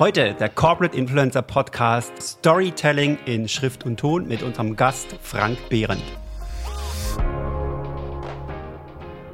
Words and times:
Heute 0.00 0.32
der 0.32 0.48
Corporate 0.48 0.96
Influencer 0.96 1.42
Podcast 1.42 2.10
Storytelling 2.22 3.18
in 3.26 3.46
Schrift 3.50 3.84
und 3.84 3.98
Ton 4.00 4.26
mit 4.26 4.42
unserem 4.42 4.74
Gast 4.74 5.08
Frank 5.20 5.58
Behrendt. 5.68 6.02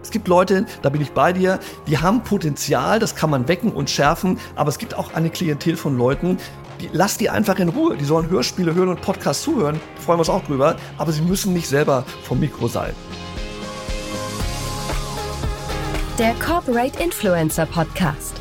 Es 0.03 0.11
gibt 0.11 0.27
Leute, 0.27 0.67
da 0.83 0.89
bin 0.89 1.01
ich 1.01 1.13
bei 1.13 1.33
dir, 1.33 1.61
die 1.87 1.99
haben 1.99 2.25
Potenzial, 2.25 2.99
das 2.99 3.15
kann 3.15 3.31
man 3.31 3.47
wecken 3.47 3.71
und 3.71 3.91
schärfen, 3.91 4.41
aber 4.57 4.71
es 4.71 4.79
gibt 4.79 4.97
auch 4.97 5.15
eine 5.15 5.31
Klientel 5.31 5.77
von 5.77 5.97
Leuten, 5.97 6.37
die, 6.81 6.91
lass 6.93 7.17
die 7.17 7.31
einfach 7.31 7.61
in 7.61 7.69
Ruhe. 7.69 7.97
Die 7.97 8.05
sollen 8.05 8.29
Hörspiele 8.29 8.75
hören 8.75 8.89
und 8.89 9.01
Podcasts 9.01 9.45
zuhören, 9.45 9.81
freuen 10.05 10.17
wir 10.19 10.23
uns 10.23 10.31
auch 10.31 10.43
drüber, 10.43 10.75
aber 10.99 11.13
sie 11.13 11.23
müssen 11.23 11.53
nicht 11.53 11.69
selber 11.69 12.05
vom 12.25 12.41
Mikro 12.41 12.67
sein. 12.67 12.93
Der 16.19 16.35
Corporate 16.45 17.01
Influencer 17.01 17.67
Podcast 17.67 18.35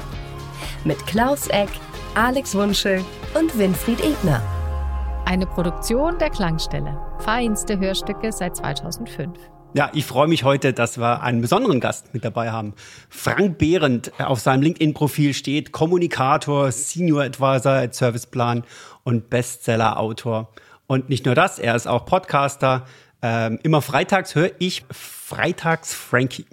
mit 0.86 1.06
Klaus 1.08 1.48
Eck, 1.48 1.70
Alex 2.18 2.56
Wunschel 2.56 3.04
und 3.34 3.60
Winfried 3.60 4.00
Ebner. 4.00 4.42
Eine 5.26 5.46
Produktion 5.46 6.18
der 6.18 6.30
Klangstelle. 6.30 6.98
Feinste 7.20 7.78
Hörstücke 7.78 8.32
seit 8.32 8.56
2005. 8.56 9.38
Ja, 9.74 9.92
ich 9.94 10.06
freue 10.06 10.30
mich 10.30 10.46
heute, 10.46 10.72
dass 10.72 10.98
wir 10.98 11.22
einen 11.24 11.42
besonderen 11.42 11.82
Gast 11.82 12.14
mit 12.14 12.24
dabei 12.24 12.52
haben. 12.52 12.74
Frank 13.10 13.58
Behrendt 13.58 14.14
auf 14.18 14.40
seinem 14.40 14.62
LinkedIn-Profil 14.62 15.34
steht 15.34 15.74
Kommunikator, 15.74 16.72
Senior 16.72 17.24
Advisor 17.24 17.74
at 17.74 17.94
Serviceplan 17.94 18.64
und 19.04 19.30
Bestseller-Autor. 19.30 20.54
Und 20.88 21.10
nicht 21.10 21.26
nur 21.26 21.36
das, 21.36 21.60
er 21.60 21.76
ist 21.76 21.86
auch 21.86 22.06
Podcaster. 22.06 22.86
Ähm, 23.22 23.60
immer 23.62 23.82
freitags 23.82 24.36
höre 24.36 24.52
ich 24.60 24.86
Freitags 24.90 25.94
Frankie. 25.94 26.46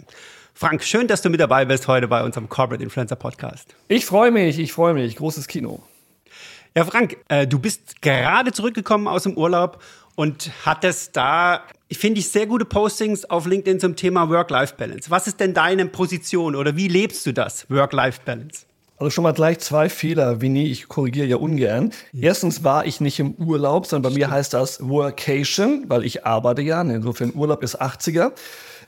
Frank, 0.54 0.84
schön, 0.84 1.08
dass 1.08 1.22
du 1.22 1.30
mit 1.30 1.40
dabei 1.40 1.64
bist 1.64 1.88
heute 1.88 2.08
bei 2.08 2.22
unserem 2.22 2.48
Corporate 2.48 2.82
Influencer 2.82 3.16
Podcast. 3.16 3.74
Ich 3.88 4.06
freue 4.06 4.30
mich, 4.30 4.58
ich 4.58 4.72
freue 4.72 4.94
mich. 4.94 5.16
Großes 5.16 5.48
Kino. 5.48 5.82
Ja, 6.76 6.84
Frank, 6.84 7.16
äh, 7.28 7.46
du 7.46 7.58
bist 7.58 8.00
gerade 8.02 8.52
zurückgekommen 8.52 9.08
aus 9.08 9.24
dem 9.24 9.36
Urlaub 9.36 9.82
und 10.14 10.50
hattest 10.64 11.16
da, 11.16 11.62
finde 11.90 12.20
ich, 12.20 12.28
sehr 12.28 12.46
gute 12.46 12.64
Postings 12.64 13.24
auf 13.24 13.46
LinkedIn 13.46 13.80
zum 13.80 13.96
Thema 13.96 14.28
Work-Life-Balance. 14.28 15.10
Was 15.10 15.26
ist 15.26 15.40
denn 15.40 15.54
deine 15.54 15.86
Position 15.86 16.54
oder 16.54 16.76
wie 16.76 16.88
lebst 16.88 17.26
du 17.26 17.32
das, 17.32 17.68
Work-Life-Balance? 17.70 18.66
Also 18.98 19.10
schon 19.10 19.24
mal 19.24 19.32
gleich 19.32 19.58
zwei 19.58 19.88
Fehler, 19.88 20.40
Winnie, 20.40 20.70
ich 20.70 20.86
korrigiere 20.86 21.26
ja 21.26 21.36
ungern. 21.36 21.92
Erstens 22.12 22.62
war 22.62 22.86
ich 22.86 23.00
nicht 23.00 23.18
im 23.18 23.32
Urlaub, 23.34 23.86
sondern 23.86 24.12
bei 24.12 24.16
mir 24.16 24.30
heißt 24.30 24.54
das 24.54 24.86
Workation, 24.86 25.86
weil 25.88 26.04
ich 26.04 26.24
arbeite 26.24 26.62
ja. 26.62 26.80
Insofern 26.82 27.32
Urlaub 27.34 27.64
ist 27.64 27.82
80er. 27.82 28.32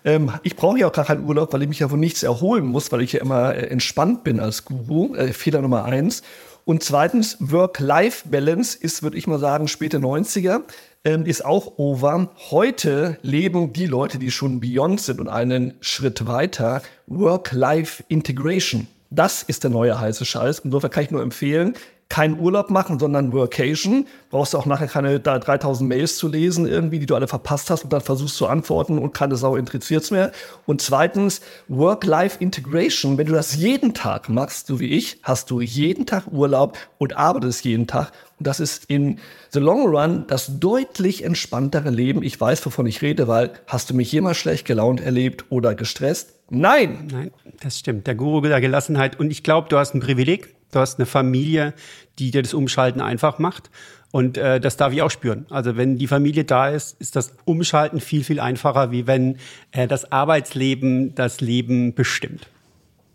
Ähm, 0.04 0.30
ich 0.42 0.56
brauche 0.56 0.78
ja 0.78 0.86
auch 0.86 0.92
gar 0.92 1.06
keinen 1.06 1.24
Urlaub, 1.24 1.52
weil 1.52 1.62
ich 1.62 1.68
mich 1.68 1.78
ja 1.78 1.88
von 1.88 2.00
nichts 2.00 2.22
erholen 2.22 2.66
muss, 2.66 2.92
weil 2.92 3.00
ich 3.00 3.12
ja 3.14 3.20
immer 3.20 3.54
äh, 3.54 3.66
entspannt 3.66 4.22
bin 4.24 4.38
als 4.38 4.64
Guru. 4.64 5.14
Äh, 5.14 5.32
Fehler 5.32 5.62
Nummer 5.62 5.84
eins. 5.84 6.22
Und 6.66 6.82
zweitens, 6.82 7.36
Work-Life-Balance 7.40 8.78
ist, 8.78 9.02
würde 9.02 9.18
ich 9.18 9.26
mal 9.26 9.38
sagen, 9.38 9.68
späte 9.68 9.98
90er 9.98 10.62
ähm, 11.04 11.26
ist 11.26 11.44
auch 11.44 11.74
over. 11.76 12.30
Heute 12.50 13.18
leben 13.22 13.72
die 13.72 13.86
Leute, 13.86 14.18
die 14.18 14.30
schon 14.30 14.60
beyond 14.60 15.00
sind 15.00 15.20
und 15.20 15.28
einen 15.28 15.74
Schritt 15.80 16.26
weiter, 16.26 16.82
Work-Life-Integration. 17.06 18.86
Das 19.10 19.42
ist 19.42 19.62
der 19.62 19.70
neue 19.70 20.00
heiße 20.00 20.24
Scheiß. 20.24 20.60
Insofern 20.60 20.90
kann 20.90 21.04
ich 21.04 21.10
nur 21.10 21.22
empfehlen, 21.22 21.74
keinen 22.14 22.38
Urlaub 22.38 22.70
machen, 22.70 23.00
sondern 23.00 23.32
Workation. 23.32 24.06
Brauchst 24.30 24.54
du 24.54 24.58
auch 24.58 24.66
nachher 24.66 24.86
keine 24.86 25.18
da 25.18 25.40
3000 25.40 25.88
Mails 25.88 26.16
zu 26.16 26.28
lesen, 26.28 26.64
irgendwie, 26.64 27.00
die 27.00 27.06
du 27.06 27.16
alle 27.16 27.26
verpasst 27.26 27.70
hast 27.70 27.82
und 27.82 27.92
dann 27.92 28.02
versuchst 28.02 28.36
zu 28.36 28.46
antworten 28.46 29.00
und 29.00 29.12
keine 29.14 29.34
Sau 29.34 29.56
interessiert's 29.56 30.12
mehr. 30.12 30.30
Und 30.64 30.80
zweitens, 30.80 31.40
Work-Life-Integration. 31.66 33.18
Wenn 33.18 33.26
du 33.26 33.32
das 33.32 33.56
jeden 33.56 33.94
Tag 33.94 34.28
machst, 34.28 34.68
so 34.68 34.78
wie 34.78 34.90
ich, 34.90 35.18
hast 35.24 35.50
du 35.50 35.60
jeden 35.60 36.06
Tag 36.06 36.28
Urlaub 36.30 36.78
und 36.98 37.16
arbeitest 37.16 37.64
jeden 37.64 37.88
Tag. 37.88 38.12
Und 38.38 38.46
das 38.46 38.60
ist 38.60 38.84
in 38.84 39.18
the 39.50 39.58
long 39.58 39.88
run 39.88 40.24
das 40.28 40.60
deutlich 40.60 41.24
entspanntere 41.24 41.90
Leben. 41.90 42.22
Ich 42.22 42.40
weiß, 42.40 42.64
wovon 42.64 42.86
ich 42.86 43.02
rede, 43.02 43.26
weil 43.26 43.54
hast 43.66 43.90
du 43.90 43.94
mich 43.94 44.12
jemals 44.12 44.36
schlecht 44.36 44.68
gelaunt 44.68 45.00
erlebt 45.00 45.46
oder 45.48 45.74
gestresst? 45.74 46.34
Nein. 46.48 47.08
Nein, 47.10 47.32
das 47.60 47.80
stimmt. 47.80 48.06
Der 48.06 48.14
Guru 48.14 48.40
der 48.40 48.60
Gelassenheit. 48.60 49.18
Und 49.18 49.32
ich 49.32 49.42
glaube, 49.42 49.68
du 49.68 49.78
hast 49.78 49.94
ein 49.94 50.00
Privileg. 50.00 50.54
Du 50.74 50.80
hast 50.80 50.98
eine 50.98 51.06
Familie, 51.06 51.74
die 52.18 52.30
dir 52.30 52.42
das 52.42 52.54
Umschalten 52.54 53.00
einfach 53.00 53.38
macht. 53.38 53.70
Und 54.10 54.38
äh, 54.38 54.60
das 54.60 54.76
darf 54.76 54.92
ich 54.92 55.02
auch 55.02 55.10
spüren. 55.10 55.46
Also 55.50 55.76
wenn 55.76 55.98
die 55.98 56.06
Familie 56.06 56.44
da 56.44 56.68
ist, 56.68 57.00
ist 57.00 57.16
das 57.16 57.34
Umschalten 57.44 58.00
viel, 58.00 58.22
viel 58.22 58.38
einfacher, 58.38 58.92
wie 58.92 59.08
wenn 59.08 59.38
äh, 59.72 59.88
das 59.88 60.12
Arbeitsleben 60.12 61.14
das 61.16 61.40
Leben 61.40 61.94
bestimmt. 61.94 62.48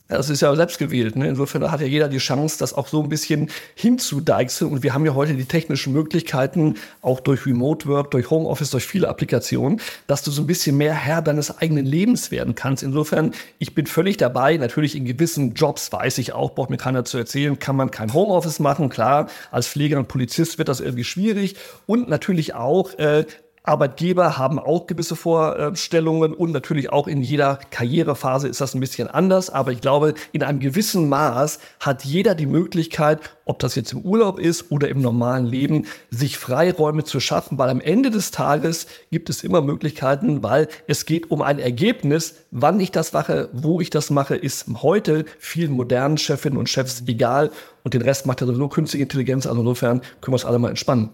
Das 0.10 0.32
ist 0.32 0.42
ja 0.42 0.56
selbst 0.56 0.80
gewählt. 0.80 1.16
Ne? 1.16 1.28
Insofern 1.28 1.72
hat 1.72 1.82
ja 1.82 1.88
jeder 1.88 2.10
die 2.10 2.18
Chance, 2.18 2.58
das 2.58 2.74
auch 2.74 2.88
so 2.88 3.04
ein 3.04 3.10
bisschen 3.10 3.52
hinzudeichseln. 3.76 4.72
Und 4.72 4.82
wir 4.82 4.96
haben 4.96 5.06
ja 5.06 5.14
heute 5.14 5.36
die 5.36 5.46
technischen 5.46 5.94
Möglichkeiten, 5.94 6.78
auch 7.04 7.20
durch 7.20 7.46
Remote 7.46 7.88
Work, 7.88 8.10
durch 8.10 8.32
Homeoffice, 8.32 8.72
durch 8.72 8.88
viele 8.88 9.08
Applikationen, 9.08 9.80
dass 10.08 10.24
du 10.24 10.32
so 10.32 10.42
ein 10.42 10.48
bisschen 10.48 10.78
mehr 10.78 10.96
Herr 10.96 11.22
deines 11.22 11.60
eigenen 11.60 11.86
Lebens 11.86 12.32
werden 12.32 12.56
kannst. 12.56 12.82
Insofern, 12.82 13.34
ich 13.60 13.76
bin 13.76 13.86
völlig 13.86 14.18
dabei. 14.18 14.58
Natürlich 14.58 14.96
in 14.96 15.06
gewissen 15.06 15.54
Jobs 15.54 15.92
weiß 15.92 16.18
ich 16.18 16.34
auch, 16.34 16.56
braucht 16.56 16.72
mir 16.72 16.78
keiner 16.78 17.06
zu 17.06 17.20
erzählen, 17.20 17.60
kann 17.60 17.76
man 17.76 17.92
kein 17.92 18.12
Homeoffice 18.12 18.60
machen. 18.60 18.90
Klar, 18.90 19.28
als 19.52 19.68
Pfleger 19.68 20.00
und 20.00 20.08
Polizist 20.08 20.58
wird 20.58 20.70
das 20.70 20.80
irgendwie 20.80 21.04
schwierig. 21.04 21.56
Und 21.86 22.10
natürlich 22.10 22.56
auch, 22.56 22.98
äh, 22.98 23.26
Arbeitgeber 23.70 24.38
haben 24.38 24.58
auch 24.58 24.88
gewisse 24.88 25.16
Vorstellungen 25.16 26.34
und 26.34 26.52
natürlich 26.52 26.92
auch 26.92 27.08
in 27.08 27.22
jeder 27.22 27.60
Karrierephase 27.70 28.48
ist 28.48 28.62
das 28.62 28.74
ein 28.74 28.80
bisschen 28.80 29.08
anders. 29.08 29.50
Aber 29.50 29.72
ich 29.72 29.80
glaube, 29.80 30.16
in 30.32 30.42
einem 30.42 30.60
gewissen 30.60 31.08
Maß 31.08 31.60
hat 31.80 32.04
jeder 32.04 32.34
die 32.34 32.48
Möglichkeit, 32.48 33.20
ob 33.46 33.60
das 33.60 33.76
jetzt 33.76 33.94
im 33.94 34.02
Urlaub 34.02 34.40
ist 34.40 34.72
oder 34.72 34.90
im 34.90 35.02
normalen 35.02 35.46
Leben, 35.46 35.86
sich 36.10 36.38
Freiräume 36.38 37.04
zu 37.04 37.20
schaffen, 37.20 37.58
weil 37.58 37.70
am 37.70 37.80
Ende 37.80 38.10
des 38.10 38.32
Tages 38.32 38.88
gibt 39.12 39.30
es 39.30 39.44
immer 39.44 39.62
Möglichkeiten, 39.62 40.42
weil 40.44 40.68
es 40.88 41.06
geht 41.06 41.30
um 41.30 41.42
ein 41.42 41.60
Ergebnis. 41.60 42.36
Wann 42.52 42.80
ich 42.80 42.92
das 42.92 43.14
mache, 43.14 43.50
wo 43.54 43.82
ich 43.82 43.92
das 43.92 44.10
mache, 44.10 44.36
ist 44.36 44.66
heute 44.82 45.26
vielen 45.38 45.72
modernen 45.72 46.18
Chefinnen 46.18 46.58
und 46.58 46.70
Chefs 46.70 47.04
egal. 47.06 47.52
Und 47.84 47.94
den 47.94 48.02
Rest 48.02 48.26
macht 48.26 48.42
ja 48.42 48.48
sowieso 48.48 48.68
künstliche 48.68 49.04
Intelligenz. 49.04 49.46
Also 49.46 49.62
insofern 49.62 50.02
können 50.22 50.34
wir 50.34 50.34
uns 50.34 50.46
alle 50.46 50.60
mal 50.60 50.70
entspannen. 50.70 51.10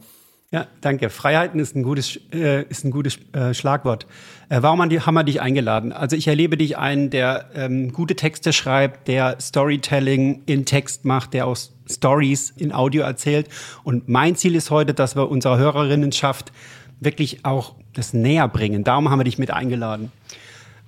Ja, 0.56 0.68
danke. 0.80 1.10
Freiheiten 1.10 1.60
ist 1.60 1.76
ein 1.76 1.84
gutes, 1.84 2.18
äh, 2.32 2.64
ist 2.70 2.86
ein 2.86 2.92
gutes 2.92 3.20
äh, 3.34 3.54
Schlagwort. 3.54 4.08
Äh, 4.48 4.62
warum 4.62 4.82
haben, 4.82 5.14
wir 5.14 5.24
dich 5.26 5.42
eingeladen? 5.42 5.92
Also 5.92 6.16
ich 6.16 6.30
erlebe 6.30 6.56
dich 6.56 6.78
einen, 6.78 7.10
der 7.10 7.48
ähm, 7.56 7.92
gute 7.92 8.16
Texte 8.16 8.54
schreibt, 8.54 9.10
der 9.10 9.36
Storytelling 9.42 10.44
in 10.46 10.64
Text 10.64 11.04
macht, 11.04 11.34
der 11.34 11.48
auch 11.48 11.58
Stories 11.90 12.52
in 12.52 12.72
Audio 12.72 13.04
erzählt. 13.04 13.50
Und 13.84 14.08
mein 14.08 14.38
Ziel 14.38 14.56
ist 14.56 14.72
heute, 14.72 14.94
dass 14.94 15.18
wir 15.18 15.30
unserer 15.30 15.58
Hörerinnenschaft 15.58 16.54
wirklich 17.02 17.44
auch 17.44 17.76
das 17.92 18.14
näher 18.14 18.48
bringen. 18.48 18.86
Darum 18.86 19.10
haben 19.10 19.20
wir 19.20 19.26
dich 19.26 19.38
mit 19.38 19.52
eingeladen. 19.52 20.14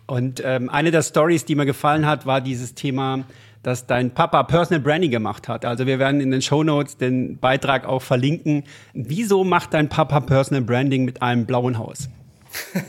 Und 0.05 0.41
ähm, 0.45 0.69
eine 0.69 0.91
der 0.91 1.01
Stories, 1.01 1.43
die 1.43 1.55
mir 1.55 1.65
gefallen 1.65 2.05
hat, 2.05 2.25
war 2.25 2.39
dieses 2.39 2.73
Thema 2.73 3.25
dass 3.67 3.85
dein 3.85 4.11
Papa 4.11 4.43
Personal 4.43 4.79
Branding 4.79 5.11
gemacht 5.11 5.49
hat. 5.49 5.65
Also 5.65 5.85
wir 5.85 5.99
werden 5.99 6.21
in 6.21 6.31
den 6.31 6.41
Show 6.41 6.63
Notes 6.63 6.95
den 6.95 7.37
Beitrag 7.37 7.85
auch 7.85 8.01
verlinken. 8.01 8.63
Wieso 8.93 9.43
macht 9.43 9.73
dein 9.73 9.89
Papa 9.89 10.21
Personal 10.21 10.63
Branding 10.63 11.03
mit 11.03 11.21
einem 11.21 11.45
blauen 11.45 11.77
Haus? 11.77 12.07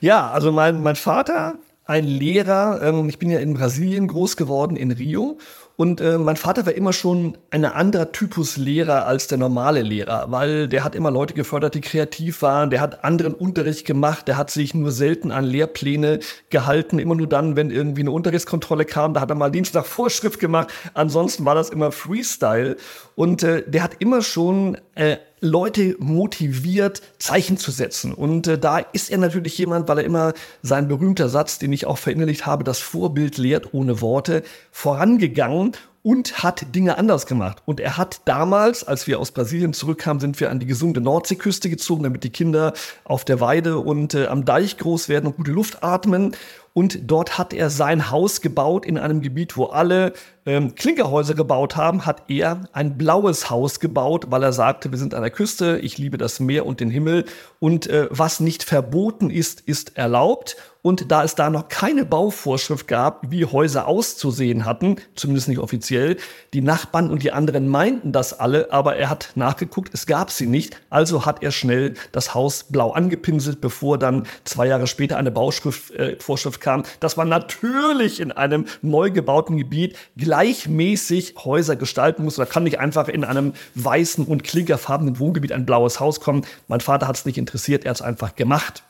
ja, 0.00 0.30
also 0.30 0.52
mein, 0.52 0.80
mein 0.80 0.94
Vater, 0.94 1.56
ein 1.86 2.04
Lehrer, 2.04 2.80
ähm, 2.84 3.08
ich 3.08 3.18
bin 3.18 3.30
ja 3.30 3.40
in 3.40 3.54
Brasilien 3.54 4.06
groß 4.06 4.36
geworden, 4.36 4.76
in 4.76 4.92
Rio. 4.92 5.38
Und 5.76 6.00
äh, 6.00 6.16
mein 6.16 6.36
Vater 6.36 6.64
war 6.64 6.72
immer 6.72 6.94
schon 6.94 7.36
ein 7.50 7.66
anderer 7.66 8.10
Typus 8.10 8.56
Lehrer 8.56 9.06
als 9.06 9.26
der 9.26 9.36
normale 9.36 9.82
Lehrer, 9.82 10.26
weil 10.30 10.68
der 10.68 10.84
hat 10.84 10.94
immer 10.94 11.10
Leute 11.10 11.34
gefördert, 11.34 11.74
die 11.74 11.82
kreativ 11.82 12.40
waren, 12.40 12.70
der 12.70 12.80
hat 12.80 13.04
anderen 13.04 13.34
Unterricht 13.34 13.86
gemacht, 13.86 14.26
der 14.26 14.38
hat 14.38 14.50
sich 14.50 14.72
nur 14.74 14.90
selten 14.90 15.30
an 15.30 15.44
Lehrpläne 15.44 16.20
gehalten, 16.48 16.98
immer 16.98 17.14
nur 17.14 17.26
dann, 17.26 17.56
wenn 17.56 17.70
irgendwie 17.70 18.00
eine 18.00 18.10
Unterrichtskontrolle 18.10 18.86
kam, 18.86 19.12
da 19.12 19.20
hat 19.20 19.28
er 19.28 19.34
mal 19.34 19.50
Dienst 19.50 19.74
nach 19.74 19.84
Vorschrift 19.84 20.40
gemacht, 20.40 20.72
ansonsten 20.94 21.44
war 21.44 21.54
das 21.54 21.68
immer 21.68 21.92
Freestyle. 21.92 22.76
Und 23.14 23.42
äh, 23.42 23.62
der 23.66 23.82
hat 23.82 23.96
immer 23.98 24.22
schon 24.22 24.78
äh, 24.94 25.18
Leute 25.40 25.96
motiviert, 25.98 27.02
Zeichen 27.18 27.58
zu 27.58 27.70
setzen. 27.70 28.14
Und 28.14 28.46
äh, 28.46 28.58
da 28.58 28.78
ist 28.78 29.10
er 29.10 29.18
natürlich 29.18 29.58
jemand, 29.58 29.88
weil 29.88 29.98
er 29.98 30.04
immer 30.04 30.32
sein 30.62 30.88
berühmter 30.88 31.28
Satz, 31.28 31.58
den 31.58 31.72
ich 31.72 31.86
auch 31.86 31.98
verinnerlicht 31.98 32.46
habe, 32.46 32.64
das 32.64 32.78
Vorbild 32.78 33.36
lehrt 33.36 33.74
ohne 33.74 34.00
Worte, 34.00 34.42
vorangegangen 34.72 35.72
und 36.06 36.44
hat 36.44 36.74
Dinge 36.74 36.98
anders 36.98 37.26
gemacht. 37.26 37.62
Und 37.66 37.80
er 37.80 37.96
hat 37.96 38.20
damals, 38.26 38.86
als 38.86 39.08
wir 39.08 39.18
aus 39.18 39.32
Brasilien 39.32 39.72
zurückkamen, 39.72 40.20
sind 40.20 40.38
wir 40.38 40.50
an 40.50 40.60
die 40.60 40.66
gesunde 40.66 41.00
Nordseeküste 41.00 41.68
gezogen, 41.68 42.04
damit 42.04 42.22
die 42.22 42.30
Kinder 42.30 42.74
auf 43.02 43.24
der 43.24 43.40
Weide 43.40 43.78
und 43.78 44.14
äh, 44.14 44.26
am 44.26 44.44
Deich 44.44 44.78
groß 44.78 45.08
werden 45.08 45.26
und 45.26 45.36
gute 45.36 45.50
Luft 45.50 45.82
atmen. 45.82 46.36
Und 46.76 47.10
dort 47.10 47.38
hat 47.38 47.54
er 47.54 47.70
sein 47.70 48.10
Haus 48.10 48.42
gebaut 48.42 48.84
in 48.84 48.98
einem 48.98 49.22
Gebiet, 49.22 49.56
wo 49.56 49.64
alle 49.64 50.12
ähm, 50.44 50.74
Klinkerhäuser 50.74 51.32
gebaut 51.32 51.74
haben, 51.74 52.04
hat 52.04 52.24
er 52.28 52.68
ein 52.74 52.98
blaues 52.98 53.48
Haus 53.48 53.80
gebaut, 53.80 54.26
weil 54.28 54.42
er 54.42 54.52
sagte, 54.52 54.90
wir 54.90 54.98
sind 54.98 55.14
an 55.14 55.22
der 55.22 55.30
Küste, 55.30 55.78
ich 55.78 55.96
liebe 55.96 56.18
das 56.18 56.38
Meer 56.38 56.66
und 56.66 56.80
den 56.80 56.90
Himmel 56.90 57.24
und 57.60 57.86
äh, 57.86 58.08
was 58.10 58.40
nicht 58.40 58.62
verboten 58.62 59.30
ist, 59.30 59.62
ist 59.62 59.96
erlaubt. 59.96 60.56
Und 60.82 61.10
da 61.10 61.24
es 61.24 61.34
da 61.34 61.50
noch 61.50 61.66
keine 61.66 62.04
Bauvorschrift 62.04 62.86
gab, 62.86 63.28
wie 63.28 63.44
Häuser 63.44 63.88
auszusehen 63.88 64.64
hatten, 64.64 64.98
zumindest 65.16 65.48
nicht 65.48 65.58
offiziell, 65.58 66.16
die 66.54 66.60
Nachbarn 66.60 67.10
und 67.10 67.24
die 67.24 67.32
anderen 67.32 67.66
meinten 67.66 68.12
das 68.12 68.38
alle, 68.38 68.70
aber 68.70 68.94
er 68.94 69.10
hat 69.10 69.32
nachgeguckt, 69.34 69.92
es 69.92 70.06
gab 70.06 70.30
sie 70.30 70.46
nicht. 70.46 70.80
Also 70.88 71.26
hat 71.26 71.42
er 71.42 71.50
schnell 71.50 71.94
das 72.12 72.34
Haus 72.34 72.62
blau 72.62 72.92
angepinselt, 72.92 73.60
bevor 73.60 73.98
dann 73.98 74.28
zwei 74.44 74.68
Jahre 74.68 74.86
später 74.86 75.16
eine 75.16 75.32
Bauschrift, 75.32 75.90
äh, 75.90 76.14
Vorschrift 76.20 76.60
kam, 76.66 76.82
dass 76.98 77.16
man 77.16 77.28
natürlich 77.28 78.18
in 78.18 78.32
einem 78.32 78.66
neu 78.82 79.12
gebauten 79.12 79.56
Gebiet 79.56 79.96
gleichmäßig 80.16 81.36
Häuser 81.44 81.76
gestalten 81.76 82.24
muss. 82.24 82.34
Da 82.36 82.44
kann 82.44 82.64
nicht 82.64 82.80
einfach 82.80 83.06
in 83.06 83.22
einem 83.22 83.52
weißen 83.76 84.26
und 84.26 84.42
klinkerfarbenen 84.42 85.20
Wohngebiet 85.20 85.52
ein 85.52 85.64
blaues 85.64 86.00
Haus 86.00 86.20
kommen. 86.20 86.44
Mein 86.66 86.80
Vater 86.80 87.06
hat 87.06 87.16
es 87.16 87.24
nicht 87.24 87.38
interessiert, 87.38 87.84
er 87.84 87.90
hat 87.90 87.98
es 87.98 88.02
einfach 88.02 88.34
gemacht. 88.34 88.82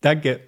Danke. 0.00 0.40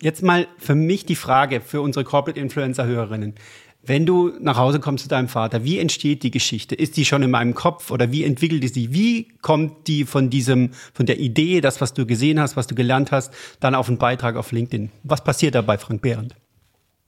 Jetzt 0.00 0.22
mal 0.22 0.46
für 0.58 0.74
mich 0.74 1.06
die 1.06 1.16
Frage 1.16 1.62
für 1.62 1.80
unsere 1.80 2.04
Corporate 2.04 2.38
Influencer 2.38 2.84
Hörerinnen. 2.84 3.34
Wenn 3.82 4.04
du 4.04 4.32
nach 4.40 4.58
Hause 4.58 4.80
kommst 4.80 5.04
zu 5.04 5.08
deinem 5.08 5.28
Vater, 5.28 5.64
wie 5.64 5.78
entsteht 5.78 6.22
die 6.22 6.30
Geschichte? 6.30 6.74
Ist 6.74 6.96
die 6.96 7.04
schon 7.04 7.22
in 7.22 7.30
meinem 7.30 7.54
Kopf 7.54 7.90
oder 7.90 8.12
wie 8.12 8.24
entwickelt 8.24 8.62
die 8.62 8.68
sich? 8.68 8.92
Wie 8.92 9.28
kommt 9.40 9.86
die 9.86 10.04
von 10.04 10.30
diesem, 10.30 10.72
von 10.92 11.06
der 11.06 11.18
Idee, 11.18 11.60
das, 11.60 11.80
was 11.80 11.94
du 11.94 12.04
gesehen 12.04 12.40
hast, 12.40 12.56
was 12.56 12.66
du 12.66 12.74
gelernt 12.74 13.12
hast, 13.12 13.32
dann 13.60 13.74
auf 13.74 13.88
einen 13.88 13.98
Beitrag 13.98 14.36
auf 14.36 14.52
LinkedIn? 14.52 14.90
Was 15.04 15.24
passiert 15.24 15.54
da 15.54 15.62
bei 15.62 15.78
Frank 15.78 16.02
Behrendt? 16.02 16.34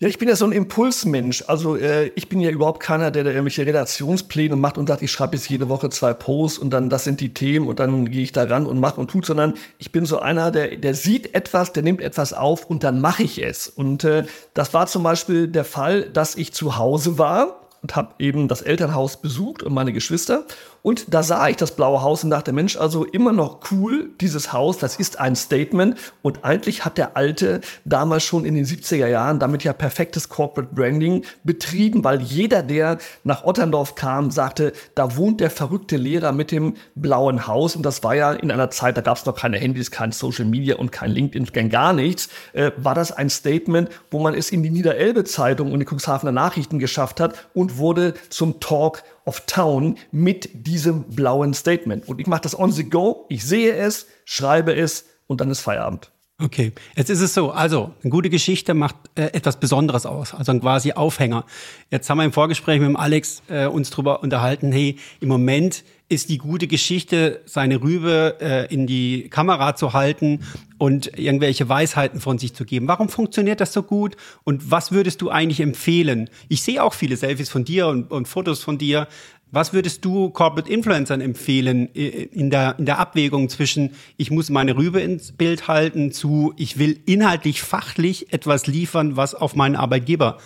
Ja, 0.03 0.09
ich 0.09 0.17
bin 0.17 0.31
ja 0.31 0.35
so 0.35 0.47
ein 0.47 0.53
Impulsmensch. 0.53 1.45
Also 1.47 1.77
äh, 1.77 2.07
ich 2.15 2.31
bin 2.31 2.41
ja 2.41 2.49
überhaupt 2.49 2.81
keiner, 2.81 3.11
der 3.11 3.23
da 3.23 3.29
irgendwelche 3.29 3.67
Redaktionspläne 3.67 4.57
macht 4.57 4.79
und 4.79 4.89
sagt, 4.89 5.03
ich 5.03 5.13
schreibe 5.13 5.37
jetzt 5.37 5.51
jede 5.51 5.69
Woche 5.69 5.91
zwei 5.91 6.15
Posts 6.15 6.59
und 6.59 6.71
dann 6.71 6.89
das 6.89 7.05
sind 7.05 7.21
die 7.21 7.35
Themen 7.35 7.69
und 7.69 7.81
dann 7.81 8.11
gehe 8.11 8.23
ich 8.23 8.33
da 8.33 8.45
ran 8.45 8.65
und 8.65 8.81
mache 8.81 8.99
und 8.99 9.11
tut, 9.11 9.27
sondern 9.27 9.53
ich 9.77 9.93
bin 9.93 10.07
so 10.07 10.19
einer, 10.19 10.51
der, 10.51 10.77
der 10.77 10.95
sieht 10.95 11.35
etwas, 11.35 11.75
der 11.75 11.83
nimmt 11.83 12.01
etwas 12.01 12.33
auf 12.33 12.65
und 12.65 12.83
dann 12.83 13.03
mache 13.03 13.25
ich 13.25 13.45
es. 13.45 13.69
Und 13.69 14.05
äh, 14.05 14.25
das 14.55 14.73
war 14.73 14.87
zum 14.87 15.03
Beispiel 15.03 15.49
der 15.49 15.67
Fall, 15.67 16.05
dass 16.05 16.35
ich 16.35 16.55
zu 16.55 16.79
Hause 16.79 17.19
war 17.19 17.61
und 17.83 17.95
habe 17.95 18.15
eben 18.19 18.49
das 18.49 18.63
Elternhaus 18.63 19.21
besucht 19.21 19.63
und 19.63 19.75
meine 19.75 19.93
Geschwister 19.93 20.47
und 20.83 21.13
da 21.13 21.23
sah 21.23 21.49
ich 21.49 21.57
das 21.57 21.73
blaue 21.73 22.03
Haus 22.03 22.25
und 22.25 22.31
dachte, 22.31 22.53
Mensch, 22.53 22.77
also 22.77 23.05
immer 23.05 23.33
noch 23.33 23.61
cool, 23.71 24.11
dieses 24.21 24.53
Haus, 24.53 24.79
das 24.79 24.97
ist 24.97 25.21
ein 25.21 25.37
Statement. 25.37 25.97
Und 26.23 26.45
eigentlich 26.45 26.85
hat 26.85 26.97
der 26.97 27.17
Alte 27.17 27.61
damals 27.85 28.25
schon 28.25 28.45
in 28.45 28.55
den 28.55 28.65
70er 28.65 29.07
Jahren 29.07 29.39
damit 29.39 29.63
ja 29.63 29.73
perfektes 29.73 30.29
Corporate 30.29 30.75
Branding 30.75 31.25
betrieben, 31.45 32.03
weil 32.03 32.23
jeder, 32.23 32.63
der 32.63 32.99
nach 33.25 33.45
Otterndorf 33.45 33.95
kam, 33.95 34.31
sagte, 34.31 34.73
da 34.95 35.17
wohnt 35.17 35.41
der 35.41 35.51
verrückte 35.51 35.97
Lehrer 35.97 36.33
mit 36.33 36.51
dem 36.51 36.75
blauen 36.95 37.47
Haus. 37.47 37.77
Und 37.77 37.85
das 37.85 38.03
war 38.03 38.15
ja 38.15 38.33
in 38.33 38.51
einer 38.51 38.71
Zeit, 38.71 38.97
da 38.97 39.03
gab 39.03 39.19
es 39.19 39.27
noch 39.27 39.37
keine 39.37 39.59
Handys, 39.59 39.91
kein 39.91 40.13
Social 40.13 40.47
Media 40.47 40.77
und 40.77 40.93
kein 40.93 41.11
LinkedIn, 41.11 41.69
gar 41.69 41.93
nichts, 41.93 42.29
äh, 42.53 42.71
war 42.77 42.95
das 42.95 43.13
ein 43.13 43.29
Statement, 43.29 43.91
wo 44.11 44.19
man 44.19 44.35
es 44.35 44.51
in 44.51 44.63
die 44.63 44.71
Niederelbe-Zeitung 44.71 45.73
und 45.73 45.81
die 45.81 45.87
Cuxhavener 45.87 46.33
Nachrichten 46.33 46.79
geschafft 46.79 47.21
hat 47.21 47.49
und 47.55 47.77
wurde 47.77 48.15
zum 48.31 48.61
Talk 48.61 49.03
of 49.25 49.43
Town 49.47 49.97
mit 50.11 50.49
diesem 50.53 51.05
blauen 51.05 51.55
Statement. 51.55 52.09
Und 52.09 52.21
ich 52.21 52.27
mache 52.27 52.43
das 52.43 52.59
on 52.59 52.73
the 52.73 52.85
go, 52.85 53.27
ich 53.29 53.45
sehe 53.45 53.75
es, 53.75 54.07
schreibe 54.25 54.75
es 54.75 55.07
und 55.27 55.41
dann 55.41 55.51
ist 55.51 55.61
Feierabend. 55.61 56.11
Okay, 56.43 56.73
jetzt 56.97 57.11
ist 57.11 57.21
es 57.21 57.35
so, 57.35 57.51
also 57.51 57.93
eine 58.03 58.11
gute 58.11 58.31
Geschichte 58.31 58.73
macht 58.73 58.97
äh, 59.15 59.27
etwas 59.27 59.61
Besonderes 59.61 60.07
aus, 60.07 60.33
also 60.33 60.53
ein 60.53 60.61
quasi 60.61 60.93
Aufhänger. 60.93 61.45
Jetzt 61.91 62.09
haben 62.09 62.17
wir 62.17 62.25
im 62.25 62.33
Vorgespräch 62.33 62.81
mit 62.81 62.89
dem 62.89 62.97
Alex 62.97 63.43
äh, 63.49 63.67
uns 63.67 63.91
darüber 63.91 64.23
unterhalten, 64.23 64.73
hey, 64.73 64.97
im 65.21 65.29
Moment 65.29 65.85
ist 66.11 66.29
die 66.29 66.39
gute 66.39 66.67
Geschichte, 66.67 67.41
seine 67.47 67.81
Rübe 67.81 68.37
äh, 68.41 68.75
in 68.75 68.89
die 68.89 69.29
Kamera 69.31 69.77
zu 69.77 69.93
halten 69.93 70.41
und 70.77 71.17
irgendwelche 71.19 71.69
Weisheiten 71.69 72.21
von 72.21 72.37
sich 72.37 72.53
zu 72.53 72.65
geben. 72.65 72.89
Warum 72.89 73.09
funktioniert 73.09 73.61
das 73.61 73.73
so 73.73 73.85
gut? 73.85 74.17
Und 74.43 74.73
was 74.73 74.91
würdest 74.91 75.23
du 75.23 75.31
eigentlich 75.31 75.61
empfehlen? 75.61 76.29
Ich 76.49 76.63
sehe 76.63 76.83
auch 76.83 76.95
viele 76.95 77.17
Selfies 77.17 77.49
von 77.49 77.65
dir 77.65 77.87
und, 77.87 78.11
und 78.11 78.27
Fotos 78.27 78.61
von 78.61 78.77
dir. 78.77 79.07
Was 79.53 79.73
würdest 79.73 80.05
du 80.05 80.31
Corporate 80.31 80.71
Influencern 80.71 81.21
empfehlen 81.21 81.95
äh, 81.95 82.09
in 82.09 82.51
der, 82.51 82.77
in 82.79 82.87
der 82.87 82.99
Abwägung 82.99 83.49
zwischen, 83.49 83.93
ich 84.17 84.33
muss 84.33 84.51
meine 84.51 84.77
Rübe 84.77 85.01
ins 85.01 85.31
Bild 85.31 85.69
halten, 85.69 86.11
zu, 86.11 86.53
ich 86.57 86.77
will 86.77 86.99
inhaltlich, 87.07 87.63
fachlich 87.63 88.33
etwas 88.33 88.67
liefern, 88.67 89.17
was 89.17 89.37
auf 89.37 89.55
meinen 89.55 89.77
Arbeitgeber 89.77 90.39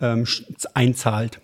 ähm, 0.00 0.26
einzahlt? 0.74 1.40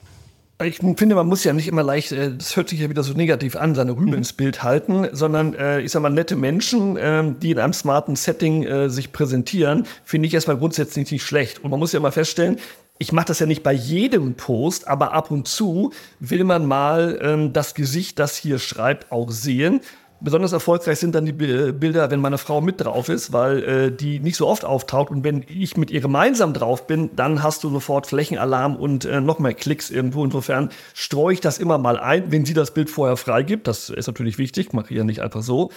Ich 0.66 0.78
finde, 0.78 1.14
man 1.14 1.26
muss 1.26 1.44
ja 1.44 1.52
nicht 1.52 1.68
immer 1.68 1.82
leicht, 1.82 2.12
äh, 2.12 2.34
das 2.36 2.56
hört 2.56 2.68
sich 2.68 2.80
ja 2.80 2.88
wieder 2.88 3.02
so 3.02 3.12
negativ 3.12 3.56
an, 3.56 3.74
seine 3.74 3.92
Rübe 3.92 4.12
mhm. 4.12 4.18
ins 4.18 4.32
Bild 4.32 4.62
halten, 4.62 5.08
sondern 5.12 5.54
äh, 5.54 5.80
ich 5.80 5.92
sag 5.92 6.00
mal, 6.00 6.10
nette 6.10 6.36
Menschen, 6.36 6.96
äh, 6.96 7.32
die 7.40 7.50
in 7.50 7.58
einem 7.58 7.72
smarten 7.72 8.16
Setting 8.16 8.64
äh, 8.64 8.88
sich 8.88 9.12
präsentieren, 9.12 9.86
finde 10.04 10.26
ich 10.26 10.34
erstmal 10.34 10.56
grundsätzlich 10.56 11.10
nicht 11.10 11.22
schlecht. 11.22 11.62
Und 11.62 11.70
man 11.70 11.78
muss 11.78 11.92
ja 11.92 12.00
mal 12.00 12.12
feststellen, 12.12 12.58
ich 12.98 13.12
mache 13.12 13.26
das 13.26 13.40
ja 13.40 13.46
nicht 13.46 13.64
bei 13.64 13.72
jedem 13.72 14.34
Post, 14.34 14.86
aber 14.86 15.12
ab 15.12 15.30
und 15.30 15.48
zu 15.48 15.92
will 16.20 16.44
man 16.44 16.64
mal 16.64 17.18
ähm, 17.20 17.52
das 17.52 17.74
Gesicht, 17.74 18.18
das 18.20 18.36
hier 18.36 18.58
schreibt, 18.58 19.10
auch 19.10 19.30
sehen. 19.30 19.80
Besonders 20.24 20.52
erfolgreich 20.52 20.98
sind 20.98 21.14
dann 21.14 21.26
die 21.26 21.32
Bilder, 21.32 22.10
wenn 22.10 22.18
meine 22.18 22.38
Frau 22.38 22.62
mit 22.62 22.80
drauf 22.80 23.10
ist, 23.10 23.34
weil 23.34 23.62
äh, 23.62 23.92
die 23.92 24.20
nicht 24.20 24.36
so 24.36 24.48
oft 24.48 24.64
auftaucht. 24.64 25.10
Und 25.10 25.22
wenn 25.22 25.44
ich 25.48 25.76
mit 25.76 25.90
ihr 25.90 26.00
gemeinsam 26.00 26.54
drauf 26.54 26.86
bin, 26.86 27.10
dann 27.14 27.42
hast 27.42 27.62
du 27.62 27.68
sofort 27.68 28.06
Flächenalarm 28.06 28.74
und 28.74 29.04
äh, 29.04 29.20
noch 29.20 29.38
mehr 29.38 29.52
Klicks 29.52 29.90
irgendwo. 29.90 30.24
Insofern 30.24 30.70
streue 30.94 31.34
ich 31.34 31.42
das 31.42 31.58
immer 31.58 31.76
mal 31.76 31.98
ein, 31.98 32.32
wenn 32.32 32.46
sie 32.46 32.54
das 32.54 32.72
Bild 32.72 32.88
vorher 32.88 33.18
freigibt. 33.18 33.66
Das 33.66 33.90
ist 33.90 34.06
natürlich 34.06 34.38
wichtig, 34.38 34.72
mache 34.72 34.86
ich 34.88 34.96
ja 34.96 35.04
nicht 35.04 35.20
einfach 35.20 35.42
so. 35.42 35.70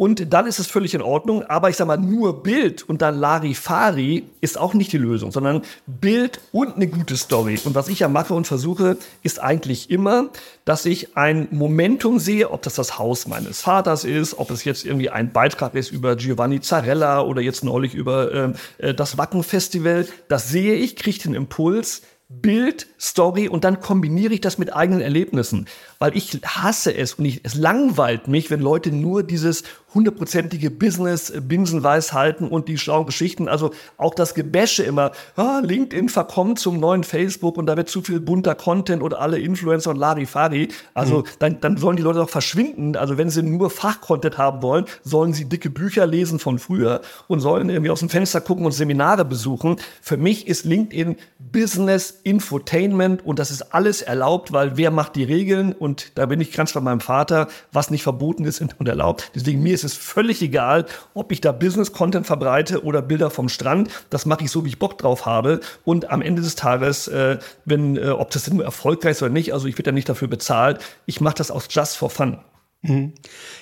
Und 0.00 0.32
dann 0.32 0.46
ist 0.46 0.58
es 0.58 0.66
völlig 0.66 0.94
in 0.94 1.02
Ordnung. 1.02 1.42
Aber 1.42 1.68
ich 1.68 1.76
sag 1.76 1.86
mal, 1.86 1.98
nur 1.98 2.42
Bild 2.42 2.88
und 2.88 3.02
dann 3.02 3.18
Larifari 3.18 4.24
ist 4.40 4.56
auch 4.56 4.72
nicht 4.72 4.94
die 4.94 4.96
Lösung, 4.96 5.30
sondern 5.30 5.60
Bild 5.86 6.40
und 6.52 6.76
eine 6.76 6.86
gute 6.86 7.18
Story. 7.18 7.60
Und 7.64 7.74
was 7.74 7.88
ich 7.88 7.98
ja 7.98 8.08
mache 8.08 8.32
und 8.32 8.46
versuche, 8.46 8.96
ist 9.22 9.42
eigentlich 9.42 9.90
immer, 9.90 10.30
dass 10.64 10.86
ich 10.86 11.18
ein 11.18 11.48
Momentum 11.50 12.18
sehe, 12.18 12.50
ob 12.50 12.62
das 12.62 12.76
das 12.76 12.98
Haus 12.98 13.28
meines 13.28 13.60
Vaters 13.60 14.04
ist, 14.04 14.38
ob 14.38 14.50
es 14.50 14.64
jetzt 14.64 14.86
irgendwie 14.86 15.10
ein 15.10 15.34
Beitrag 15.34 15.74
ist 15.74 15.90
über 15.90 16.16
Giovanni 16.16 16.62
Zarella 16.62 17.20
oder 17.20 17.42
jetzt 17.42 17.62
neulich 17.62 17.92
über 17.92 18.32
ähm, 18.32 18.54
äh, 18.78 18.94
das 18.94 19.18
Wacken-Festival. 19.18 20.08
Das 20.28 20.48
sehe 20.48 20.76
ich, 20.76 20.96
kriege 20.96 21.18
den 21.18 21.34
Impuls, 21.34 22.00
Bild, 22.30 22.86
Story 22.98 23.48
und 23.48 23.64
dann 23.64 23.80
kombiniere 23.80 24.32
ich 24.32 24.40
das 24.40 24.56
mit 24.56 24.72
eigenen 24.72 25.00
Erlebnissen. 25.00 25.66
Weil 25.98 26.16
ich 26.16 26.38
hasse 26.44 26.96
es 26.96 27.14
und 27.14 27.24
ich, 27.24 27.40
es 27.42 27.56
langweilt 27.56 28.28
mich, 28.28 28.50
wenn 28.50 28.60
Leute 28.60 28.92
nur 28.92 29.24
dieses 29.24 29.64
hundertprozentige 29.94 30.70
Business 30.70 31.32
Binsenweis 31.40 32.12
halten 32.12 32.48
und 32.48 32.68
die 32.68 32.78
schlauen 32.78 33.06
Geschichten, 33.06 33.48
also 33.48 33.70
auch 33.96 34.14
das 34.14 34.34
Gebäsche 34.34 34.82
immer, 34.82 35.12
ah, 35.36 35.60
LinkedIn 35.62 36.08
verkommt 36.08 36.58
zum 36.58 36.78
neuen 36.78 37.04
Facebook 37.04 37.56
und 37.56 37.66
da 37.66 37.76
wird 37.76 37.88
zu 37.88 38.02
viel 38.02 38.20
bunter 38.20 38.54
Content 38.54 39.02
oder 39.02 39.20
alle 39.20 39.38
Influencer 39.38 39.90
und 39.90 39.96
Larifari. 39.96 40.68
Also 40.94 41.18
mhm. 41.18 41.24
dann, 41.38 41.60
dann 41.60 41.76
sollen 41.76 41.96
die 41.96 42.02
Leute 42.02 42.18
doch 42.18 42.30
verschwinden. 42.30 42.96
Also 42.96 43.18
wenn 43.18 43.30
sie 43.30 43.42
nur 43.42 43.70
Fachcontent 43.70 44.38
haben 44.38 44.62
wollen, 44.62 44.84
sollen 45.02 45.32
sie 45.32 45.46
dicke 45.46 45.70
Bücher 45.70 46.06
lesen 46.06 46.38
von 46.38 46.58
früher 46.58 47.00
und 47.28 47.40
sollen 47.40 47.68
irgendwie 47.68 47.90
aus 47.90 48.00
dem 48.00 48.08
Fenster 48.08 48.40
gucken 48.40 48.66
und 48.66 48.72
Seminare 48.72 49.24
besuchen. 49.24 49.76
Für 50.00 50.16
mich 50.16 50.46
ist 50.46 50.64
LinkedIn 50.64 51.16
Business 51.38 52.20
Infotainment 52.22 53.24
und 53.24 53.38
das 53.38 53.50
ist 53.50 53.74
alles 53.74 54.02
erlaubt, 54.02 54.52
weil 54.52 54.76
wer 54.76 54.90
macht 54.90 55.16
die 55.16 55.24
Regeln 55.24 55.72
und 55.72 56.12
da 56.16 56.26
bin 56.26 56.40
ich 56.40 56.52
ganz 56.52 56.72
bei 56.72 56.80
meinem 56.80 57.00
Vater, 57.00 57.48
was 57.72 57.90
nicht 57.90 58.02
verboten 58.02 58.44
ist 58.44 58.60
und 58.78 58.88
erlaubt. 58.88 59.32
Deswegen 59.34 59.62
mir 59.62 59.74
ist 59.74 59.79
es 59.84 59.94
völlig 59.94 60.42
egal, 60.42 60.86
ob 61.14 61.32
ich 61.32 61.40
da 61.40 61.52
Business-Content 61.52 62.26
verbreite 62.26 62.84
oder 62.84 63.02
Bilder 63.02 63.30
vom 63.30 63.48
Strand. 63.48 63.90
Das 64.10 64.26
mache 64.26 64.44
ich 64.44 64.50
so, 64.50 64.64
wie 64.64 64.68
ich 64.68 64.78
Bock 64.78 64.98
drauf 64.98 65.26
habe. 65.26 65.60
Und 65.84 66.10
am 66.10 66.22
Ende 66.22 66.42
des 66.42 66.54
Tages, 66.54 67.08
äh, 67.08 67.38
wenn, 67.64 67.96
äh, 67.96 68.10
ob 68.10 68.30
das 68.30 68.50
nur 68.50 68.64
erfolgreich 68.64 69.12
ist 69.12 69.22
oder 69.22 69.32
nicht, 69.32 69.52
also 69.52 69.66
ich 69.66 69.78
werde 69.78 69.90
ja 69.90 69.94
nicht 69.94 70.08
dafür 70.08 70.28
bezahlt, 70.28 70.80
ich 71.06 71.20
mache 71.20 71.36
das 71.36 71.50
aus 71.50 71.68
just 71.70 71.96
for 71.96 72.10
fun. 72.10 72.38
Mhm. 72.82 73.12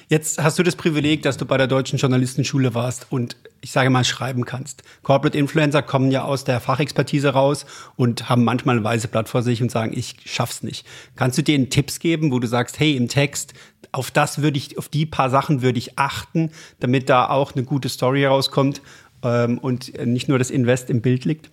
Jetzt 0.08 0.40
hast 0.40 0.58
du 0.58 0.62
das 0.62 0.76
Privileg, 0.76 1.22
dass 1.22 1.36
du 1.36 1.44
bei 1.44 1.56
der 1.56 1.66
Deutschen 1.66 1.98
Journalistenschule 1.98 2.74
warst 2.74 3.08
und 3.10 3.36
ich 3.60 3.72
sage 3.72 3.90
mal 3.90 4.04
schreiben 4.04 4.44
kannst. 4.44 4.84
Corporate 5.02 5.36
Influencer 5.36 5.82
kommen 5.82 6.12
ja 6.12 6.22
aus 6.22 6.44
der 6.44 6.60
Fachexpertise 6.60 7.30
raus 7.30 7.66
und 7.96 8.28
haben 8.28 8.44
manchmal 8.44 8.76
ein 8.76 8.84
weißes 8.84 9.10
Blatt 9.10 9.28
vor 9.28 9.42
sich 9.42 9.60
und 9.60 9.72
sagen, 9.72 9.92
ich 9.92 10.16
schaff's 10.24 10.62
nicht. 10.62 10.86
Kannst 11.16 11.36
du 11.36 11.42
denen 11.42 11.68
Tipps 11.68 11.98
geben, 11.98 12.30
wo 12.30 12.38
du 12.38 12.46
sagst, 12.46 12.78
hey, 12.78 12.96
im 12.96 13.08
Text, 13.08 13.54
auf 13.90 14.12
das 14.12 14.40
würde 14.40 14.58
ich, 14.58 14.78
auf 14.78 14.88
die 14.88 15.06
paar 15.06 15.30
Sachen 15.30 15.62
würde 15.62 15.78
ich 15.78 15.98
achten, 15.98 16.50
damit 16.78 17.08
da 17.08 17.28
auch 17.28 17.54
eine 17.54 17.64
gute 17.64 17.88
Story 17.88 18.24
rauskommt 18.24 18.82
ähm, 19.24 19.58
und 19.58 19.98
nicht 20.06 20.28
nur 20.28 20.38
das 20.38 20.50
Invest 20.50 20.90
im 20.90 21.02
Bild 21.02 21.24
liegt? 21.24 21.50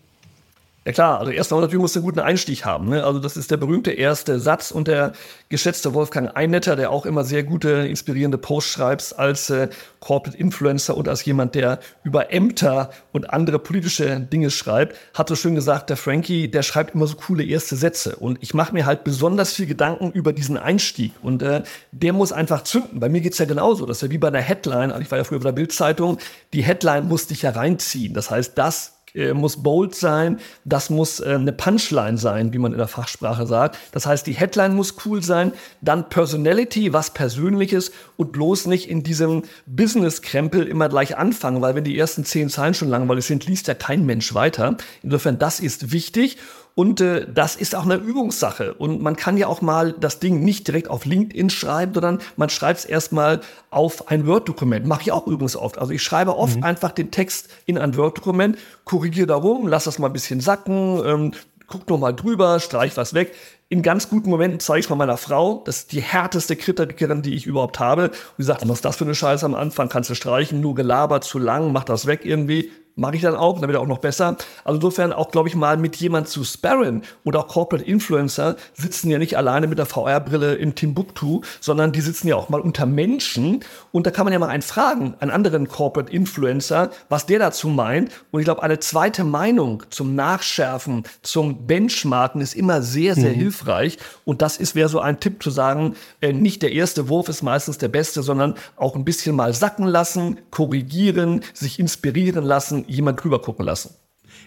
Ja 0.87 0.91
klar, 0.91 1.19
also 1.19 1.31
erstmal 1.31 1.61
natürlich 1.61 1.81
muss 1.81 1.95
einen 1.95 2.05
guten 2.05 2.19
Einstieg 2.19 2.63
haben. 2.63 2.89
Ne? 2.89 3.03
Also 3.03 3.17
das 3.17 3.37
ist 3.37 3.49
der 3.49 3.57
berühmte 3.57 3.91
erste 3.91 4.39
Satz 4.39 4.69
und 4.69 4.87
der 4.87 5.13
geschätzte 5.49 5.95
Wolfgang 5.95 6.37
Einnetter, 6.37 6.75
der 6.75 6.91
auch 6.91 7.07
immer 7.07 7.23
sehr 7.23 7.43
gute, 7.43 7.69
inspirierende 7.87 8.37
Posts 8.37 8.71
schreibt 8.71 9.17
als 9.17 9.49
äh, 9.49 9.69
Corporate 9.99 10.37
Influencer 10.37 10.95
und 10.95 11.09
als 11.09 11.25
jemand, 11.25 11.55
der 11.55 11.79
über 12.03 12.31
Ämter 12.31 12.91
und 13.13 13.31
andere 13.31 13.57
politische 13.57 14.19
Dinge 14.19 14.51
schreibt, 14.51 14.95
hat 15.15 15.27
so 15.27 15.35
schön 15.35 15.55
gesagt, 15.55 15.89
der 15.89 15.97
Frankie, 15.97 16.49
der 16.49 16.61
schreibt 16.61 16.93
immer 16.93 17.07
so 17.07 17.15
coole 17.15 17.43
erste 17.43 17.75
Sätze. 17.75 18.17
Und 18.17 18.37
ich 18.41 18.53
mache 18.53 18.71
mir 18.71 18.85
halt 18.85 19.03
besonders 19.03 19.53
viel 19.53 19.65
Gedanken 19.65 20.11
über 20.11 20.33
diesen 20.33 20.55
Einstieg. 20.55 21.13
Und 21.23 21.41
äh, 21.41 21.63
der 21.93 22.13
muss 22.13 22.31
einfach 22.31 22.63
zünden. 22.63 22.99
Bei 22.99 23.09
mir 23.09 23.21
geht's 23.21 23.39
ja 23.39 23.45
genauso. 23.45 23.87
Das 23.87 23.97
ist 23.97 24.01
ja 24.03 24.11
wie 24.11 24.19
bei 24.19 24.27
einer 24.27 24.37
Headline. 24.37 24.91
Also 24.91 25.01
ich 25.01 25.09
war 25.09 25.17
ja 25.17 25.23
früher 25.23 25.39
bei 25.39 25.45
der 25.45 25.53
Bildzeitung. 25.53 26.19
Die 26.53 26.61
Headline 26.61 27.07
musste 27.07 27.33
ich 27.33 27.41
ja 27.41 27.49
reinziehen. 27.49 28.13
Das 28.13 28.29
heißt, 28.29 28.55
das 28.55 28.94
äh, 29.15 29.33
muss 29.33 29.63
bold 29.63 29.95
sein, 29.95 30.39
das 30.63 30.89
muss 30.89 31.19
äh, 31.19 31.35
eine 31.35 31.53
Punchline 31.53 32.17
sein, 32.17 32.53
wie 32.53 32.57
man 32.57 32.71
in 32.71 32.77
der 32.77 32.87
Fachsprache 32.87 33.47
sagt. 33.47 33.77
Das 33.91 34.05
heißt, 34.05 34.27
die 34.27 34.33
Headline 34.33 34.75
muss 34.75 34.95
cool 35.05 35.23
sein, 35.23 35.53
dann 35.81 36.09
Personality, 36.09 36.93
was 36.93 37.11
Persönliches 37.11 37.91
und 38.17 38.31
bloß 38.31 38.67
nicht 38.67 38.89
in 38.89 39.03
diesem 39.03 39.43
Business-Krempel 39.65 40.67
immer 40.67 40.89
gleich 40.89 41.17
anfangen, 41.17 41.61
weil 41.61 41.75
wenn 41.75 41.83
die 41.83 41.97
ersten 41.97 42.25
zehn 42.25 42.49
Zeilen 42.49 42.73
schon 42.73 42.89
langweilig 42.89 43.25
sind, 43.25 43.45
liest 43.45 43.67
ja 43.67 43.73
kein 43.73 44.05
Mensch 44.05 44.33
weiter. 44.33 44.77
Insofern, 45.01 45.39
das 45.39 45.59
ist 45.59 45.91
wichtig. 45.91 46.37
Und 46.75 46.99
äh, 46.99 47.25
das 47.33 47.55
ist 47.55 47.73
auch 47.73 47.85
eine 47.85 47.95
Übungssache. 47.95 48.73
Und 48.73 49.01
man 49.01 49.15
kann 49.15 49.37
ja 49.37 49.47
auch 49.47 49.61
mal 49.61 49.93
das 49.93 50.19
Ding 50.19 50.41
nicht 50.41 50.67
direkt 50.67 50.89
auf 50.89 51.05
LinkedIn 51.05 51.49
schreiben, 51.49 51.93
sondern 51.93 52.19
man 52.35 52.49
schreibt 52.49 52.79
es 52.79 52.85
erstmal 52.85 53.39
auf 53.69 54.09
ein 54.09 54.27
Word-Dokument. 54.27 54.85
Mache 54.85 55.03
ich 55.03 55.11
auch 55.13 55.25
übrigens 55.25 55.55
oft. 55.55 55.77
Also 55.77 55.93
ich 55.93 56.03
schreibe 56.03 56.37
oft 56.37 56.57
mhm. 56.57 56.63
einfach 56.63 56.91
den 56.91 57.11
Text 57.11 57.47
in 57.65 57.77
ein 57.77 57.95
Word-Dokument, 57.95 58.57
korrigiere 58.83 59.27
darum, 59.27 59.67
lass 59.67 59.85
das 59.85 59.99
mal 59.99 60.07
ein 60.07 60.13
bisschen 60.13 60.41
sacken, 60.41 61.01
ähm, 61.05 61.31
guck 61.65 61.89
noch 61.89 61.97
mal 61.97 62.11
drüber, 62.11 62.59
streich 62.59 62.97
was 62.97 63.13
weg. 63.13 63.33
In 63.69 63.81
ganz 63.81 64.09
guten 64.09 64.29
Momenten 64.29 64.59
zeige 64.59 64.81
ich 64.81 64.89
mal 64.89 64.97
meiner 64.97 65.17
Frau, 65.17 65.63
das 65.65 65.77
ist 65.77 65.93
die 65.93 66.01
härteste 66.01 66.57
Kritikerin, 66.57 67.21
die 67.21 67.35
ich 67.35 67.47
überhaupt 67.47 67.79
habe. 67.79 68.09
Und 68.09 68.13
sie 68.37 68.43
sagt, 68.43 68.67
was 68.67 68.79
ist 68.79 68.85
das 68.85 68.97
für 68.97 69.05
eine 69.05 69.15
Scheiße 69.15 69.45
am 69.45 69.55
Anfang? 69.55 69.87
Kannst 69.87 70.09
du 70.09 70.13
streichen, 70.13 70.59
nur 70.59 70.75
gelabert, 70.75 71.23
zu 71.23 71.39
lang, 71.39 71.71
mach 71.71 71.85
das 71.85 72.05
weg 72.05 72.25
irgendwie 72.25 72.69
mache 72.95 73.15
ich 73.15 73.21
dann 73.21 73.35
auch, 73.35 73.59
dann 73.59 73.67
wird 73.67 73.77
er 73.77 73.81
auch 73.81 73.87
noch 73.87 73.99
besser. 73.99 74.37
Also 74.63 74.77
insofern 74.77 75.13
auch, 75.13 75.31
glaube 75.31 75.49
ich, 75.49 75.55
mal 75.55 75.77
mit 75.77 75.95
jemand 75.97 76.27
zu 76.27 76.43
sparren 76.43 77.03
oder 77.23 77.39
auch 77.39 77.47
Corporate 77.47 77.85
Influencer 77.85 78.55
sitzen 78.73 79.09
ja 79.09 79.17
nicht 79.17 79.37
alleine 79.37 79.67
mit 79.67 79.77
der 79.77 79.85
VR-Brille 79.85 80.55
in 80.55 80.75
Timbuktu, 80.75 81.41
sondern 81.59 81.91
die 81.91 82.01
sitzen 82.01 82.27
ja 82.27 82.35
auch 82.35 82.49
mal 82.49 82.61
unter 82.61 82.85
Menschen 82.85 83.63
und 83.91 84.07
da 84.07 84.11
kann 84.11 84.25
man 84.25 84.33
ja 84.33 84.39
mal 84.39 84.47
einen 84.47 84.61
fragen, 84.61 85.15
einen 85.19 85.31
anderen 85.31 85.67
Corporate 85.67 86.11
Influencer, 86.11 86.91
was 87.09 87.25
der 87.25 87.39
dazu 87.39 87.67
meint. 87.67 88.11
Und 88.31 88.39
ich 88.39 88.45
glaube, 88.45 88.63
eine 88.63 88.79
zweite 88.79 89.23
Meinung 89.23 89.83
zum 89.89 90.15
Nachschärfen, 90.15 91.03
zum 91.21 91.67
Benchmarken 91.67 92.41
ist 92.41 92.55
immer 92.55 92.81
sehr, 92.81 93.15
sehr 93.15 93.31
mhm. 93.31 93.35
hilfreich. 93.35 93.97
Und 94.23 94.41
das 94.41 94.57
ist, 94.57 94.75
wäre 94.75 94.89
so 94.89 94.99
ein 94.99 95.19
Tipp 95.19 95.43
zu 95.43 95.49
sagen, 95.49 95.95
äh, 96.21 96.31
nicht 96.31 96.61
der 96.61 96.71
erste 96.71 97.09
Wurf 97.09 97.29
ist 97.29 97.41
meistens 97.41 97.77
der 97.77 97.89
beste, 97.89 98.23
sondern 98.23 98.55
auch 98.77 98.95
ein 98.95 99.05
bisschen 99.05 99.35
mal 99.35 99.53
sacken 99.53 99.85
lassen, 99.85 100.39
korrigieren, 100.49 101.41
sich 101.53 101.79
inspirieren 101.79 102.45
lassen, 102.45 102.84
jemand 102.87 103.23
drüber 103.23 103.41
gucken 103.41 103.65
lassen. 103.65 103.95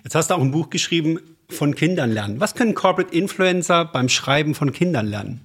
Jetzt 0.04 0.14
hast 0.14 0.30
du 0.30 0.35
auch 0.35 0.40
ein 0.40 0.50
Buch 0.50 0.71
geschrieben, 0.71 1.18
von 1.50 1.75
Kindern 1.75 2.11
lernen. 2.12 2.40
Was 2.40 2.54
können 2.54 2.75
Corporate 2.75 3.14
Influencer 3.14 3.85
beim 3.87 4.09
Schreiben 4.09 4.54
von 4.54 4.73
Kindern 4.73 5.07
lernen? 5.07 5.40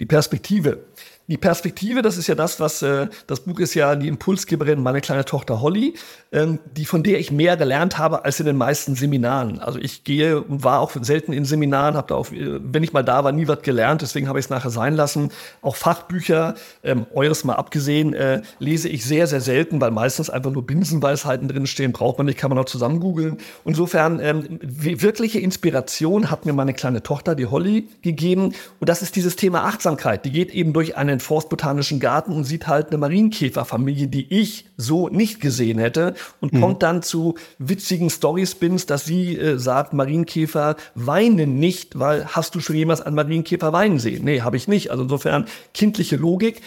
Die 0.00 0.06
Perspektive. 0.06 0.84
Die 1.30 1.36
Perspektive, 1.36 2.00
das 2.00 2.16
ist 2.16 2.26
ja 2.26 2.34
das, 2.34 2.58
was 2.58 2.80
äh, 2.80 3.08
das 3.26 3.40
Buch 3.40 3.60
ist 3.60 3.74
ja 3.74 3.96
die 3.96 4.08
Impulsgeberin, 4.08 4.82
meine 4.82 5.02
kleine 5.02 5.26
Tochter 5.26 5.60
Holly, 5.60 5.92
ähm, 6.32 6.58
die 6.74 6.86
von 6.86 7.02
der 7.02 7.20
ich 7.20 7.30
mehr 7.30 7.58
gelernt 7.58 7.98
habe 7.98 8.24
als 8.24 8.40
in 8.40 8.46
den 8.46 8.56
meisten 8.56 8.94
Seminaren. 8.94 9.58
Also 9.58 9.78
ich 9.78 10.04
gehe 10.04 10.40
und 10.40 10.64
war 10.64 10.80
auch 10.80 10.90
selten 11.02 11.34
in 11.34 11.44
Seminaren, 11.44 11.98
habe 11.98 12.08
da 12.08 12.14
auch, 12.14 12.32
äh, 12.32 12.58
wenn 12.62 12.82
ich 12.82 12.94
mal 12.94 13.02
da 13.02 13.24
war, 13.24 13.32
nie 13.32 13.46
was 13.46 13.60
gelernt. 13.60 14.00
Deswegen 14.00 14.26
habe 14.26 14.38
ich 14.38 14.46
es 14.46 14.50
nachher 14.50 14.70
sein 14.70 14.96
lassen. 14.96 15.30
Auch 15.60 15.76
Fachbücher, 15.76 16.54
ähm, 16.82 17.04
eures 17.12 17.44
mal 17.44 17.56
abgesehen, 17.56 18.14
äh, 18.14 18.40
lese 18.58 18.88
ich 18.88 19.04
sehr 19.04 19.26
sehr 19.26 19.42
selten, 19.42 19.82
weil 19.82 19.90
meistens 19.90 20.30
einfach 20.30 20.50
nur 20.50 20.66
Binsenweisheiten 20.66 21.46
drin 21.46 21.66
stehen. 21.66 21.92
Braucht 21.92 22.16
man 22.16 22.24
nicht, 22.24 22.38
kann 22.38 22.48
man 22.48 22.58
auch 22.58 22.64
zusammen 22.64 23.00
googeln. 23.00 23.36
Insofern 23.66 24.18
ähm, 24.20 24.60
wirkliche 24.62 25.40
Inspiration 25.40 26.30
hat 26.30 26.46
mir 26.46 26.54
meine 26.54 26.72
kleine 26.72 27.02
Tochter, 27.02 27.34
die 27.34 27.44
Holly, 27.44 27.86
gegeben. 28.00 28.54
Und 28.80 28.88
das 28.88 29.02
ist 29.02 29.14
dieses 29.14 29.36
Thema 29.36 29.64
Achtsamkeit. 29.64 30.24
Die 30.24 30.30
geht 30.30 30.54
eben 30.54 30.72
durch 30.72 30.96
einen 30.96 31.17
den 31.18 31.20
Forstbotanischen 31.20 32.00
Garten 32.00 32.32
und 32.32 32.44
sieht 32.44 32.66
halt 32.66 32.88
eine 32.88 32.98
Marienkäferfamilie, 32.98 34.06
die 34.06 34.32
ich 34.32 34.66
so 34.76 35.08
nicht 35.08 35.40
gesehen 35.40 35.78
hätte 35.78 36.14
und 36.40 36.52
mhm. 36.52 36.60
kommt 36.60 36.82
dann 36.82 37.02
zu 37.02 37.34
witzigen 37.58 38.08
Story-Spins, 38.08 38.86
dass 38.86 39.04
sie 39.04 39.36
äh, 39.36 39.58
sagt, 39.58 39.92
Marienkäfer 39.92 40.76
weinen 40.94 41.58
nicht, 41.58 41.98
weil 41.98 42.26
hast 42.26 42.54
du 42.54 42.60
schon 42.60 42.76
jemals 42.76 43.00
einen 43.00 43.16
Marienkäfer 43.16 43.72
weinen 43.72 43.98
sehen? 43.98 44.24
Nee, 44.24 44.42
habe 44.42 44.56
ich 44.56 44.68
nicht. 44.68 44.90
Also 44.90 45.02
insofern 45.02 45.46
kindliche 45.74 46.16
Logik 46.16 46.62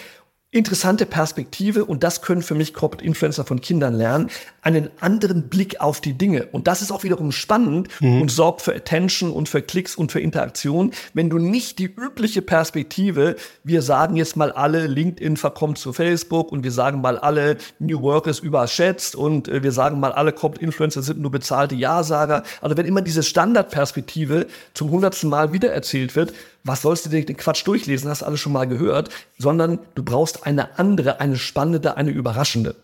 interessante 0.53 1.05
Perspektive 1.05 1.85
und 1.85 2.03
das 2.03 2.21
können 2.21 2.41
für 2.41 2.55
mich 2.55 2.73
Corporate 2.73 3.05
Influencer 3.05 3.45
von 3.45 3.61
Kindern 3.61 3.93
lernen, 3.93 4.29
einen 4.61 4.89
anderen 4.99 5.47
Blick 5.47 5.79
auf 5.79 6.01
die 6.01 6.13
Dinge. 6.13 6.47
Und 6.51 6.67
das 6.67 6.81
ist 6.81 6.91
auch 6.91 7.03
wiederum 7.03 7.31
spannend 7.31 7.87
mhm. 8.01 8.21
und 8.21 8.31
sorgt 8.31 8.61
für 8.61 8.75
Attention 8.75 9.31
und 9.31 9.47
für 9.47 9.61
Klicks 9.61 9.95
und 9.95 10.11
für 10.11 10.19
Interaktion, 10.19 10.91
wenn 11.13 11.29
du 11.29 11.37
nicht 11.37 11.79
die 11.79 11.85
übliche 11.85 12.41
Perspektive, 12.41 13.37
wir 13.63 13.81
sagen 13.81 14.17
jetzt 14.17 14.35
mal 14.35 14.51
alle, 14.51 14.87
LinkedIn 14.87 15.37
verkommt 15.37 15.77
zu 15.77 15.93
Facebook 15.93 16.51
und 16.51 16.65
wir 16.65 16.71
sagen 16.71 16.99
mal 16.99 17.17
alle, 17.17 17.55
New 17.79 18.01
Work 18.01 18.27
ist 18.27 18.39
überschätzt 18.39 19.15
und 19.15 19.47
äh, 19.47 19.63
wir 19.63 19.71
sagen 19.71 20.01
mal 20.01 20.11
alle 20.11 20.33
Corporate 20.33 20.65
Influencer 20.65 21.01
sind 21.01 21.21
nur 21.21 21.31
bezahlte 21.31 21.75
Ja-Sager. 21.75 22.43
Also 22.59 22.75
wenn 22.75 22.85
immer 22.85 23.01
diese 23.01 23.23
Standardperspektive 23.23 24.47
zum 24.73 24.91
hundertsten 24.91 25.29
Mal 25.29 25.53
wiedererzählt 25.53 26.17
wird, 26.17 26.33
was 26.63 26.81
sollst 26.81 27.05
du 27.05 27.09
dir 27.09 27.25
den 27.25 27.37
Quatsch 27.37 27.65
durchlesen, 27.65 28.09
hast 28.09 28.21
du 28.21 28.25
alles 28.25 28.39
schon 28.39 28.53
mal 28.53 28.67
gehört, 28.67 29.09
sondern 29.37 29.79
du 29.95 30.03
brauchst 30.03 30.45
eine 30.45 30.77
andere, 30.77 31.19
eine 31.19 31.37
spannende, 31.37 31.97
eine 31.97 32.11
überraschende. 32.11 32.75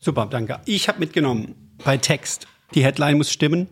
Super, 0.00 0.26
danke. 0.30 0.60
Ich 0.64 0.88
habe 0.88 0.98
mitgenommen 0.98 1.54
bei 1.84 1.96
Text. 1.96 2.46
Die 2.74 2.84
Headline 2.84 3.18
muss 3.18 3.30
stimmen, 3.30 3.68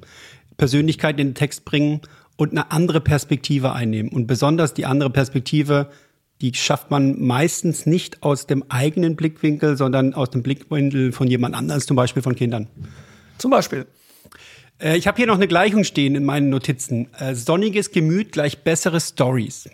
Persönlichkeit 0.57 1.19
in 1.19 1.29
den 1.29 1.35
Text 1.35 1.65
bringen 1.65 2.01
und 2.37 2.53
eine 2.53 2.71
andere 2.71 3.01
Perspektive 3.01 3.73
einnehmen. 3.73 4.11
Und 4.11 4.27
besonders 4.27 4.75
die 4.75 4.87
andere 4.87 5.11
Perspektive, 5.11 5.91
die 6.41 6.55
schafft 6.55 6.91
man 6.91 7.21
meistens 7.21 7.87
nicht 7.87 8.23
aus 8.23 8.47
dem 8.47 8.65
eigenen 8.71 9.17
Blickwinkel, 9.17 9.77
sondern 9.77 10.15
aus 10.15 10.31
dem 10.31 10.43
Blickwinkel 10.43 11.13
von 11.13 11.29
jemand 11.29 11.55
anderem, 11.55 11.81
zum 11.81 11.97
Beispiel 11.97 12.23
von 12.23 12.35
Kindern. 12.35 12.69
Zum 13.39 13.51
Beispiel. 13.51 13.87
Äh, 14.81 14.97
ich 14.97 15.07
habe 15.07 15.17
hier 15.17 15.27
noch 15.27 15.37
eine 15.37 15.49
Gleichung 15.49 15.85
stehen 15.85 16.15
in 16.15 16.25
meinen 16.25 16.49
Notizen. 16.49 17.09
Äh, 17.19 17.35
sonniges 17.35 17.91
Gemüt 17.91 18.33
gleich 18.33 18.63
bessere 18.63 19.01
Stories. 19.01 19.69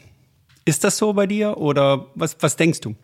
Ist 0.64 0.84
das 0.84 0.98
so 0.98 1.12
bei 1.12 1.26
dir 1.26 1.58
oder 1.58 2.06
was, 2.14 2.36
was 2.40 2.56
denkst 2.56 2.80
du? 2.80 2.94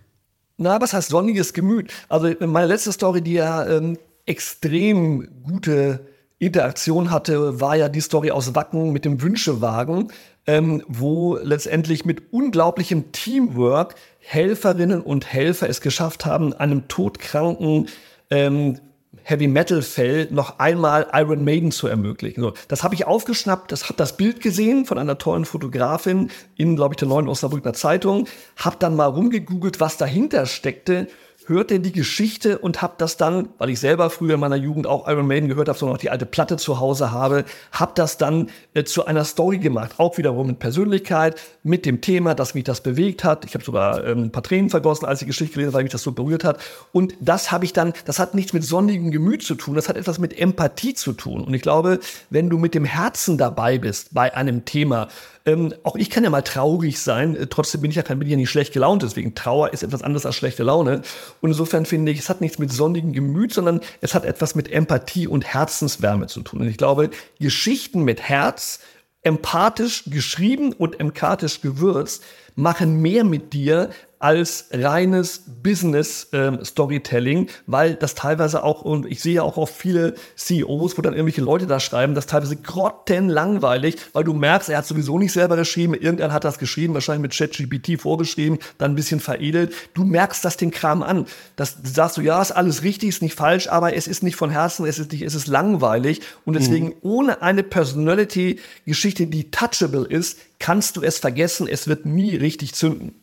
Na, 0.59 0.81
was 0.81 0.93
heißt 0.93 1.09
sonniges 1.09 1.53
Gemüt? 1.53 1.93
Also 2.09 2.33
meine 2.41 2.67
letzte 2.67 2.93
Story, 2.93 3.23
die 3.23 3.35
ja 3.35 3.67
ähm, 3.67 3.99
extrem 4.27 5.29
gute 5.45 6.07
Interaktion 6.39 7.11
hatte, 7.11 7.61
war 7.61 7.77
ja 7.77 7.89
die 7.89 8.01
Story 8.01 8.33
aus 8.33 8.55
Wacken 8.55 8.93
mit 8.93 9.05
dem 9.05 9.23
Wünschewagen, 9.23 10.11
ähm, 10.47 10.83
wo 10.89 11.37
letztendlich 11.37 12.05
mit 12.05 12.33
unglaublichem 12.33 13.13
Teamwork 13.13 13.95
Helferinnen 14.19 15.01
und 15.01 15.33
Helfer 15.33 15.69
es 15.69 15.81
geschafft 15.81 16.27
haben, 16.27 16.53
einem 16.53 16.89
todkranken 16.89 17.89
ähm, 18.31 18.79
Heavy 19.25 19.49
Metal 19.49 19.83
Fell 19.83 20.29
noch 20.31 20.59
einmal 20.59 21.09
Iron 21.13 21.45
Maiden 21.45 21.71
zu 21.71 21.87
ermöglichen. 21.87 22.41
So, 22.41 22.53
das 22.69 22.83
habe 22.83 22.95
ich 22.95 23.07
aufgeschnappt, 23.07 23.73
das 23.73 23.85
habe 23.85 23.95
das 23.95 24.17
Bild 24.17 24.41
gesehen 24.41 24.85
von 24.85 24.99
einer 24.99 25.19
tollen 25.19 25.45
Fotografin 25.45 26.31
in, 26.57 26.77
glaube 26.77 26.95
ich, 26.95 26.99
der 26.99 27.09
neuen 27.09 27.29
Osnabrücker 27.29 27.73
Zeitung, 27.73 28.27
habe 28.57 28.77
dann 28.79 28.97
mal 28.97 29.07
rumgegoogelt, 29.07 29.81
was 29.81 29.97
dahinter 29.97 30.47
steckte 30.47 31.09
hörte 31.53 31.81
die 31.81 31.93
Geschichte 31.93 32.59
und 32.59 32.83
habe 32.83 32.95
das 32.99 33.17
dann, 33.17 33.51
weil 33.59 33.71
ich 33.71 33.79
selber 33.79 34.11
früher 34.11 34.35
in 34.35 34.41
meiner 34.41 34.57
Jugend 34.57 34.87
auch 34.87 35.07
Iron 35.07 35.27
Maiden 35.27 35.49
gehört 35.49 35.69
habe, 35.69 35.79
sondern 35.79 35.97
auch 35.97 36.01
die 36.01 36.11
alte 36.11 36.27
Platte 36.27 36.57
zu 36.57 36.81
Hause 36.81 37.13
habe, 37.13 37.45
habe 37.71 37.93
das 37.95 38.17
dann 38.17 38.51
äh, 38.75 38.85
zu 38.85 39.05
einer 39.05 39.25
Story 39.25 39.59
gemacht. 39.59 39.93
Auch 39.99 40.19
wiederum 40.19 40.47
mit 40.47 40.59
Persönlichkeit, 40.59 41.41
mit 41.63 41.87
dem 41.87 42.01
Thema, 42.01 42.35
dass 42.35 42.55
mich 42.55 42.65
das 42.65 42.81
bewegt 42.81 43.25
hat. 43.25 43.45
Ich 43.45 43.55
habe 43.55 43.65
sogar 43.65 44.05
ähm, 44.05 44.25
ein 44.25 44.33
paar 44.33 44.43
Tränen 44.43 44.71
vergossen, 44.71 45.07
als 45.07 45.21
ich 45.21 45.27
die 45.27 45.31
Geschichte 45.31 45.55
gelesen 45.55 45.69
habe, 45.69 45.77
weil 45.77 45.83
mich 45.85 45.93
das 45.93 46.03
so 46.03 46.13
berührt 46.13 46.45
hat. 46.45 46.59
Und 46.93 47.15
das 47.21 47.53
habe 47.53 47.65
ich 47.65 47.73
dann, 47.73 47.93
das 48.07 48.19
hat 48.19 48.35
nichts 48.35 48.53
mit 48.53 48.65
sonnigem 48.65 49.11
Gemüt 49.11 49.43
zu 49.43 49.55
tun, 49.55 49.75
das 49.75 49.89
hat 49.89 49.97
etwas 49.97 50.19
mit 50.19 50.39
Empathie 50.39 50.95
zu 50.95 51.13
tun. 51.13 51.45
Und 51.45 51.55
ich 51.55 51.63
glaube, 51.63 52.01
wenn 52.31 52.49
du 52.49 52.59
mit 52.59 52.75
dem 52.75 52.85
Herzen 52.85 53.39
dabei 53.39 53.79
bist 53.79 54.15
bei 54.15 54.35
einem 54.35 54.65
Thema, 54.65 55.09
ähm, 55.45 55.75
auch 55.83 55.97
ich 55.97 56.09
kann 56.09 56.23
ja 56.23 56.31
mal 56.31 56.43
traurig 56.43 57.01
sein, 57.01 57.35
äh, 57.35 57.47
trotzdem 57.47 57.81
bin 57.81 57.91
ich 57.91 57.97
ja, 57.97 58.03
bin 58.03 58.23
ich 58.23 58.31
ja 58.31 58.37
nicht 58.37 58.51
schlecht 58.51 58.73
gelaunt, 58.73 59.03
deswegen 59.03 59.35
Trauer 59.35 59.73
ist 59.73 59.83
etwas 59.83 60.03
anderes 60.03 60.25
als 60.25 60.37
schlechte 60.37 60.63
Laune. 60.63 61.03
Und 61.43 61.51
insofern 61.51 61.85
finde 61.87 62.13
ich, 62.13 62.21
es 62.21 62.29
hat 62.29 62.41
nichts 62.41 62.61
mit 62.61 62.73
sonnigem 62.73 63.13
Gemüt, 63.13 63.53
sondern 63.53 63.81
es 64.01 64.15
hat 64.15 64.25
etwas 64.25 64.55
mit 64.55 64.71
Empathie 64.71 65.27
und 65.27 65.45
Herzenswärme 65.45 66.29
zu 66.29 66.41
tun. 66.41 66.61
Und 66.61 66.69
ich 66.69 66.79
glaube, 66.79 67.11
Geschichten 67.41 68.05
mit 68.05 68.23
Herz, 68.23 68.79
empathisch 69.23 70.05
geschrieben 70.07 70.73
und 70.73 71.01
empathisch 71.01 71.61
gewürzt, 71.61 72.23
machen 72.55 73.03
mehr 73.03 73.25
mit 73.25 73.53
dir, 73.53 73.91
als 74.23 74.67
reines 74.71 75.43
Business 75.63 76.29
ähm, 76.33 76.65
Storytelling, 76.65 77.49
weil 77.67 77.95
das 77.95 78.15
teilweise 78.15 78.63
auch, 78.63 78.83
und 78.83 79.05
ich 79.05 79.21
sehe 79.21 79.43
auch 79.43 79.57
oft 79.57 79.75
viele 79.75 80.15
CEOs, 80.37 80.97
wo 80.97 81.03
dann 81.03 81.15
irgendwelche 81.15 81.41
Leute 81.41 81.67
da 81.67 81.81
schreiben, 81.81 82.15
das 82.15 82.27
teilweise 82.27 82.55
grottenlangweilig, 82.55 83.97
weil 84.13 84.23
du 84.23 84.33
merkst, 84.33 84.69
er 84.69 84.79
hat 84.79 84.87
sowieso 84.87 85.19
nicht 85.19 85.33
selber 85.33 85.57
geschrieben, 85.57 85.95
irgendwann 85.95 86.33
hat 86.33 86.45
das 86.45 86.59
geschrieben, 86.59 86.95
wahrscheinlich 86.95 87.23
mit 87.23 87.37
ChatGPT 87.37 88.01
vorgeschrieben, 88.01 88.61
dann 88.79 88.93
ein 88.93 88.95
bisschen 88.95 89.19
veredelt. 89.19 89.75
Du 89.93 90.05
merkst 90.05 90.45
das 90.45 90.57
den 90.57 90.71
Kram 90.71 91.03
an. 91.03 91.27
Das 91.57 91.77
sagst 91.83 92.17
du, 92.17 92.21
ja, 92.21 92.41
ist 92.41 92.53
alles 92.53 92.85
richtig, 92.85 93.09
ist 93.09 93.23
nicht 93.23 93.35
falsch, 93.35 93.67
aber 93.67 93.97
es 93.97 94.07
ist 94.07 94.23
nicht 94.23 94.37
von 94.37 94.51
Herzen, 94.51 94.87
es 94.87 95.01
ist 95.01 95.11
nicht, 95.11 95.23
es 95.23 95.35
ist 95.35 95.49
langweilig. 95.49 96.21
Und 96.45 96.55
deswegen 96.55 96.87
mhm. 96.87 96.95
ohne 97.03 97.43
eine 97.43 97.65
Personality-Geschichte, 97.65 99.27
die 99.27 99.51
touchable 99.51 100.07
ist, 100.07 100.39
kannst 100.61 100.97
du 100.97 101.03
es 101.03 101.19
vergessen, 101.19 101.67
es 101.67 101.89
wird 101.89 102.07
nie 102.07 102.37
richtig 102.37 102.75
zünden. 102.75 103.22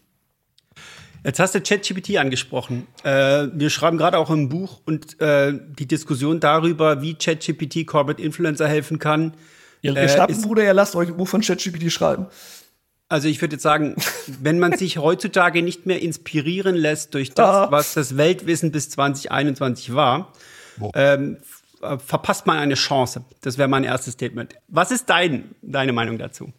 Jetzt 1.23 1.39
hast 1.39 1.53
du 1.53 1.61
ChatGPT 1.61 2.17
angesprochen. 2.17 2.87
Äh, 3.03 3.47
wir 3.53 3.69
schreiben 3.69 3.97
gerade 3.97 4.17
auch 4.17 4.29
ein 4.29 4.49
Buch 4.49 4.81
und 4.85 5.19
äh, 5.19 5.53
die 5.77 5.85
Diskussion 5.85 6.39
darüber, 6.39 7.01
wie 7.01 7.15
ChatGPT 7.15 7.85
Corporate 7.85 8.21
Influencer 8.21 8.67
helfen 8.67 8.99
kann. 8.99 9.33
Ihr, 9.81 9.95
ihr 9.95 10.09
schreibt 10.09 10.31
ein 10.31 10.41
Buch 10.41 10.51
oder 10.51 10.63
ihr 10.63 10.73
lasst 10.73 10.95
euch 10.95 11.09
ein 11.09 11.17
Buch 11.17 11.27
von 11.27 11.41
ChatGPT 11.41 11.91
schreiben? 11.91 12.27
Also 13.09 13.27
ich 13.27 13.41
würde 13.41 13.55
jetzt 13.55 13.63
sagen, 13.63 13.95
wenn 14.41 14.59
man 14.59 14.77
sich 14.77 14.97
heutzutage 14.97 15.61
nicht 15.61 15.85
mehr 15.85 16.01
inspirieren 16.01 16.75
lässt 16.75 17.13
durch 17.13 17.31
das, 17.33 17.55
ah. 17.55 17.71
was 17.71 17.93
das 17.95 18.15
Weltwissen 18.15 18.71
bis 18.71 18.89
2021 18.91 19.93
war, 19.93 20.31
ähm, 20.93 21.37
verpasst 22.05 22.45
man 22.45 22.57
eine 22.57 22.75
Chance. 22.75 23.23
Das 23.41 23.57
wäre 23.57 23.67
mein 23.67 23.83
erstes 23.83 24.13
Statement. 24.13 24.53
Was 24.67 24.91
ist 24.91 25.09
dein, 25.09 25.55
deine 25.61 25.93
Meinung 25.93 26.17
dazu? 26.17 26.53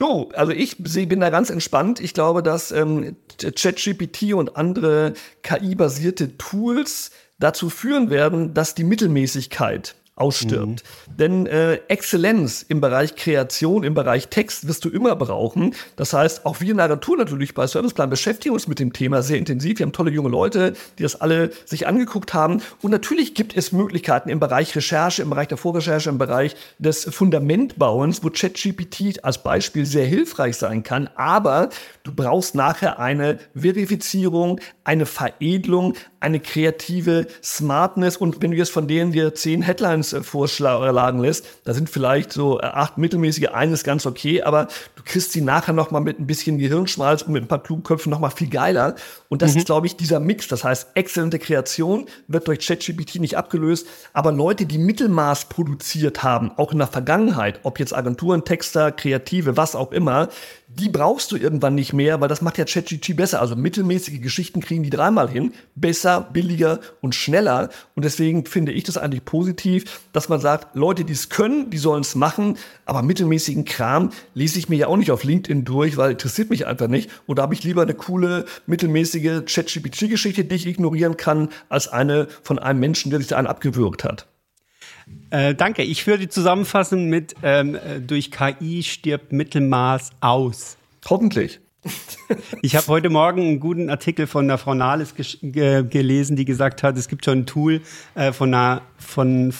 Jo, 0.00 0.30
also 0.34 0.52
ich 0.52 0.78
bin 0.78 1.20
da 1.20 1.28
ganz 1.28 1.50
entspannt. 1.50 2.00
Ich 2.00 2.14
glaube, 2.14 2.42
dass 2.42 2.72
ähm, 2.72 3.16
ChatGPT 3.38 4.32
und 4.32 4.56
andere 4.56 5.12
KI-basierte 5.42 6.38
Tools 6.38 7.10
dazu 7.38 7.68
führen 7.68 8.08
werden, 8.08 8.54
dass 8.54 8.74
die 8.74 8.84
Mittelmäßigkeit 8.84 9.94
ausstirbt. 10.20 10.84
Mhm. 11.08 11.16
Denn 11.16 11.46
äh, 11.46 11.80
Exzellenz 11.88 12.64
im 12.68 12.80
Bereich 12.80 13.16
Kreation, 13.16 13.82
im 13.82 13.94
Bereich 13.94 14.28
Text 14.28 14.68
wirst 14.68 14.84
du 14.84 14.90
immer 14.90 15.16
brauchen. 15.16 15.74
Das 15.96 16.12
heißt, 16.12 16.44
auch 16.46 16.60
wir 16.60 16.70
in 16.70 16.76
der 16.76 16.86
Agentur 16.86 17.16
natürlich 17.16 17.54
bei 17.54 17.66
Serviceplan 17.66 18.10
beschäftigen 18.10 18.54
uns 18.54 18.68
mit 18.68 18.78
dem 18.78 18.92
Thema 18.92 19.22
sehr 19.22 19.38
intensiv. 19.38 19.78
Wir 19.78 19.86
haben 19.86 19.92
tolle 19.92 20.10
junge 20.10 20.28
Leute, 20.28 20.74
die 20.98 21.02
das 21.02 21.20
alle 21.20 21.50
sich 21.64 21.86
angeguckt 21.86 22.34
haben. 22.34 22.62
Und 22.82 22.90
natürlich 22.90 23.34
gibt 23.34 23.56
es 23.56 23.72
Möglichkeiten 23.72 24.28
im 24.28 24.40
Bereich 24.40 24.76
Recherche, 24.76 25.22
im 25.22 25.30
Bereich 25.30 25.48
der 25.48 25.58
Vorrecherche, 25.58 26.10
im 26.10 26.18
Bereich 26.18 26.54
des 26.78 27.04
Fundamentbauens, 27.04 28.22
wo 28.22 28.28
ChatGPT 28.28 29.24
als 29.24 29.42
Beispiel 29.42 29.86
sehr 29.86 30.06
hilfreich 30.06 30.56
sein 30.56 30.82
kann. 30.82 31.08
Aber 31.14 31.70
du 32.02 32.12
brauchst 32.14 32.54
nachher 32.54 32.98
eine 32.98 33.38
Verifizierung, 33.54 34.60
eine 34.84 35.06
Veredelung, 35.06 35.94
eine 36.20 36.38
kreative 36.38 37.26
Smartness. 37.42 38.18
Und 38.18 38.42
wenn 38.42 38.50
du 38.50 38.56
jetzt 38.56 38.70
von 38.70 38.86
denen 38.86 39.12
dir 39.12 39.34
zehn 39.34 39.62
Headlines 39.62 40.12
äh, 40.12 40.22
vorschlagen 40.22 41.20
lässt, 41.20 41.46
da 41.64 41.74
sind 41.74 41.88
vielleicht 41.88 42.32
so 42.32 42.60
äh, 42.60 42.64
acht 42.64 42.98
mittelmäßige, 42.98 43.48
eines 43.48 43.84
ganz 43.84 44.06
okay, 44.06 44.42
aber 44.42 44.68
du 44.96 45.02
kriegst 45.04 45.32
sie 45.32 45.40
nachher 45.40 45.72
noch 45.72 45.90
mal 45.90 46.00
mit 46.00 46.20
ein 46.20 46.26
bisschen 46.26 46.58
Gehirnschmalz 46.58 47.22
und 47.22 47.32
mit 47.32 47.42
ein 47.42 47.48
paar 47.48 47.62
Klugköpfen 47.62 48.10
noch 48.10 48.20
mal 48.20 48.30
viel 48.30 48.50
geiler. 48.50 48.94
Und 49.28 49.42
das 49.42 49.52
mhm. 49.52 49.58
ist, 49.58 49.66
glaube 49.66 49.86
ich, 49.86 49.96
dieser 49.96 50.20
Mix. 50.20 50.46
Das 50.48 50.62
heißt, 50.62 50.88
exzellente 50.94 51.38
Kreation 51.38 52.06
wird 52.28 52.46
durch 52.46 52.66
ChatGPT 52.66 53.16
nicht 53.16 53.36
abgelöst, 53.36 53.86
aber 54.12 54.30
Leute, 54.30 54.66
die 54.66 54.78
Mittelmaß 54.78 55.46
produziert 55.46 56.22
haben, 56.22 56.52
auch 56.56 56.72
in 56.72 56.78
der 56.78 56.86
Vergangenheit, 56.86 57.60
ob 57.62 57.78
jetzt 57.78 57.94
Agenturen, 57.94 58.44
Texter, 58.44 58.92
Kreative, 58.92 59.56
was 59.56 59.74
auch 59.74 59.92
immer, 59.92 60.28
die 60.78 60.88
brauchst 60.88 61.32
du 61.32 61.36
irgendwann 61.36 61.74
nicht 61.74 61.92
mehr, 61.92 62.20
weil 62.20 62.28
das 62.28 62.42
macht 62.42 62.56
ja 62.56 62.64
ChatGPT 62.64 63.16
besser. 63.16 63.40
Also 63.40 63.56
mittelmäßige 63.56 64.20
Geschichten 64.20 64.60
kriegen 64.60 64.84
die 64.84 64.90
dreimal 64.90 65.28
hin. 65.28 65.52
Besser, 65.74 66.28
billiger 66.32 66.78
und 67.00 67.14
schneller. 67.14 67.70
Und 67.96 68.04
deswegen 68.04 68.46
finde 68.46 68.70
ich 68.70 68.84
das 68.84 68.96
eigentlich 68.96 69.24
positiv, 69.24 70.00
dass 70.12 70.28
man 70.28 70.40
sagt, 70.40 70.76
Leute, 70.76 71.04
die 71.04 71.12
es 71.12 71.28
können, 71.28 71.70
die 71.70 71.78
sollen 71.78 72.02
es 72.02 72.14
machen. 72.14 72.56
Aber 72.84 73.02
mittelmäßigen 73.02 73.64
Kram 73.64 74.10
lese 74.34 74.60
ich 74.60 74.68
mir 74.68 74.76
ja 74.76 74.86
auch 74.86 74.96
nicht 74.96 75.10
auf 75.10 75.24
LinkedIn 75.24 75.64
durch, 75.64 75.96
weil 75.96 76.12
interessiert 76.12 76.50
mich 76.50 76.66
einfach 76.66 76.88
nicht. 76.88 77.10
Und 77.26 77.38
da 77.38 77.42
habe 77.42 77.54
ich 77.54 77.64
lieber 77.64 77.82
eine 77.82 77.94
coole, 77.94 78.44
mittelmäßige 78.66 79.44
ChatGPT-Geschichte, 79.44 80.44
die 80.44 80.54
ich 80.54 80.66
ignorieren 80.66 81.16
kann, 81.16 81.48
als 81.68 81.88
eine 81.88 82.28
von 82.42 82.60
einem 82.60 82.78
Menschen, 82.78 83.10
der 83.10 83.18
sich 83.18 83.28
da 83.28 83.36
einen 83.36 83.48
abgewürgt 83.48 84.04
hat. 84.04 84.29
Äh, 85.30 85.54
danke. 85.54 85.82
Ich 85.82 86.06
würde 86.06 86.28
zusammenfassen 86.28 87.08
mit 87.08 87.34
ähm, 87.42 87.76
äh, 87.76 88.00
durch 88.00 88.30
KI 88.30 88.82
stirbt 88.82 89.32
Mittelmaß 89.32 90.10
aus. 90.20 90.76
Hoffentlich. 91.08 91.60
Ich 92.60 92.76
habe 92.76 92.86
heute 92.88 93.08
Morgen 93.08 93.40
einen 93.40 93.60
guten 93.60 93.88
Artikel 93.88 94.26
von 94.26 94.46
der 94.46 94.58
Frau 94.58 94.74
Nahles 94.74 95.14
ge 95.14 95.82
gelesen, 95.84 96.36
die 96.36 96.44
gesagt 96.44 96.82
hat, 96.82 96.98
es 96.98 97.08
gibt 97.08 97.24
schon 97.24 97.38
ein 97.40 97.46
Tool 97.46 97.80
äh, 98.14 98.32
von 98.32 98.52
einer 98.52 98.82
von 99.00 99.52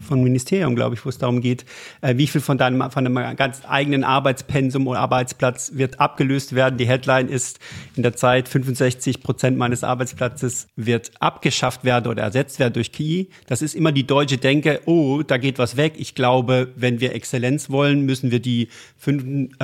von 0.00 0.22
Ministerium, 0.22 0.74
glaube 0.74 0.94
ich, 0.94 1.04
wo 1.04 1.08
es 1.08 1.18
darum 1.18 1.40
geht, 1.40 1.64
äh, 2.00 2.16
wie 2.16 2.26
viel 2.26 2.40
von 2.40 2.56
deinem 2.56 2.90
von 2.90 3.06
einem 3.06 3.36
ganz 3.36 3.62
eigenen 3.66 4.04
Arbeitspensum 4.04 4.86
oder 4.86 5.00
Arbeitsplatz 5.00 5.72
wird 5.74 6.00
abgelöst 6.00 6.54
werden. 6.54 6.78
Die 6.78 6.86
Headline 6.86 7.28
ist 7.28 7.58
in 7.96 8.02
der 8.02 8.14
Zeit 8.14 8.48
65 8.48 9.22
Prozent 9.22 9.58
meines 9.58 9.84
Arbeitsplatzes 9.84 10.68
wird 10.76 11.10
abgeschafft 11.20 11.84
werden 11.84 12.10
oder 12.10 12.22
ersetzt 12.22 12.58
werden 12.58 12.74
durch 12.74 12.92
KI. 12.92 13.28
Das 13.46 13.62
ist 13.62 13.74
immer 13.74 13.92
die 13.92 14.06
deutsche 14.06 14.38
Denke. 14.38 14.80
Oh, 14.86 15.22
da 15.26 15.36
geht 15.36 15.58
was 15.58 15.76
weg. 15.76 15.94
Ich 15.96 16.14
glaube, 16.14 16.72
wenn 16.76 17.00
wir 17.00 17.14
Exzellenz 17.14 17.70
wollen, 17.70 18.02
müssen 18.02 18.30
wir 18.30 18.40
die 18.40 18.68
35 18.98 19.58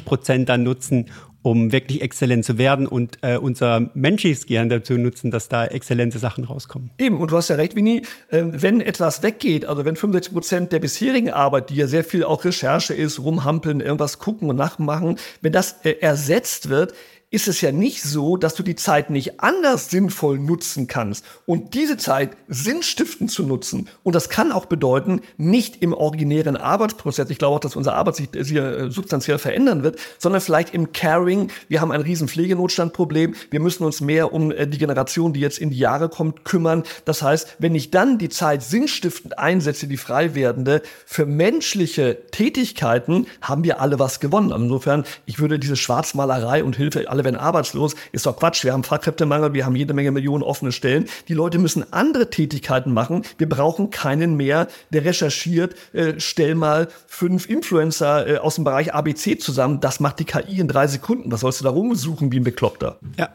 ähm, 0.00 0.04
Prozent 0.04 0.48
dann 0.48 0.62
nutzen 0.62 1.06
um 1.44 1.72
wirklich 1.72 2.00
exzellent 2.00 2.42
zu 2.46 2.56
werden 2.56 2.86
und 2.86 3.18
äh, 3.20 3.36
unser 3.36 3.90
menschliches 3.92 4.46
Gehirn 4.46 4.70
dazu 4.70 4.94
nutzen, 4.94 5.30
dass 5.30 5.50
da 5.50 5.66
exzellente 5.66 6.18
Sachen 6.18 6.44
rauskommen. 6.44 6.90
Eben, 6.96 7.20
und 7.20 7.30
du 7.30 7.36
hast 7.36 7.50
ja 7.50 7.56
recht, 7.56 7.76
Winnie, 7.76 8.00
äh, 8.30 8.42
wenn 8.46 8.80
etwas 8.80 9.22
weggeht, 9.22 9.66
also 9.66 9.84
wenn 9.84 9.94
65 9.94 10.32
Prozent 10.32 10.72
der 10.72 10.78
bisherigen 10.78 11.28
Arbeit, 11.28 11.68
die 11.68 11.76
ja 11.76 11.86
sehr 11.86 12.02
viel 12.02 12.24
auch 12.24 12.46
Recherche 12.46 12.94
ist, 12.94 13.20
rumhampeln, 13.20 13.82
irgendwas 13.82 14.18
gucken 14.18 14.48
und 14.48 14.56
nachmachen, 14.56 15.18
wenn 15.42 15.52
das 15.52 15.84
äh, 15.84 15.96
ersetzt 16.00 16.70
wird, 16.70 16.94
ist 17.34 17.48
es 17.48 17.60
ja 17.60 17.72
nicht 17.72 18.00
so, 18.00 18.36
dass 18.36 18.54
du 18.54 18.62
die 18.62 18.76
Zeit 18.76 19.10
nicht 19.10 19.40
anders 19.40 19.90
sinnvoll 19.90 20.38
nutzen 20.38 20.86
kannst. 20.86 21.24
Und 21.46 21.74
diese 21.74 21.96
Zeit 21.96 22.36
sinnstiftend 22.46 23.28
zu 23.28 23.42
nutzen. 23.42 23.88
Und 24.04 24.14
das 24.14 24.28
kann 24.28 24.52
auch 24.52 24.66
bedeuten, 24.66 25.20
nicht 25.36 25.82
im 25.82 25.94
originären 25.94 26.56
Arbeitsprozess, 26.56 27.28
ich 27.30 27.38
glaube 27.38 27.56
auch, 27.56 27.60
dass 27.60 27.74
unsere 27.74 27.96
Arbeit 27.96 28.14
sich 28.14 28.28
hier 28.32 28.64
äh, 28.64 28.90
substanziell 28.90 29.38
verändern 29.38 29.82
wird, 29.82 29.98
sondern 30.18 30.40
vielleicht 30.40 30.72
im 30.74 30.92
Caring. 30.92 31.50
Wir 31.66 31.80
haben 31.80 31.90
ein 31.90 32.02
riesen 32.02 32.28
Pflegenotstandproblem. 32.28 33.34
Wir 33.50 33.58
müssen 33.58 33.82
uns 33.82 34.00
mehr 34.00 34.32
um 34.32 34.52
äh, 34.52 34.68
die 34.68 34.78
Generation, 34.78 35.32
die 35.32 35.40
jetzt 35.40 35.58
in 35.58 35.70
die 35.70 35.78
Jahre 35.78 36.08
kommt, 36.08 36.44
kümmern. 36.44 36.84
Das 37.04 37.20
heißt, 37.20 37.56
wenn 37.58 37.74
ich 37.74 37.90
dann 37.90 38.18
die 38.18 38.28
Zeit 38.28 38.62
sinnstiftend 38.62 39.40
einsetze, 39.40 39.88
die 39.88 39.96
frei 39.96 40.36
werdende, 40.36 40.82
für 41.04 41.26
menschliche 41.26 42.16
Tätigkeiten, 42.30 43.26
haben 43.40 43.64
wir 43.64 43.80
alle 43.80 43.98
was 43.98 44.20
gewonnen. 44.20 44.52
Insofern, 44.52 45.02
ich 45.26 45.40
würde 45.40 45.58
diese 45.58 45.74
Schwarzmalerei 45.74 46.62
und 46.62 46.76
Hilfe 46.76 47.10
alle 47.10 47.23
werden 47.24 47.36
arbeitslos. 47.36 47.94
Ist 48.12 48.26
doch 48.26 48.36
Quatsch. 48.36 48.64
Wir 48.64 48.72
haben 48.72 48.84
Fachkräftemangel, 48.84 49.54
wir 49.54 49.66
haben 49.66 49.76
jede 49.76 49.94
Menge 49.94 50.10
Millionen 50.10 50.42
offene 50.42 50.72
Stellen. 50.72 51.06
Die 51.28 51.34
Leute 51.34 51.58
müssen 51.58 51.92
andere 51.92 52.30
Tätigkeiten 52.30 52.92
machen. 52.92 53.22
Wir 53.38 53.48
brauchen 53.48 53.90
keinen 53.90 54.36
mehr, 54.36 54.68
der 54.90 55.04
recherchiert, 55.04 55.74
äh, 55.92 56.14
stell 56.18 56.54
mal 56.54 56.88
fünf 57.06 57.48
Influencer 57.48 58.26
äh, 58.26 58.38
aus 58.38 58.56
dem 58.56 58.64
Bereich 58.64 58.94
ABC 58.94 59.38
zusammen. 59.38 59.80
Das 59.80 60.00
macht 60.00 60.18
die 60.18 60.24
KI 60.24 60.60
in 60.60 60.68
drei 60.68 60.86
Sekunden. 60.86 61.32
Was 61.32 61.40
sollst 61.40 61.60
du 61.60 61.64
da 61.64 61.70
rumsuchen 61.70 62.30
wie 62.32 62.40
ein 62.40 62.44
Bekloppter? 62.44 62.98
Ja. 63.18 63.30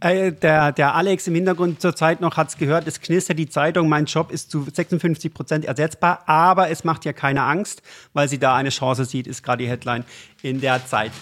Äh, 0.00 0.32
der, 0.32 0.72
der 0.72 0.94
Alex 0.94 1.26
im 1.26 1.34
Hintergrund 1.34 1.80
zurzeit 1.80 2.20
noch 2.20 2.36
hat 2.36 2.48
es 2.48 2.58
gehört, 2.58 2.86
es 2.86 3.00
knistert 3.00 3.38
die 3.38 3.48
Zeitung, 3.48 3.88
mein 3.88 4.04
Job 4.04 4.30
ist 4.30 4.50
zu 4.50 4.66
56 4.70 5.32
Prozent 5.32 5.64
ersetzbar, 5.64 6.22
aber 6.26 6.68
es 6.70 6.84
macht 6.84 7.06
ja 7.06 7.14
keine 7.14 7.42
Angst, 7.42 7.82
weil 8.12 8.28
sie 8.28 8.38
da 8.38 8.54
eine 8.54 8.68
Chance 8.68 9.06
sieht, 9.06 9.26
ist 9.26 9.42
gerade 9.42 9.64
die 9.64 9.70
Headline 9.70 10.04
in 10.42 10.60
der 10.60 10.84
Zeit. 10.86 11.12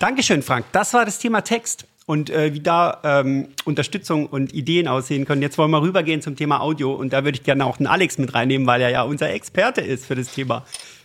Dankeschön, 0.00 0.42
Frank. 0.42 0.66
Das 0.72 0.92
war 0.92 1.04
das 1.04 1.18
Thema 1.18 1.42
Text 1.42 1.86
und 2.06 2.30
äh, 2.30 2.52
wie 2.52 2.60
da 2.60 3.00
ähm, 3.04 3.48
Unterstützung 3.64 4.26
und 4.26 4.52
Ideen 4.52 4.88
aussehen 4.88 5.24
können. 5.24 5.42
Jetzt 5.42 5.56
wollen 5.58 5.70
wir 5.70 5.82
rübergehen 5.82 6.20
zum 6.20 6.36
Thema 6.36 6.60
Audio 6.60 6.92
und 6.92 7.12
da 7.12 7.24
würde 7.24 7.38
ich 7.38 7.44
gerne 7.44 7.64
auch 7.64 7.78
den 7.78 7.86
Alex 7.86 8.18
mit 8.18 8.34
reinnehmen, 8.34 8.66
weil 8.66 8.82
er 8.82 8.90
ja 8.90 9.02
unser 9.02 9.30
Experte 9.30 9.80
ist 9.80 10.06
für 10.06 10.14
das 10.14 10.32
Thema. 10.32 10.64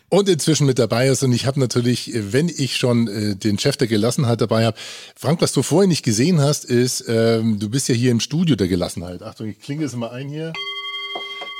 Und 0.09 0.27
inzwischen 0.27 0.65
mit 0.65 0.79
dabei 0.79 1.07
ist 1.07 1.21
und 1.21 1.31
ich 1.33 1.45
habe 1.45 1.59
natürlich, 1.59 2.11
wenn 2.15 2.49
ich 2.49 2.77
schon 2.77 3.07
äh, 3.07 3.35
den 3.35 3.59
Chef 3.59 3.77
der 3.77 3.87
Gelassenheit 3.87 4.41
dabei 4.41 4.65
habe, 4.65 4.75
Frank, 5.15 5.39
was 5.41 5.53
du 5.53 5.61
vorher 5.61 5.87
nicht 5.87 6.03
gesehen 6.03 6.41
hast, 6.41 6.65
ist, 6.65 7.05
ähm, 7.07 7.59
du 7.59 7.69
bist 7.69 7.87
ja 7.89 7.95
hier 7.95 8.09
im 8.09 8.19
Studio 8.19 8.55
der 8.55 8.67
Gelassenheit. 8.67 9.21
Achtung, 9.21 9.49
ich 9.49 9.59
klinge 9.59 9.85
es 9.85 9.95
mal 9.95 10.09
ein 10.09 10.27
hier. 10.27 10.51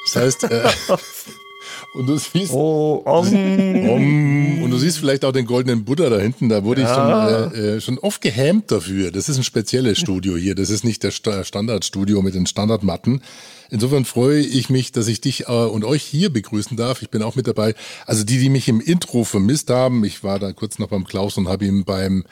Das 0.06 0.16
heißt, 0.16 0.44
äh, 0.46 0.68
Und 1.94 2.08
du 2.08 2.18
siehst, 2.18 2.52
oh, 2.52 3.04
um. 3.06 3.90
Um, 3.90 4.64
und 4.64 4.72
du 4.72 4.78
siehst 4.78 4.98
vielleicht 4.98 5.26
auch 5.26 5.32
den 5.32 5.46
goldenen 5.46 5.86
Buddha 5.86 6.10
da 6.10 6.20
hinten. 6.20 6.50
Da 6.50 6.64
wurde 6.64 6.82
ja. 6.82 6.88
ich 6.88 6.96
schon, 6.96 7.54
äh, 7.54 7.76
äh, 7.76 7.82
schon 7.82 7.98
oft 8.00 8.22
gehämt 8.22 8.72
dafür. 8.72 9.12
Das 9.12 9.30
ist 9.30 9.38
ein 9.38 9.44
spezielles 9.44 9.98
Studio 9.98 10.36
hier. 10.36 10.56
Das 10.56 10.70
ist 10.70 10.84
nicht 10.84 11.04
der 11.04 11.12
Standardstudio 11.12 12.22
mit 12.22 12.36
den 12.36 12.46
Standardmatten. 12.46 13.22
Insofern 13.70 14.06
freue 14.06 14.40
ich 14.40 14.70
mich, 14.70 14.92
dass 14.92 15.08
ich 15.08 15.22
dich 15.22 15.48
äh, 15.48 15.52
und 15.52 15.84
euch 15.84 16.04
hier 16.04 16.32
begrüßen 16.32 16.76
darf. 16.76 17.02
Ich 17.02 17.10
bin 17.10 17.22
auch 17.22 17.36
mit 17.36 17.48
dabei. 17.48 17.76
Also 18.06 18.24
die, 18.24 18.40
die 18.40 18.50
mich 18.50 18.68
im 18.68 18.82
Intro 18.82 19.24
vermisst 19.24 19.70
haben, 19.70 20.04
ich 20.04 20.24
war 20.24 20.40
da 20.40 20.54
kurz 20.54 20.80
noch 20.80 20.90
beim 20.90 21.06
Klaus 21.06 21.38
und 21.38 21.48
habe 21.48 21.66
ihm 21.66 21.86
beim 21.86 22.24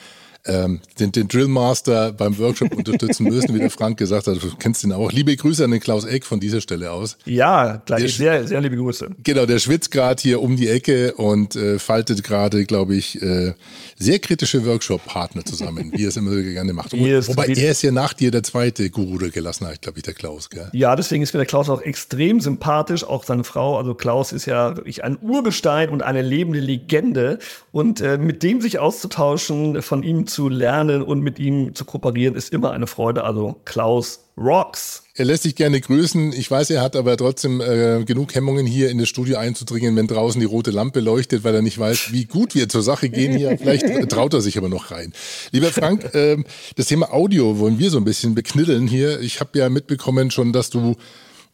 ähm, 0.47 0.79
den, 0.99 1.11
den 1.11 1.27
Drillmaster 1.27 2.11
beim 2.11 2.37
Workshop 2.37 2.73
unterstützen 2.73 3.25
müssen, 3.25 3.53
wie 3.53 3.59
der 3.59 3.69
Frank 3.69 3.97
gesagt 3.97 4.27
hat. 4.27 4.41
Du 4.41 4.49
kennst 4.57 4.83
ihn 4.83 4.91
auch. 4.91 5.11
Liebe 5.11 5.35
Grüße 5.35 5.63
an 5.63 5.71
den 5.71 5.79
Klaus 5.79 6.05
Eck 6.05 6.25
von 6.25 6.39
dieser 6.39 6.61
Stelle 6.61 6.91
aus. 6.91 7.17
Ja, 7.25 7.81
gleich, 7.85 8.15
sehr, 8.15 8.47
sehr 8.47 8.61
liebe 8.61 8.77
Grüße. 8.77 9.09
Genau, 9.23 9.45
der 9.45 9.59
schwitzt 9.59 9.91
gerade 9.91 10.21
hier 10.21 10.41
um 10.41 10.55
die 10.55 10.69
Ecke 10.69 11.13
und 11.13 11.55
äh, 11.55 11.79
faltet 11.79 12.23
gerade, 12.23 12.65
glaube 12.65 12.95
ich, 12.95 13.21
äh, 13.21 13.53
sehr 13.97 14.19
kritische 14.19 14.65
Workshop-Partner 14.65 15.43
zusammen, 15.43 15.91
wie 15.93 16.03
er 16.03 16.09
es 16.09 16.17
immer 16.17 16.31
so 16.31 16.41
gerne 16.41 16.73
macht. 16.73 16.93
Yes, 16.93 17.27
Wobei 17.27 17.47
er 17.47 17.71
ist 17.71 17.81
ja 17.81 17.91
nach 17.91 18.13
dir 18.13 18.31
der 18.31 18.43
zweite 18.43 18.89
Guru 18.89 19.17
der 19.17 19.29
Gelassenheit, 19.29 19.81
glaube 19.81 19.99
ich, 19.99 20.03
der 20.03 20.13
Klaus. 20.13 20.49
Gell? 20.49 20.69
Ja, 20.73 20.95
deswegen 20.95 21.23
ist 21.23 21.33
mir 21.33 21.39
der 21.39 21.47
Klaus 21.47 21.69
auch 21.69 21.81
extrem 21.81 22.39
sympathisch, 22.39 23.03
auch 23.03 23.23
seine 23.23 23.43
Frau. 23.43 23.77
Also 23.77 23.93
Klaus 23.95 24.31
ist 24.31 24.45
ja 24.45 24.77
wirklich 24.77 25.03
ein 25.03 25.17
Urgestein 25.21 25.89
und 25.89 26.03
eine 26.03 26.21
lebende 26.21 26.59
Legende. 26.59 27.39
Und 27.71 28.01
äh, 28.01 28.17
mit 28.17 28.43
dem 28.43 28.61
sich 28.61 28.79
auszutauschen, 28.79 29.81
von 29.81 30.03
ihm 30.03 30.27
zu 30.27 30.36
lernen 30.49 31.01
und 31.01 31.21
mit 31.21 31.39
ihm 31.39 31.73
zu 31.73 31.85
kooperieren, 31.85 32.35
ist 32.35 32.53
immer 32.53 32.71
eine 32.71 32.87
Freude. 32.87 33.23
Also 33.23 33.55
Klaus 33.65 34.19
rocks. 34.37 35.03
Er 35.15 35.25
lässt 35.25 35.43
sich 35.43 35.55
gerne 35.55 35.81
grüßen. 35.81 36.31
Ich 36.33 36.49
weiß, 36.49 36.69
er 36.69 36.81
hat 36.81 36.95
aber 36.95 37.17
trotzdem 37.17 37.59
äh, 37.59 38.03
genug 38.05 38.35
Hemmungen, 38.35 38.67
hier 38.67 38.91
in 38.91 38.99
das 38.99 39.09
Studio 39.09 39.37
einzudringen, 39.37 39.95
wenn 39.95 40.07
draußen 40.07 40.39
die 40.39 40.45
rote 40.45 40.69
Lampe 40.69 40.99
leuchtet, 40.99 41.43
weil 41.43 41.55
er 41.55 41.63
nicht 41.63 41.79
weiß, 41.79 42.11
wie 42.11 42.25
gut 42.25 42.53
wir 42.53 42.69
zur 42.69 42.83
Sache 42.83 43.09
gehen 43.09 43.35
hier. 43.35 43.57
Vielleicht 43.61 44.09
traut 44.09 44.33
er 44.33 44.41
sich 44.41 44.57
aber 44.57 44.69
noch 44.69 44.91
rein. 44.91 45.13
Lieber 45.51 45.71
Frank, 45.71 46.13
äh, 46.13 46.37
das 46.75 46.85
Thema 46.85 47.11
Audio 47.11 47.57
wollen 47.57 47.79
wir 47.79 47.89
so 47.89 47.97
ein 47.97 48.05
bisschen 48.05 48.35
bekniddeln 48.35 48.87
hier. 48.87 49.19
Ich 49.21 49.39
habe 49.39 49.57
ja 49.57 49.69
mitbekommen 49.69 50.29
schon, 50.29 50.53
dass 50.53 50.69
du 50.69 50.95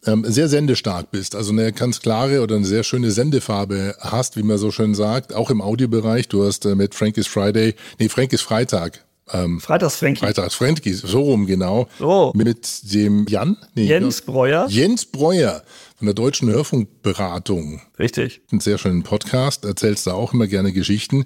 ähm, 0.06 0.24
sehr 0.26 0.48
sendestark 0.48 1.10
bist, 1.10 1.34
also 1.34 1.52
eine 1.52 1.72
ganz 1.72 2.00
klare 2.00 2.42
oder 2.42 2.56
eine 2.56 2.64
sehr 2.64 2.84
schöne 2.84 3.10
Sendefarbe 3.10 3.96
hast, 4.00 4.36
wie 4.36 4.42
man 4.42 4.58
so 4.58 4.70
schön 4.70 4.94
sagt, 4.94 5.34
auch 5.34 5.50
im 5.50 5.60
Audiobereich. 5.60 6.28
Du 6.28 6.44
hast 6.44 6.64
äh, 6.66 6.74
mit 6.74 6.94
Frank 6.94 7.16
is 7.16 7.26
Friday, 7.26 7.74
nee, 7.98 8.08
Frank 8.08 8.32
is 8.32 8.40
Freitag 8.40 9.04
ähm, 9.32 9.60
Freitags 9.60 9.96
Frankie. 9.96 10.20
Freitags 10.20 10.54
Frankie, 10.54 10.92
so 10.92 11.22
rum 11.22 11.46
genau. 11.46 11.88
So. 11.98 12.32
Mit 12.34 12.92
dem 12.92 13.26
Jan? 13.28 13.56
Nee, 13.74 13.86
Jens 13.86 14.20
Breuer. 14.22 14.66
Jens 14.68 15.06
Breuer 15.06 15.62
von 15.96 16.06
der 16.06 16.14
Deutschen 16.14 16.50
Hörfunkberatung. 16.50 17.80
Richtig. 17.98 18.42
Einen 18.50 18.60
sehr 18.60 18.78
schönen 18.78 19.02
Podcast, 19.02 19.64
erzählst 19.64 20.06
da 20.06 20.12
auch 20.12 20.34
immer 20.34 20.46
gerne 20.46 20.72
Geschichten. 20.72 21.24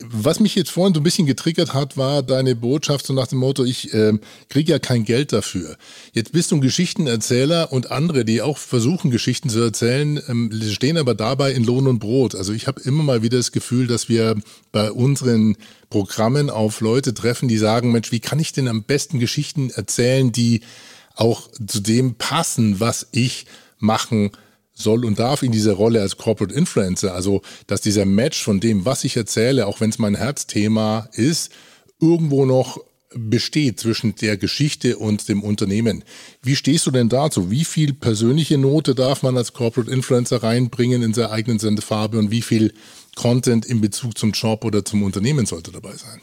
Was 0.00 0.40
mich 0.40 0.56
jetzt 0.56 0.72
vorhin 0.72 0.92
so 0.92 0.98
ein 0.98 1.04
bisschen 1.04 1.26
getriggert 1.26 1.72
hat, 1.72 1.96
war 1.96 2.24
deine 2.24 2.56
Botschaft 2.56 3.06
so 3.06 3.12
nach 3.12 3.28
dem 3.28 3.38
Motto, 3.38 3.62
ich 3.64 3.94
äh, 3.94 4.18
kriege 4.48 4.72
ja 4.72 4.80
kein 4.80 5.04
Geld 5.04 5.32
dafür. 5.32 5.76
Jetzt 6.12 6.32
bist 6.32 6.50
du 6.50 6.56
ein 6.56 6.60
Geschichtenerzähler 6.60 7.70
und 7.72 7.92
andere, 7.92 8.24
die 8.24 8.42
auch 8.42 8.58
versuchen, 8.58 9.12
Geschichten 9.12 9.50
zu 9.50 9.60
erzählen, 9.60 10.20
ähm, 10.28 10.50
stehen 10.68 10.98
aber 10.98 11.14
dabei 11.14 11.52
in 11.52 11.62
Lohn 11.62 11.86
und 11.86 12.00
Brot. 12.00 12.34
Also 12.34 12.52
ich 12.52 12.66
habe 12.66 12.80
immer 12.80 13.04
mal 13.04 13.22
wieder 13.22 13.36
das 13.36 13.52
Gefühl, 13.52 13.86
dass 13.86 14.08
wir 14.08 14.34
bei 14.72 14.90
unseren 14.90 15.56
Programmen 15.90 16.50
auf 16.50 16.80
Leute 16.80 17.14
treffen, 17.14 17.46
die 17.46 17.58
sagen, 17.58 17.92
Mensch, 17.92 18.10
wie 18.10 18.20
kann 18.20 18.40
ich 18.40 18.52
denn 18.52 18.66
am 18.66 18.82
besten 18.82 19.20
Geschichten 19.20 19.70
erzählen, 19.70 20.32
die 20.32 20.62
auch 21.14 21.48
zu 21.64 21.78
dem 21.78 22.16
passen, 22.16 22.80
was 22.80 23.06
ich 23.12 23.46
machen 23.78 24.32
soll 24.74 25.04
und 25.04 25.18
darf 25.18 25.42
in 25.42 25.52
dieser 25.52 25.74
Rolle 25.74 26.00
als 26.00 26.16
Corporate 26.16 26.54
Influencer, 26.54 27.14
also 27.14 27.42
dass 27.66 27.80
dieser 27.80 28.04
Match 28.04 28.42
von 28.42 28.60
dem, 28.60 28.84
was 28.84 29.04
ich 29.04 29.16
erzähle, 29.16 29.66
auch 29.66 29.80
wenn 29.80 29.90
es 29.90 29.98
mein 29.98 30.16
Herzthema 30.16 31.08
ist, 31.12 31.52
irgendwo 32.00 32.44
noch 32.44 32.78
besteht 33.16 33.78
zwischen 33.78 34.16
der 34.16 34.36
Geschichte 34.36 34.96
und 34.96 35.28
dem 35.28 35.42
Unternehmen. 35.42 36.04
Wie 36.42 36.56
stehst 36.56 36.86
du 36.86 36.90
denn 36.90 37.08
dazu? 37.08 37.50
Wie 37.50 37.64
viel 37.64 37.92
persönliche 37.92 38.58
Note 38.58 38.94
darf 38.94 39.22
man 39.22 39.36
als 39.36 39.52
Corporate 39.52 39.90
Influencer 39.90 40.42
reinbringen 40.42 41.02
in 41.02 41.14
seiner 41.14 41.30
eigenen 41.30 41.60
Sendefarbe 41.60 42.18
und 42.18 42.30
wie 42.30 42.42
viel 42.42 42.74
Content 43.14 43.64
in 43.66 43.80
Bezug 43.80 44.18
zum 44.18 44.32
Job 44.32 44.64
oder 44.64 44.84
zum 44.84 45.04
Unternehmen 45.04 45.46
sollte 45.46 45.70
dabei 45.70 45.92
sein? 45.92 46.20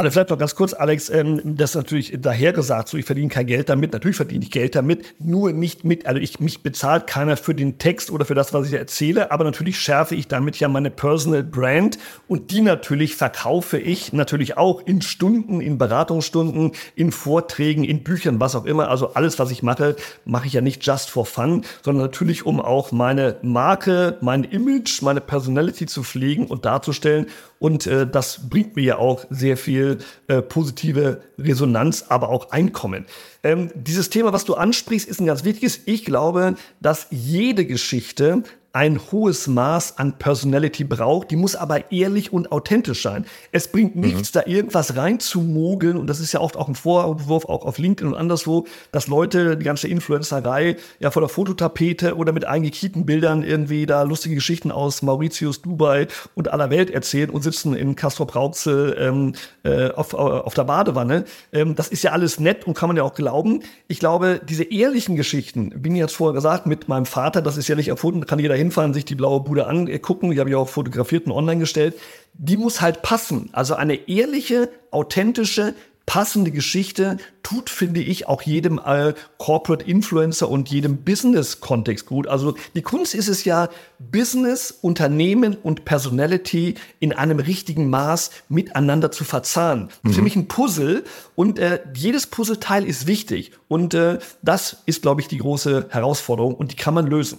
Also 0.00 0.12
vielleicht 0.12 0.30
noch 0.30 0.38
ganz 0.38 0.54
kurz, 0.54 0.72
Alex, 0.72 1.10
ähm, 1.10 1.42
das 1.44 1.72
ist 1.72 1.76
natürlich 1.76 2.16
daher 2.18 2.54
gesagt, 2.54 2.88
so 2.88 2.96
ich 2.96 3.04
verdiene 3.04 3.28
kein 3.28 3.44
Geld 3.44 3.68
damit, 3.68 3.92
natürlich 3.92 4.16
verdiene 4.16 4.42
ich 4.42 4.50
Geld 4.50 4.74
damit, 4.74 5.04
nur 5.18 5.52
nicht 5.52 5.84
mit, 5.84 6.06
also 6.06 6.18
ich, 6.18 6.40
mich 6.40 6.62
bezahlt 6.62 7.06
keiner 7.06 7.36
für 7.36 7.54
den 7.54 7.76
Text 7.76 8.10
oder 8.10 8.24
für 8.24 8.34
das, 8.34 8.54
was 8.54 8.66
ich 8.66 8.72
erzähle, 8.72 9.30
aber 9.30 9.44
natürlich 9.44 9.78
schärfe 9.78 10.14
ich 10.14 10.26
damit 10.26 10.58
ja 10.58 10.68
meine 10.68 10.90
Personal 10.90 11.42
Brand 11.42 11.98
und 12.28 12.50
die 12.50 12.62
natürlich 12.62 13.14
verkaufe 13.14 13.76
ich 13.76 14.14
natürlich 14.14 14.56
auch 14.56 14.80
in 14.86 15.02
Stunden, 15.02 15.60
in 15.60 15.76
Beratungsstunden, 15.76 16.72
in 16.96 17.12
Vorträgen, 17.12 17.84
in 17.84 18.02
Büchern, 18.02 18.40
was 18.40 18.54
auch 18.54 18.64
immer. 18.64 18.88
Also 18.88 19.12
alles, 19.12 19.38
was 19.38 19.50
ich 19.50 19.62
mache, 19.62 19.96
mache 20.24 20.46
ich 20.46 20.54
ja 20.54 20.62
nicht 20.62 20.82
just 20.82 21.10
for 21.10 21.26
fun, 21.26 21.62
sondern 21.82 22.06
natürlich, 22.06 22.46
um 22.46 22.58
auch 22.58 22.90
meine 22.90 23.36
Marke, 23.42 24.16
mein 24.22 24.44
Image, 24.44 25.02
meine 25.02 25.20
Personality 25.20 25.84
zu 25.84 26.02
pflegen 26.04 26.46
und 26.46 26.64
darzustellen 26.64 27.26
und 27.60 27.86
äh, 27.86 28.06
das 28.06 28.48
bringt 28.48 28.74
mir 28.74 28.82
ja 28.82 28.96
auch 28.96 29.26
sehr 29.28 29.58
viel 29.58 29.89
äh, 30.28 30.42
positive 30.42 31.22
Resonanz, 31.38 32.06
aber 32.08 32.28
auch 32.28 32.50
Einkommen. 32.50 33.06
Ähm, 33.42 33.70
dieses 33.74 34.10
Thema, 34.10 34.32
was 34.32 34.44
du 34.44 34.54
ansprichst, 34.54 35.08
ist 35.08 35.20
ein 35.20 35.26
ganz 35.26 35.44
wichtiges. 35.44 35.80
Ich 35.86 36.04
glaube, 36.04 36.54
dass 36.80 37.06
jede 37.10 37.64
Geschichte 37.64 38.42
ein 38.72 39.00
hohes 39.10 39.48
Maß 39.48 39.98
an 39.98 40.18
Personality 40.18 40.84
braucht, 40.84 41.30
die 41.30 41.36
muss 41.36 41.56
aber 41.56 41.90
ehrlich 41.90 42.32
und 42.32 42.52
authentisch 42.52 43.02
sein. 43.02 43.26
Es 43.50 43.68
bringt 43.68 43.96
mhm. 43.96 44.02
nichts, 44.02 44.32
mhm. 44.32 44.38
da 44.38 44.46
irgendwas 44.46 44.96
reinzumogeln, 44.96 45.96
und 45.96 46.06
das 46.06 46.20
ist 46.20 46.32
ja 46.32 46.40
oft 46.40 46.56
auch 46.56 46.68
ein 46.68 46.76
Vorwurf, 46.76 47.46
auch 47.46 47.64
auf 47.64 47.78
LinkedIn 47.78 48.12
und 48.12 48.18
anderswo, 48.18 48.66
dass 48.92 49.08
Leute 49.08 49.56
die 49.56 49.64
ganze 49.64 49.88
Influencerei 49.88 50.76
ja 51.00 51.10
vor 51.10 51.22
der 51.22 51.28
Fototapete 51.28 52.16
oder 52.16 52.32
mit 52.32 52.44
eingekieten 52.44 53.06
Bildern 53.06 53.42
irgendwie 53.42 53.86
da 53.86 54.02
lustige 54.02 54.36
Geschichten 54.36 54.70
aus 54.70 55.02
Mauritius, 55.02 55.62
Dubai 55.62 56.06
und 56.34 56.52
aller 56.52 56.70
Welt 56.70 56.90
erzählen 56.90 57.30
und 57.30 57.42
sitzen 57.42 57.74
in 57.74 57.96
Castro 57.96 58.24
Brauxel 58.24 58.96
ähm, 58.98 59.32
äh, 59.64 59.90
auf, 59.90 60.14
auf 60.14 60.54
der 60.54 60.64
Badewanne. 60.64 61.24
Ähm, 61.52 61.74
das 61.74 61.88
ist 61.88 62.04
ja 62.04 62.12
alles 62.12 62.38
nett 62.38 62.66
und 62.68 62.74
kann 62.74 62.88
man 62.88 62.96
ja 62.96 63.02
auch 63.02 63.14
glauben. 63.14 63.62
Ich 63.88 63.98
glaube, 63.98 64.40
diese 64.48 64.62
ehrlichen 64.64 65.16
Geschichten, 65.16 65.72
wie 65.76 65.88
ich 65.88 65.96
jetzt 65.96 66.14
vorher 66.14 66.34
gesagt, 66.34 66.66
mit 66.66 66.88
meinem 66.88 67.06
Vater, 67.06 67.42
das 67.42 67.56
ist 67.56 67.66
ja 67.66 67.74
nicht 67.74 67.88
erfunden, 67.88 68.26
kann 68.26 68.38
jeder 68.38 68.59
hinfahren, 68.60 68.94
sich 68.94 69.04
die 69.04 69.14
blaue 69.14 69.40
Bude 69.40 69.66
angucken, 69.66 70.30
die 70.30 70.40
habe 70.40 70.50
ich 70.50 70.56
auch 70.56 70.68
fotografiert 70.68 71.26
und 71.26 71.32
online 71.32 71.60
gestellt, 71.60 71.94
die 72.34 72.56
muss 72.56 72.80
halt 72.80 73.02
passen. 73.02 73.50
Also 73.52 73.74
eine 73.74 74.08
ehrliche, 74.08 74.70
authentische, 74.90 75.74
passende 76.10 76.50
Geschichte 76.50 77.18
tut, 77.44 77.70
finde 77.70 78.00
ich, 78.00 78.26
auch 78.26 78.42
jedem 78.42 78.80
äh, 78.84 79.14
Corporate 79.38 79.84
Influencer 79.84 80.48
und 80.50 80.68
jedem 80.68 81.04
Business-Kontext 81.04 82.06
gut. 82.06 82.26
Also 82.26 82.56
die 82.74 82.82
Kunst 82.82 83.14
ist 83.14 83.28
es 83.28 83.44
ja, 83.44 83.68
Business, 84.00 84.76
Unternehmen 84.82 85.56
und 85.62 85.84
Personality 85.84 86.74
in 86.98 87.12
einem 87.12 87.38
richtigen 87.38 87.90
Maß 87.90 88.32
miteinander 88.48 89.12
zu 89.12 89.22
verzahnen. 89.22 89.88
Mhm. 90.02 90.12
Für 90.12 90.22
mich 90.22 90.34
ein 90.34 90.48
Puzzle 90.48 91.04
und 91.36 91.60
äh, 91.60 91.78
jedes 91.94 92.26
Puzzleteil 92.26 92.84
ist 92.86 93.06
wichtig. 93.06 93.52
Und 93.68 93.94
äh, 93.94 94.18
das 94.42 94.78
ist, 94.86 95.02
glaube 95.02 95.20
ich, 95.20 95.28
die 95.28 95.38
große 95.38 95.90
Herausforderung 95.90 96.56
und 96.56 96.72
die 96.72 96.76
kann 96.76 96.94
man 96.94 97.06
lösen. 97.06 97.38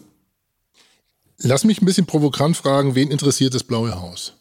Lass 1.43 1.63
mich 1.63 1.81
ein 1.81 1.85
bisschen 1.85 2.05
provokant 2.05 2.55
fragen, 2.55 2.95
wen 2.95 3.09
interessiert 3.09 3.53
das 3.53 3.63
Blaue 3.63 3.99
Haus? 3.99 4.33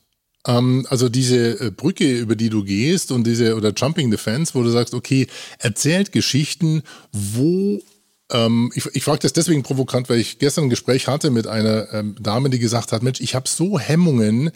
Ähm, 0.47 0.87
also 0.91 1.09
diese 1.09 1.61
äh, 1.61 1.71
Brücke, 1.71 2.19
über 2.19 2.37
die 2.37 2.51
du 2.51 2.65
gehst 2.65 3.13
und 3.13 3.27
diese, 3.27 3.57
oder 3.57 3.73
Jumping 3.75 4.11
the 4.11 4.19
Fence, 4.19 4.55
wo 4.55 4.63
du 4.63 4.71
sagst, 4.71 4.95
okay, 4.95 5.27
erzählt 5.59 6.13
Geschichten, 6.13 6.83
wo 7.13 7.81
ähm, 8.31 8.71
ich, 8.75 8.87
ich 8.93 9.05
frage 9.05 9.21
das 9.21 9.33
deswegen 9.33 9.63
provokant, 9.63 10.09
weil 10.09 10.19
ich 10.19 10.39
gestern 10.39 10.65
ein 10.65 10.71
Gespräch 10.71 11.09
hatte 11.09 11.31
mit 11.31 11.47
einer 11.47 11.93
ähm, 11.93 12.17
Dame, 12.21 12.51
die 12.51 12.59
gesagt 12.59 12.93
hat, 12.93 13.03
Mensch, 13.03 13.21
ich 13.21 13.35
habe 13.35 13.49
so 13.49 13.79
Hemmungen, 13.79 14.51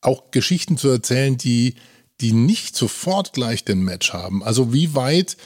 auch 0.00 0.30
Geschichten 0.30 0.76
zu 0.76 0.88
erzählen, 0.88 1.36
die, 1.36 1.76
die 2.20 2.32
nicht 2.32 2.74
sofort 2.74 3.32
gleich 3.32 3.64
den 3.64 3.84
Match 3.84 4.12
haben. 4.12 4.42
Also 4.42 4.72
wie 4.72 4.94
weit 4.94 5.36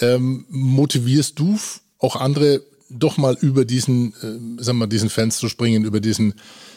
ähm, 0.00 0.46
motivierst 0.48 1.38
du 1.38 1.58
auch 1.98 2.16
andere 2.16 2.62
doch 2.90 3.16
mal 3.16 3.36
über 3.40 3.64
diesen, 3.64 4.12
äh, 4.14 4.62
sagen 4.62 4.78
wir, 4.78 4.86
diesen 4.86 5.10
Fans 5.10 5.38
zu 5.38 5.48
springen, 5.48 5.84
über 5.84 6.00
diesen, 6.00 6.34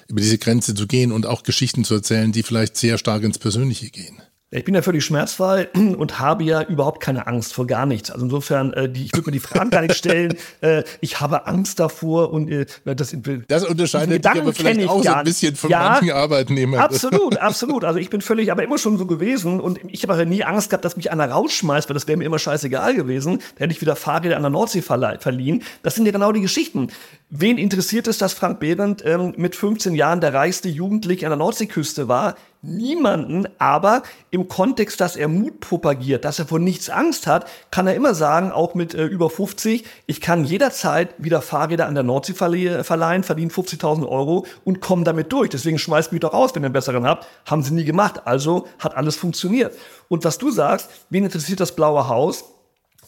über 0.08 0.22
diese 0.22 0.38
Grenze 0.38 0.74
zu 0.76 0.88
gehen 0.88 1.12
und 1.12 1.26
auch 1.26 1.44
Geschichten 1.44 1.84
zu 1.84 1.94
erzählen, 1.96 2.32
die 2.32 2.44
vielleicht 2.44 2.78
sehr 2.78 2.98
stark 2.98 3.24
ins 3.24 3.40
Persönliche 3.40 3.90
gehen. 3.90 4.22
Ich 4.54 4.66
bin 4.66 4.76
ja 4.76 4.82
völlig 4.82 5.06
schmerzfrei 5.06 5.70
und 5.74 6.20
habe 6.20 6.44
ja 6.44 6.62
überhaupt 6.62 7.02
keine 7.02 7.26
Angst 7.26 7.54
vor 7.54 7.66
gar 7.66 7.86
nichts. 7.86 8.12
Also 8.12 8.26
insofern, 8.26 8.74
äh, 8.74 8.90
die, 8.90 9.06
ich 9.06 9.14
würde 9.14 9.28
mir 9.28 9.32
die 9.32 9.40
Fragen 9.40 9.70
gar 9.70 9.82
nicht 9.82 9.96
stellen. 9.96 10.36
Äh, 10.62 10.84
ich 11.00 11.20
habe 11.22 11.48
Angst 11.48 11.80
davor 11.80 12.32
und 12.32 12.50
äh, 12.50 12.66
das, 12.84 13.16
das 13.48 13.66
unterscheidet 13.66 14.24
dich 14.24 14.32
aber 14.32 14.54
vielleicht 14.54 14.88
auch 14.88 15.02
so 15.02 15.10
ein 15.10 15.24
bisschen 15.24 15.56
von 15.56 15.70
ja, 15.70 15.92
manchen 15.92 16.12
Arbeitnehmern. 16.12 16.80
Absolut, 16.80 17.38
absolut. 17.42 17.84
Also 17.84 18.00
ich 18.00 18.10
bin 18.10 18.22
völlig, 18.22 18.52
aber 18.52 18.64
immer 18.64 18.78
schon 18.78 18.98
so 18.98 19.06
gewesen 19.06 19.60
und 19.60 19.80
ich 19.88 20.04
habe 20.08 20.26
nie 20.26 20.44
Angst 20.44 20.70
gehabt, 20.70 20.84
dass 20.86 20.98
mich 20.98 21.10
einer 21.10 21.30
rausschmeißt, 21.30 21.90
weil 21.90 21.94
das 21.94 22.08
wäre 22.08 22.18
mir 22.18 22.26
immer 22.26 22.38
scheißegal 22.38 22.96
gewesen. 22.96 23.40
Da 23.56 23.64
hätte 23.64 23.74
ich 23.74 23.82
wieder 23.82 23.96
Fahrräder 23.96 24.36
an 24.36 24.44
der 24.44 24.52
Nordsee 24.52 24.82
verliehen. 24.82 25.64
Das 25.84 25.96
sind 25.96 26.06
ja 26.06 26.12
genau 26.12 26.32
die 26.32 26.42
Geschichten. 26.42 26.90
Wen 27.30 27.58
interessiert 27.58 28.08
es, 28.08 28.18
dass 28.18 28.34
Frank 28.34 28.60
Behrendt 28.60 29.04
ähm, 29.06 29.34
mit 29.38 29.56
15 29.56 29.96
Jahren 29.96 30.22
der 30.22 30.34
reichste 30.34 30.70
Jugendliche 30.70 31.26
an 31.26 31.32
der 31.32 31.38
Nordseeküste 31.38 32.08
war? 32.08 32.36
Niemanden, 32.62 33.48
aber 33.58 34.04
im 34.30 34.48
Kontext, 34.48 35.02
dass 35.02 35.16
er 35.16 35.28
Mut 35.28 35.60
propagiert, 35.60 36.26
dass 36.26 36.40
er 36.40 36.46
vor 36.46 36.60
nichts 36.60 36.90
Angst 36.90 37.26
hat, 37.26 37.48
kann 37.72 37.88
er 37.88 37.96
immer 37.96 38.14
sagen, 38.14 38.52
auch 38.52 38.76
mit 38.76 38.94
äh, 38.94 39.06
über 39.06 39.30
50, 39.30 39.84
ich 40.06 40.22
kann 40.22 40.46
jederzeit 40.46 41.16
wieder 41.18 41.42
Fahrräder 41.42 41.88
an 41.88 41.96
der 41.96 42.04
Nordsee 42.04 42.34
verleihen, 42.34 43.24
verdiene 43.24 43.52
50.000 43.52 44.08
Euro 44.08 44.46
und 44.64 44.80
komme 44.80 45.04
damit 45.04 45.32
durch. 45.32 45.50
Deswegen 45.50 45.80
schmeißt 45.80 46.12
mich 46.12 46.22
doch 46.22 46.34
raus, 46.34 46.52
wenn 46.54 46.64
ihr 46.64 46.68
einen 46.68 46.74
besseren 46.74 47.06
habt. 47.06 47.28
Haben 47.46 47.64
sie 47.64 47.74
nie 47.74 47.86
gemacht. 47.86 48.22
Also 48.26 48.68
hat 48.80 48.96
alles 48.96 49.16
funktioniert. 49.16 49.76
Und 50.08 50.24
was 50.24 50.38
du 50.38 50.52
sagst, 50.52 50.90
wen 51.10 51.24
interessiert 51.24 51.60
das 51.60 51.76
blaue 51.76 52.08
Haus? 52.08 52.44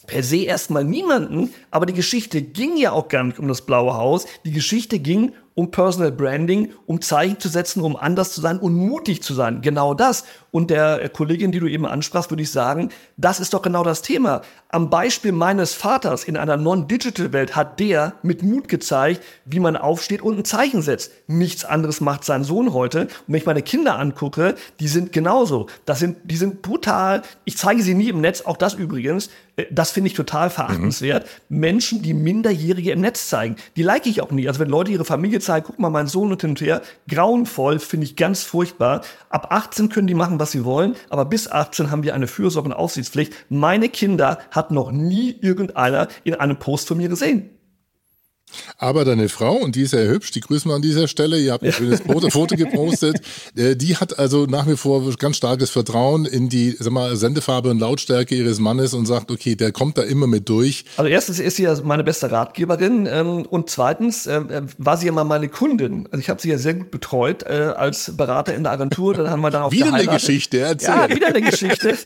per 0.06 0.22
se 0.22 0.44
erstmal 0.44 0.84
niemanden, 0.84 1.54
aber 1.70 1.86
die 1.86 1.94
Geschichte 1.94 2.42
ging 2.42 2.76
ja 2.76 2.92
auch 2.92 3.08
gar 3.08 3.24
nicht 3.24 3.38
um 3.38 3.48
das 3.48 3.62
blaue 3.62 3.94
Haus. 3.94 4.26
Die 4.44 4.52
Geschichte 4.52 4.98
ging 4.98 5.32
um 5.54 5.70
Personal 5.70 6.10
Branding, 6.12 6.72
um 6.86 7.00
Zeichen 7.00 7.38
zu 7.38 7.48
setzen, 7.48 7.80
um 7.82 7.96
anders 7.96 8.32
zu 8.32 8.40
sein 8.40 8.58
und 8.58 8.74
mutig 8.74 9.22
zu 9.22 9.34
sein. 9.34 9.60
Genau 9.60 9.94
das. 9.94 10.24
Und 10.50 10.70
der 10.70 11.08
Kollegin, 11.08 11.52
die 11.52 11.60
du 11.60 11.68
eben 11.68 11.86
ansprachst, 11.86 12.30
würde 12.30 12.42
ich 12.42 12.50
sagen, 12.50 12.90
das 13.16 13.40
ist 13.40 13.54
doch 13.54 13.62
genau 13.62 13.84
das 13.84 14.02
Thema. 14.02 14.42
Am 14.74 14.90
Beispiel 14.90 15.30
meines 15.30 15.72
Vaters 15.72 16.24
in 16.24 16.36
einer 16.36 16.56
Non-Digital-Welt 16.56 17.54
hat 17.54 17.78
der 17.78 18.14
mit 18.24 18.42
Mut 18.42 18.66
gezeigt, 18.66 19.22
wie 19.44 19.60
man 19.60 19.76
aufsteht 19.76 20.20
und 20.20 20.36
ein 20.36 20.44
Zeichen 20.44 20.82
setzt. 20.82 21.12
Nichts 21.28 21.64
anderes 21.64 22.00
macht 22.00 22.24
sein 22.24 22.42
Sohn 22.42 22.72
heute. 22.72 23.02
Und 23.02 23.10
wenn 23.28 23.36
ich 23.36 23.46
meine 23.46 23.62
Kinder 23.62 24.00
angucke, 24.00 24.56
die 24.80 24.88
sind 24.88 25.12
genauso. 25.12 25.68
Das 25.84 26.00
sind, 26.00 26.16
die 26.24 26.34
sind 26.34 26.62
brutal. 26.62 27.22
Ich 27.44 27.56
zeige 27.56 27.84
sie 27.84 27.94
nie 27.94 28.08
im 28.08 28.20
Netz, 28.20 28.40
auch 28.40 28.56
das 28.56 28.74
übrigens. 28.74 29.30
Äh, 29.56 29.66
das 29.70 29.90
finde 29.90 30.08
ich 30.08 30.14
total 30.14 30.50
verachtenswert. 30.50 31.26
Mhm. 31.48 31.58
Menschen, 31.58 32.02
die 32.02 32.14
Minderjährige 32.14 32.92
im 32.92 33.00
Netz 33.00 33.28
zeigen, 33.28 33.56
die 33.76 33.82
like 33.82 34.06
ich 34.06 34.22
auch 34.22 34.30
nie. 34.30 34.48
Also 34.48 34.60
wenn 34.60 34.68
Leute 34.68 34.90
ihre 34.90 35.04
Familie 35.04 35.40
zeigen, 35.40 35.66
guck 35.66 35.78
mal, 35.78 35.90
mein 35.90 36.06
Sohn 36.06 36.32
und 36.32 36.40
hin 36.40 36.50
und 36.50 36.60
her, 36.60 36.82
grauenvoll, 37.08 37.78
finde 37.78 38.06
ich 38.06 38.16
ganz 38.16 38.42
furchtbar. 38.42 39.02
Ab 39.28 39.48
18 39.50 39.88
können 39.88 40.06
die 40.06 40.14
machen, 40.14 40.40
was 40.40 40.52
sie 40.52 40.64
wollen, 40.64 40.96
aber 41.10 41.24
bis 41.24 41.50
18 41.50 41.90
haben 41.90 42.02
wir 42.02 42.14
eine 42.14 42.26
Fürsorge- 42.26 42.68
und 42.68 42.74
Aufsichtspflicht. 42.74 43.32
Meine 43.48 43.88
Kinder 43.88 44.38
hat 44.50 44.63
noch 44.70 44.92
nie 44.92 45.36
irgendeiner 45.40 46.08
in 46.24 46.34
einem 46.34 46.58
Post 46.58 46.88
von 46.88 46.96
mir 46.96 47.08
gesehen. 47.08 47.53
Aber 48.78 49.04
deine 49.04 49.28
Frau, 49.28 49.54
und 49.54 49.76
die 49.76 49.82
ist 49.82 49.90
sehr 49.90 50.08
hübsch, 50.08 50.30
die 50.30 50.40
grüßen 50.40 50.70
wir 50.70 50.74
an 50.74 50.82
dieser 50.82 51.08
Stelle, 51.08 51.38
ihr 51.38 51.52
habt 51.52 51.64
ein 51.64 51.72
schönes 51.72 52.00
Foto, 52.00 52.30
Foto 52.30 52.56
gepostet, 52.56 53.20
äh, 53.56 53.76
die 53.76 53.96
hat 53.96 54.18
also 54.18 54.46
nach 54.46 54.66
wie 54.66 54.76
vor 54.76 55.02
ganz 55.16 55.36
starkes 55.36 55.70
Vertrauen 55.70 56.24
in 56.24 56.48
die 56.48 56.76
sag 56.78 56.92
mal, 56.92 57.16
Sendefarbe 57.16 57.70
und 57.70 57.78
Lautstärke 57.78 58.34
ihres 58.34 58.58
Mannes 58.58 58.94
und 58.94 59.06
sagt, 59.06 59.30
okay, 59.30 59.54
der 59.54 59.72
kommt 59.72 59.98
da 59.98 60.02
immer 60.02 60.26
mit 60.26 60.48
durch. 60.48 60.84
Also 60.96 61.08
erstens 61.08 61.38
ist 61.40 61.56
sie 61.56 61.64
ja 61.64 61.74
meine 61.82 62.04
beste 62.04 62.30
Ratgeberin 62.30 63.06
ähm, 63.10 63.42
und 63.46 63.70
zweitens 63.70 64.26
äh, 64.26 64.36
äh, 64.36 64.62
war 64.78 64.96
sie 64.96 65.06
ja 65.06 65.12
mal 65.12 65.24
meine 65.24 65.48
Kundin. 65.48 66.08
Also 66.10 66.20
ich 66.20 66.30
habe 66.30 66.40
sie 66.40 66.50
ja 66.50 66.58
sehr 66.58 66.74
gut 66.74 66.90
betreut 66.90 67.42
äh, 67.44 67.72
als 67.76 68.16
Berater 68.16 68.54
in 68.54 68.64
der 68.64 68.72
Agentur. 68.72 69.14
Dann 69.14 69.30
haben 69.30 69.40
wir 69.40 69.50
dann 69.50 69.62
auch 69.62 69.72
Wieder 69.72 69.92
eine 69.92 70.06
Geschichte, 70.06 70.60
erzähl. 70.60 70.94
Ja, 70.94 71.08
wieder 71.08 71.28
eine 71.28 71.42
Geschichte. 71.42 71.96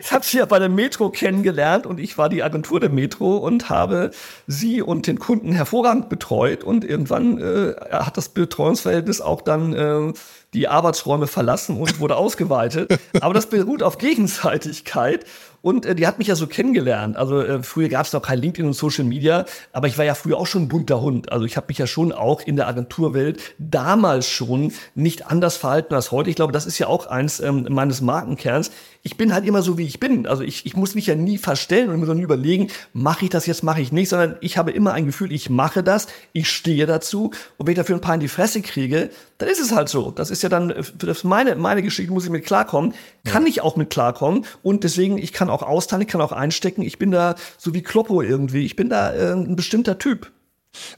Ich 0.00 0.12
habe 0.12 0.24
sie 0.24 0.38
ja 0.38 0.46
bei 0.46 0.58
der 0.58 0.68
Metro 0.68 1.10
kennengelernt 1.10 1.86
und 1.86 2.00
ich 2.00 2.18
war 2.18 2.28
die 2.28 2.42
Agentur 2.42 2.80
der 2.80 2.90
Metro 2.90 3.36
und 3.36 3.68
habe 3.68 4.10
sie 4.46 4.82
und 4.82 5.06
den 5.06 5.18
Kunden 5.18 5.52
hervorragend 5.52 5.97
Land 5.98 6.08
betreut 6.08 6.64
und 6.64 6.84
irgendwann 6.84 7.38
äh, 7.38 7.74
hat 7.90 8.16
das 8.16 8.28
Betreuungsverhältnis 8.28 9.20
auch 9.20 9.42
dann 9.42 9.72
äh, 9.72 10.12
die 10.54 10.68
Arbeitsräume 10.68 11.26
verlassen 11.26 11.76
und 11.76 12.00
wurde 12.00 12.16
ausgeweitet. 12.16 12.98
Aber 13.20 13.34
das 13.34 13.46
beruht 13.46 13.82
auf 13.82 13.98
Gegenseitigkeit. 13.98 15.24
Und 15.60 15.86
äh, 15.86 15.94
die 15.94 16.06
hat 16.06 16.18
mich 16.18 16.28
ja 16.28 16.36
so 16.36 16.46
kennengelernt. 16.46 17.16
Also 17.16 17.40
äh, 17.40 17.62
früher 17.62 17.88
gab 17.88 18.06
es 18.06 18.12
noch 18.12 18.22
kein 18.22 18.38
LinkedIn 18.38 18.66
und 18.66 18.74
Social 18.74 19.04
Media, 19.04 19.44
aber 19.72 19.88
ich 19.88 19.98
war 19.98 20.04
ja 20.04 20.14
früher 20.14 20.38
auch 20.38 20.46
schon 20.46 20.62
ein 20.62 20.68
bunter 20.68 21.00
Hund. 21.00 21.32
Also 21.32 21.44
ich 21.44 21.56
habe 21.56 21.66
mich 21.68 21.78
ja 21.78 21.86
schon 21.86 22.12
auch 22.12 22.40
in 22.42 22.56
der 22.56 22.68
Agenturwelt 22.68 23.40
damals 23.58 24.28
schon 24.28 24.72
nicht 24.94 25.26
anders 25.26 25.56
verhalten 25.56 25.94
als 25.94 26.12
heute. 26.12 26.30
Ich 26.30 26.36
glaube, 26.36 26.52
das 26.52 26.66
ist 26.66 26.78
ja 26.78 26.86
auch 26.86 27.06
eins 27.06 27.40
ähm, 27.40 27.66
meines 27.70 28.00
Markenkerns 28.00 28.70
ich 29.02 29.16
bin 29.16 29.32
halt 29.32 29.46
immer 29.46 29.62
so, 29.62 29.78
wie 29.78 29.86
ich 29.86 30.00
bin. 30.00 30.26
Also 30.26 30.42
ich, 30.42 30.66
ich 30.66 30.76
muss 30.76 30.94
mich 30.94 31.06
ja 31.06 31.14
nie 31.14 31.38
verstellen 31.38 31.88
und 31.88 32.00
mir 32.00 32.06
so 32.06 32.14
nie 32.14 32.22
überlegen, 32.22 32.68
mache 32.92 33.24
ich 33.24 33.30
das 33.30 33.46
jetzt, 33.46 33.62
mache 33.62 33.80
ich 33.80 33.92
nicht, 33.92 34.08
sondern 34.08 34.36
ich 34.40 34.58
habe 34.58 34.70
immer 34.70 34.92
ein 34.92 35.06
Gefühl, 35.06 35.32
ich 35.32 35.50
mache 35.50 35.82
das, 35.82 36.08
ich 36.32 36.50
stehe 36.50 36.86
dazu 36.86 37.30
und 37.56 37.66
wenn 37.66 37.72
ich 37.72 37.78
dafür 37.78 37.96
ein 37.96 38.00
paar 38.00 38.14
in 38.14 38.20
die 38.20 38.28
Fresse 38.28 38.60
kriege, 38.60 39.10
dann 39.38 39.48
ist 39.48 39.60
es 39.60 39.72
halt 39.72 39.88
so. 39.88 40.10
Das 40.10 40.30
ist 40.30 40.42
ja 40.42 40.48
dann, 40.48 40.74
das 40.98 41.24
meine, 41.24 41.54
meine 41.54 41.82
Geschichte, 41.82 42.12
muss 42.12 42.24
ich 42.24 42.30
mit 42.30 42.44
klarkommen, 42.44 42.92
kann 43.24 43.44
ja. 43.44 43.48
ich 43.48 43.60
auch 43.60 43.76
mit 43.76 43.88
klarkommen 43.90 44.44
und 44.62 44.84
deswegen, 44.84 45.16
ich 45.16 45.32
kann 45.32 45.48
auch 45.48 45.57
austeilen, 45.62 46.02
ich 46.02 46.08
kann 46.08 46.20
auch 46.20 46.32
einstecken, 46.32 46.82
ich 46.82 46.98
bin 46.98 47.10
da 47.10 47.34
so 47.56 47.74
wie 47.74 47.82
Kloppo 47.82 48.22
irgendwie, 48.22 48.64
ich 48.64 48.76
bin 48.76 48.88
da 48.88 49.12
äh, 49.14 49.32
ein 49.32 49.56
bestimmter 49.56 49.98
Typ. 49.98 50.30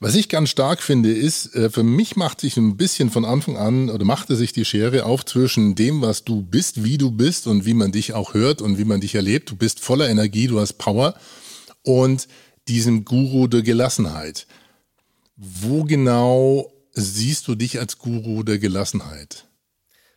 Was 0.01 0.15
ich 0.15 0.29
ganz 0.29 0.51
stark 0.51 0.83
finde, 0.83 1.13
ist, 1.13 1.55
äh, 1.55 1.71
für 1.71 1.83
mich 1.83 2.17
macht 2.17 2.41
sich 2.41 2.57
ein 2.57 2.77
bisschen 2.77 3.11
von 3.11 3.25
Anfang 3.25 3.57
an 3.57 3.89
oder 3.91 4.05
machte 4.05 4.37
sich 4.37 4.53
die 4.53 4.65
Schere 4.65 5.05
auf 5.05 5.25
zwischen 5.25 5.75
dem, 5.75 6.03
was 6.03 6.25
du 6.25 6.43
bist, 6.43 6.85
wie 6.85 6.99
du 6.99 7.11
bist 7.11 7.47
und 7.47 7.67
wie 7.67 7.75
man 7.75 7.93
dich 7.93 8.13
auch 8.13 8.35
hört 8.35 8.63
und 8.63 8.79
wie 8.79 8.85
man 8.85 9.01
dich 9.01 9.15
erlebt. 9.15 9.51
Du 9.51 9.57
bist 9.57 9.81
voller 9.81 10.09
Energie, 10.09 10.47
du 10.47 10.61
hast 10.61 10.75
Power 10.75 11.15
und 11.83 12.29
diesem 12.69 13.05
Guru 13.05 13.47
der 13.47 13.63
Gelassenheit. 13.63 14.47
Wo 15.37 15.85
genau 15.85 16.71
siehst 16.93 17.49
du 17.49 17.55
dich 17.55 17.79
als 17.79 17.99
Guru 17.99 18.43
der 18.43 18.59
Gelassenheit? 18.59 19.47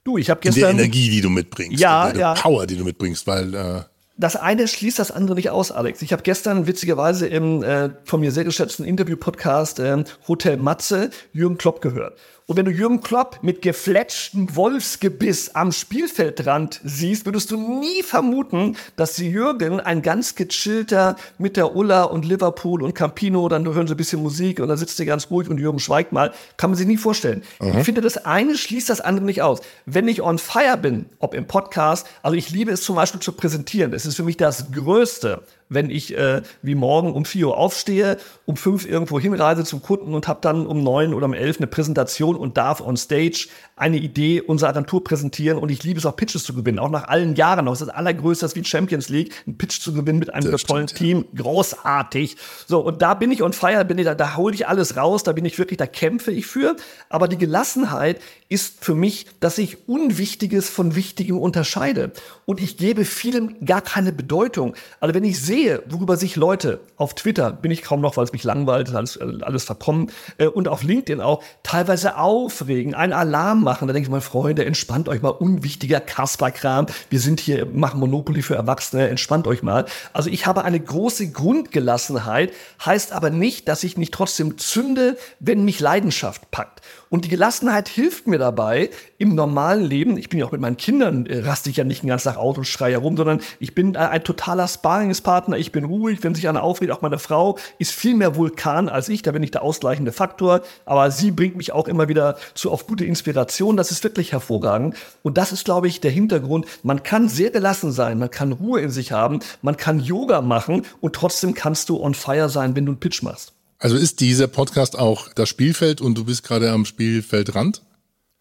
Du, 0.03 0.17
ich 0.17 0.29
habe 0.29 0.41
gestern. 0.41 0.71
In 0.71 0.77
der 0.77 0.85
Energie, 0.85 1.09
die 1.09 1.21
du 1.21 1.29
mitbringst. 1.29 1.79
Ja, 1.79 2.11
der 2.11 2.19
ja. 2.19 2.33
Power, 2.33 2.67
die 2.67 2.75
du 2.75 2.83
mitbringst, 2.83 3.25
weil 3.25 3.53
äh, 3.53 3.83
das 4.15 4.35
eine 4.35 4.67
schließt 4.67 4.99
das 4.99 5.11
andere 5.11 5.35
nicht 5.35 5.49
aus, 5.49 5.71
Alex. 5.71 6.01
Ich 6.01 6.13
habe 6.13 6.21
gestern 6.21 6.67
witzigerweise 6.67 7.27
im 7.27 7.63
äh, 7.63 7.89
von 8.03 8.19
mir 8.19 8.31
sehr 8.31 8.43
geschätzten 8.43 8.85
Interview-Podcast 8.85 9.79
äh, 9.79 10.03
Hotel 10.27 10.57
Matze 10.57 11.09
Jürgen 11.31 11.57
Klopp 11.57 11.81
gehört. 11.81 12.17
Und 12.45 12.57
wenn 12.57 12.65
du 12.65 12.71
Jürgen 12.71 12.99
Klopp 12.99 13.39
mit 13.41 13.61
gefletschtem 13.61 14.53
Wolfsgebiss 14.55 15.55
am 15.55 15.71
Spielfeldrand 15.71 16.81
siehst, 16.83 17.25
würdest 17.25 17.51
du 17.51 17.79
nie 17.79 18.03
vermuten, 18.03 18.75
dass 18.97 19.17
Jürgen 19.17 19.79
ein 19.79 20.01
ganz 20.01 20.35
gechillter 20.35 21.15
mit 21.37 21.55
der 21.55 21.73
Ulla 21.73 22.03
und 22.03 22.25
Liverpool 22.25 22.83
und 22.83 22.93
Campino, 22.93 23.47
dann 23.47 23.65
hören 23.65 23.87
sie 23.87 23.93
ein 23.93 23.97
bisschen 23.97 24.21
Musik 24.21 24.59
und 24.59 24.67
dann 24.67 24.77
sitzt 24.77 24.99
er 24.99 25.05
ganz 25.05 25.29
ruhig 25.31 25.49
und 25.49 25.57
Jürgen 25.57 25.79
schweigt 25.79 26.11
mal. 26.11 26.33
Kann 26.57 26.71
man 26.71 26.77
sich 26.77 26.87
nie 26.87 26.97
vorstellen. 26.97 27.43
Mhm. 27.61 27.77
Ich 27.77 27.85
finde, 27.85 28.01
das 28.01 28.25
eine 28.25 28.57
schließt 28.57 28.89
das 28.89 28.99
andere 28.99 29.25
nicht 29.25 29.41
aus. 29.41 29.61
Wenn 29.85 30.09
ich 30.09 30.21
on 30.21 30.37
fire 30.37 30.77
bin, 30.77 31.05
ob 31.19 31.33
im 31.33 31.47
Podcast, 31.47 32.07
also 32.23 32.35
ich 32.35 32.49
liebe 32.49 32.71
es 32.71 32.83
zum 32.83 32.97
Beispiel 32.97 33.21
zu 33.21 33.31
präsentieren. 33.31 33.93
Es 33.93 34.05
ist 34.05 34.17
für 34.17 34.23
mich 34.23 34.35
das 34.35 34.69
Größte, 34.71 35.43
wenn 35.69 35.89
ich 35.89 36.17
äh, 36.17 36.41
wie 36.61 36.75
morgen 36.75 37.13
um 37.13 37.25
4 37.25 37.47
Uhr 37.47 37.57
aufstehe, 37.57 38.17
um 38.45 38.55
5 38.55 38.87
irgendwo 38.87 39.19
hinreise 39.19 39.63
zum 39.63 39.81
Kunden 39.81 40.13
und 40.13 40.27
habe 40.27 40.39
dann 40.41 40.65
um 40.65 40.83
9 40.83 41.13
oder 41.13 41.25
um 41.25 41.33
11 41.33 41.57
eine 41.57 41.67
Präsentation 41.67 42.35
und 42.35 42.57
darf 42.57 42.81
on 42.81 42.97
stage 42.97 43.47
eine 43.75 43.97
Idee 43.97 44.41
unserer 44.41 44.69
Agentur 44.69 45.03
präsentieren 45.03 45.57
und 45.57 45.69
ich 45.69 45.83
liebe 45.83 45.97
es 45.99 46.05
auch 46.05 46.15
Pitches 46.15 46.43
zu 46.43 46.53
gewinnen, 46.53 46.77
auch 46.77 46.89
nach 46.89 47.07
allen 47.07 47.35
Jahren 47.35 47.65
noch. 47.65 47.73
Es 47.73 47.81
ist 47.81 47.87
das 47.87 47.95
allergrößte, 47.95 48.45
das 48.45 48.55
wie 48.55 48.63
Champions 48.63 49.09
League, 49.09 49.33
ein 49.47 49.57
Pitch 49.57 49.81
zu 49.81 49.93
gewinnen 49.93 50.19
mit 50.19 50.31
einem 50.33 50.51
das 50.51 50.63
tollen 50.63 50.87
stimmt, 50.87 50.99
Team, 50.99 51.25
ja. 51.33 51.41
großartig. 51.41 52.37
So, 52.67 52.81
und 52.81 53.01
da 53.01 53.15
bin 53.15 53.31
ich 53.31 53.41
on 53.41 53.53
fire, 53.53 53.83
bin 53.83 53.97
ich 53.97 54.05
da, 54.05 54.13
da 54.13 54.35
hole 54.37 54.53
ich 54.53 54.67
alles 54.67 54.95
raus, 54.95 55.23
da 55.23 55.31
bin 55.31 55.43
ich 55.45 55.57
wirklich, 55.57 55.77
da 55.77 55.87
kämpfe 55.87 56.31
ich 56.31 56.45
für. 56.45 56.75
Aber 57.09 57.27
die 57.27 57.37
Gelassenheit 57.37 58.21
ist 58.47 58.83
für 58.85 58.93
mich, 58.93 59.25
dass 59.39 59.57
ich 59.57 59.89
Unwichtiges 59.89 60.69
von 60.69 60.95
Wichtigem 60.95 61.39
unterscheide. 61.39 62.11
Und 62.45 62.61
ich 62.61 62.77
gebe 62.77 63.05
vielem 63.05 63.65
gar 63.65 63.81
keine 63.81 64.11
Bedeutung. 64.11 64.75
Also 64.99 65.15
wenn 65.15 65.23
ich 65.23 65.41
sehe, 65.41 65.81
worüber 65.89 66.15
sich 66.15 66.35
Leute 66.35 66.79
auf 66.97 67.15
Twitter, 67.15 67.51
bin 67.51 67.71
ich 67.71 67.81
kaum 67.81 68.01
noch, 68.01 68.17
weil 68.17 68.25
es 68.25 68.33
mich 68.33 68.43
langweilt, 68.43 68.93
alles, 68.93 69.19
alles 69.19 69.63
verkommen, 69.63 70.11
äh, 70.37 70.45
und 70.45 70.67
auf 70.67 70.83
LinkedIn 70.83 71.21
auch, 71.21 71.43
teilweise 71.63 72.17
aufregen, 72.17 72.93
einen 72.93 73.13
Alarm 73.13 73.62
machen. 73.63 73.87
Da 73.87 73.93
denke 73.93 74.07
ich 74.07 74.11
mal, 74.11 74.21
Freunde, 74.21 74.65
entspannt 74.65 75.09
euch 75.09 75.21
mal, 75.21 75.29
unwichtiger 75.29 75.99
Kasperkram. 75.99 76.87
Wir 77.09 77.19
sind 77.19 77.39
hier, 77.39 77.65
machen 77.65 77.99
Monopoly 77.99 78.41
für 78.41 78.55
Erwachsene, 78.55 79.09
entspannt 79.09 79.47
euch 79.47 79.63
mal. 79.63 79.85
Also 80.13 80.29
ich 80.29 80.45
habe 80.45 80.63
eine 80.63 80.79
große 80.79 81.31
Grundgelassenheit, 81.31 82.53
heißt 82.85 83.11
aber 83.11 83.29
nicht, 83.29 83.67
dass 83.67 83.83
ich 83.83 83.97
nicht 83.97 84.13
trotzdem 84.13 84.57
zünde, 84.57 85.17
wenn 85.39 85.65
mich 85.65 85.79
Leidenschaft 85.79 86.51
packt. 86.51 86.81
Und 87.13 87.25
die 87.25 87.29
Gelassenheit 87.29 87.89
hilft 87.89 88.25
mir 88.25 88.39
dabei 88.39 88.89
im 89.19 89.35
normalen 89.35 89.83
Leben. 89.83 90.17
Ich 90.17 90.29
bin 90.29 90.39
ja 90.39 90.47
auch 90.47 90.51
mit 90.51 90.61
meinen 90.61 90.77
Kindern, 90.77 91.27
äh, 91.27 91.41
raste 91.41 91.69
ich 91.69 91.77
ja 91.77 91.83
nicht 91.83 92.01
den 92.01 92.07
ganzen 92.07 92.29
Tag 92.29 92.37
aus 92.37 92.57
und 92.57 92.65
schreie 92.65 92.93
herum, 92.93 93.15
sondern 93.17 93.39
ich 93.59 93.75
bin 93.75 93.95
ein, 93.95 94.09
ein 94.09 94.23
totaler 94.23 94.67
Sparringspartner. 94.67 95.55
Ich 95.57 95.71
bin 95.71 95.83
ruhig, 95.83 96.23
wenn 96.23 96.33
sich 96.33 96.49
einer 96.49 96.63
aufregt. 96.63 96.91
Auch 96.91 97.03
meine 97.03 97.19
Frau 97.19 97.59
ist 97.77 97.91
viel 97.91 98.15
mehr 98.15 98.35
Vulkan 98.35 98.89
als 98.89 99.09
ich. 99.09 99.21
Da 99.21 99.31
bin 99.31 99.43
ich 99.43 99.51
der 99.51 99.61
ausgleichende 99.61 100.11
Faktor. 100.11 100.61
Aber 100.85 101.11
sie 101.11 101.29
bringt 101.29 101.55
mich 101.55 101.71
auch 101.71 101.87
immer 101.87 102.07
wieder 102.07 102.35
zu 102.55 102.71
auf 102.71 102.87
gute 102.87 103.05
Inspiration. 103.05 103.77
Das 103.77 103.91
ist 103.91 104.03
wirklich 104.03 104.31
hervorragend. 104.31 104.95
Und 105.21 105.37
das 105.37 105.51
ist, 105.51 105.65
glaube 105.65 105.87
ich, 105.87 106.01
der 106.01 106.09
Hintergrund. 106.09 106.65
Man 106.81 107.03
kann 107.03 107.29
sehr 107.29 107.51
gelassen 107.51 107.91
sein. 107.91 108.17
Man 108.17 108.31
kann 108.31 108.53
Ruhe 108.53 108.81
in 108.81 108.89
sich 108.89 109.11
haben. 109.11 109.41
Man 109.61 109.77
kann 109.77 109.99
Yoga 109.99 110.41
machen 110.41 110.81
und 110.99 111.13
trotzdem 111.13 111.53
kannst 111.53 111.89
du 111.89 112.01
on 112.01 112.15
fire 112.15 112.49
sein, 112.49 112.75
wenn 112.75 112.87
du 112.87 112.93
einen 112.93 112.99
Pitch 112.99 113.21
machst. 113.21 113.52
Also 113.83 113.97
ist 113.97 114.21
dieser 114.21 114.47
Podcast 114.47 114.97
auch 114.97 115.27
das 115.33 115.49
Spielfeld 115.49 115.99
und 115.99 116.17
du 116.17 116.23
bist 116.23 116.43
gerade 116.43 116.71
am 116.71 116.85
Spielfeldrand? 116.85 117.81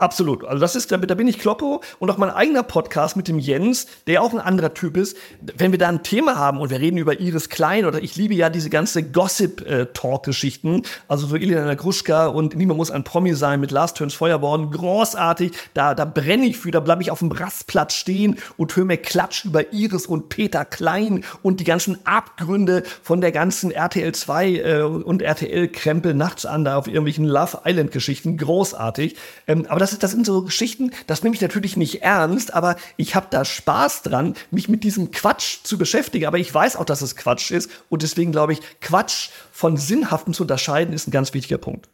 Absolut. 0.03 0.45
Also 0.45 0.61
das 0.61 0.75
ist, 0.75 0.91
da, 0.91 0.97
da 0.97 1.15
bin 1.15 1.29
ich 1.29 1.38
Kloppo 1.38 1.81
und 2.01 2.11
auch 2.11 2.19
mein 2.19 2.31
eigener 2.31 2.65
Podcast 2.65 3.17
mit 3.17 3.29
dem 3.29 3.38
Jens, 3.38 3.87
der 4.09 4.21
auch 4.21 4.33
ein 4.33 4.41
anderer 4.41 4.75
Typ 4.75 4.97
ist. 4.97 5.17
Wenn 5.57 5.71
wir 5.71 5.79
da 5.79 5.88
ein 5.88 6.03
Thema 6.03 6.35
haben 6.35 6.59
und 6.59 6.71
wir 6.71 6.81
reden 6.81 6.97
über 6.97 7.21
Iris 7.21 7.49
Klein 7.51 7.85
oder 7.85 8.03
ich 8.03 8.17
liebe 8.17 8.35
ja 8.35 8.51
diese 8.51 8.69
ganze 8.69 9.05
Gossip-Talk-Geschichten, 9.05 10.83
also 11.07 11.29
so 11.29 11.37
Ilina 11.37 11.75
Gruschka 11.75 12.27
und 12.27 12.57
Niemand 12.57 12.79
muss 12.79 12.91
ein 12.91 13.05
Promi 13.05 13.33
sein 13.35 13.61
mit 13.61 13.71
Lars 13.71 13.95
Töns 13.95 14.15
Feuerborn, 14.15 14.73
großartig. 14.73 15.53
Da, 15.73 15.95
da 15.95 16.05
brenne 16.05 16.47
ich 16.47 16.59
für, 16.59 16.73
da 16.73 16.81
bleibe 16.81 17.03
ich 17.03 17.12
auf 17.12 17.21
dem 17.21 17.31
Rastplatz 17.31 17.95
stehen 17.95 18.38
und 18.57 18.75
höre 18.75 18.87
mir 18.87 18.97
Klatsch 18.97 19.45
über 19.45 19.73
Iris 19.73 20.07
und 20.07 20.31
Peter 20.31 20.65
Klein 20.65 21.23
und 21.43 21.61
die 21.61 21.65
ganzen 21.65 22.05
Abgründe 22.05 22.83
von 23.05 23.21
der 23.21 23.31
ganzen 23.31 23.71
RTL 23.71 24.12
2 24.12 24.49
äh, 24.49 24.83
und 24.83 25.23
RTL-Krempel 25.23 26.12
nachts 26.12 26.45
an, 26.45 26.65
da 26.65 26.77
auf 26.77 26.88
irgendwelchen 26.88 27.25
Love 27.25 27.61
Island-Geschichten. 27.65 28.37
Großartig. 28.37 29.15
Ähm, 29.47 29.67
aber 29.69 29.79
das 29.79 29.92
das, 29.93 29.99
das 30.01 30.11
sind 30.11 30.27
so 30.27 30.43
Geschichten, 30.43 30.91
das 31.07 31.23
nehme 31.23 31.35
ich 31.35 31.41
natürlich 31.41 31.77
nicht 31.77 32.03
ernst, 32.03 32.55
aber 32.55 32.77
ich 32.97 33.15
habe 33.15 33.27
da 33.31 33.45
Spaß 33.45 34.03
dran, 34.03 34.35
mich 34.51 34.69
mit 34.69 34.85
diesem 34.85 35.11
Quatsch 35.11 35.59
zu 35.63 35.79
beschäftigen. 35.79 36.27
Aber 36.27 36.39
ich 36.39 36.53
weiß 36.53 36.77
auch, 36.77 36.85
dass 36.85 37.03
es 37.03 37.17
Quatsch 37.17 37.51
ist. 37.51 37.71
Und 37.89 38.03
deswegen 38.03 38.33
glaube 38.33 38.55
ich, 38.55 38.61
Quatsch 38.81 39.31
von 39.53 39.77
Sinnhaftem 39.77 40.35
zu 40.35 40.43
unterscheiden, 40.43 40.95
ist 40.95 41.09
ein 41.09 41.13
ganz 41.13 41.35
wichtiger 41.35 41.59
Punkt. 41.59 41.89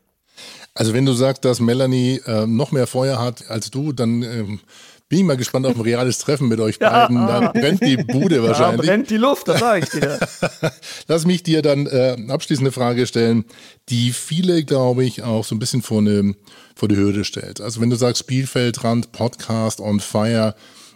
Also 0.74 0.94
wenn 0.94 1.06
du 1.06 1.12
sagst, 1.12 1.44
dass 1.44 1.60
Melanie 1.60 2.20
äh, 2.24 2.46
noch 2.46 2.70
mehr 2.70 2.86
Feuer 2.86 3.18
hat 3.18 3.50
als 3.50 3.70
du, 3.70 3.92
dann 3.92 4.22
ähm, 4.22 4.60
bin 5.08 5.20
ich 5.20 5.24
mal 5.24 5.36
gespannt 5.36 5.66
auf 5.66 5.74
ein 5.76 5.80
reales 5.80 6.18
Treffen 6.18 6.48
mit 6.48 6.60
euch 6.60 6.78
beiden. 6.78 7.16
Ja. 7.16 7.28
Da 7.38 7.52
brennt 7.52 7.82
die 7.82 7.96
Bude 7.96 8.42
wahrscheinlich. 8.42 8.86
Da 8.86 8.92
brennt 8.92 9.10
die 9.10 9.16
Luft, 9.16 9.48
das 9.48 9.60
sage 9.60 9.84
ich 9.84 9.90
dir. 9.90 10.18
Lass 11.08 11.24
mich 11.24 11.42
dir 11.42 11.62
dann 11.62 11.86
äh, 11.86 12.16
abschließende 12.28 12.72
Frage 12.72 13.06
stellen, 13.06 13.44
die 13.88 14.12
viele, 14.12 14.64
glaube 14.64 15.04
ich, 15.04 15.22
auch 15.22 15.44
so 15.44 15.54
ein 15.54 15.58
bisschen 15.58 15.82
vor, 15.82 15.98
eine, 15.98 16.34
vor 16.74 16.88
die 16.88 16.96
Hürde 16.96 17.24
stellt. 17.24 17.60
Also 17.60 17.80
wenn 17.80 17.90
du 17.90 17.96
sagst 17.96 18.20
Spielfeldrand, 18.20 19.12
Podcast 19.12 19.80
on 19.80 20.00
fire, 20.00 20.54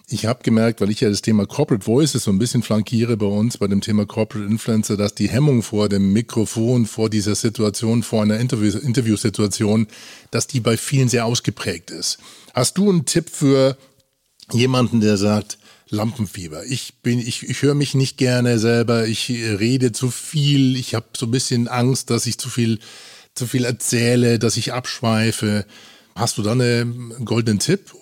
ich 0.09 0.27
habe 0.27 0.43
gemerkt, 0.43 0.81
weil 0.81 0.91
ich 0.91 1.01
ja 1.01 1.09
das 1.09 1.23
Thema 1.23 1.47
Corporate 1.47 1.87
Voices 1.87 2.25
so 2.25 2.31
ein 2.31 2.39
bisschen 2.39 2.63
flankiere 2.63 3.17
bei 3.17 3.27
uns, 3.27 3.57
bei 3.57 3.67
dem 3.67 3.81
Thema 3.81 4.05
Corporate 4.05 4.51
Influencer, 4.51 4.97
dass 4.97 5.15
die 5.15 5.29
Hemmung 5.29 5.63
vor 5.63 5.89
dem 5.89 6.13
Mikrofon, 6.13 6.85
vor 6.87 7.09
dieser 7.09 7.35
Situation, 7.35 8.03
vor 8.03 8.23
einer 8.23 8.39
Interview 8.39 8.79
Interviewsituation, 8.79 9.87
dass 10.31 10.47
die 10.47 10.61
bei 10.61 10.77
vielen 10.77 11.09
sehr 11.09 11.25
ausgeprägt 11.25 11.91
ist. 11.91 12.19
Hast 12.53 12.77
du 12.77 12.91
einen 12.91 13.07
Tipp 13.07 13.31
für 13.31 13.77
jemanden, 14.51 15.01
der 15.01 15.17
sagt, 15.17 15.59
Lampenfieber. 15.93 16.65
Ich 16.65 16.95
bin, 17.03 17.19
ich, 17.19 17.49
ich 17.49 17.63
höre 17.63 17.75
mich 17.75 17.95
nicht 17.95 18.17
gerne 18.17 18.59
selber, 18.59 19.07
ich 19.07 19.29
rede 19.29 19.93
zu 19.93 20.11
viel, 20.11 20.77
ich 20.77 20.95
habe 20.95 21.07
so 21.15 21.27
ein 21.27 21.31
bisschen 21.31 21.69
Angst, 21.69 22.09
dass 22.09 22.27
ich 22.27 22.39
zu 22.39 22.49
viel, 22.49 22.79
zu 23.35 23.47
viel 23.47 23.67
erzähle, 23.67 24.39
dass 24.39 24.57
ich 24.57 24.73
abschweife. 24.73 25.67
Hast 26.15 26.39
du 26.39 26.43
da 26.43 26.53
einen 26.53 27.25
goldenen 27.25 27.59
Tipp? 27.59 27.93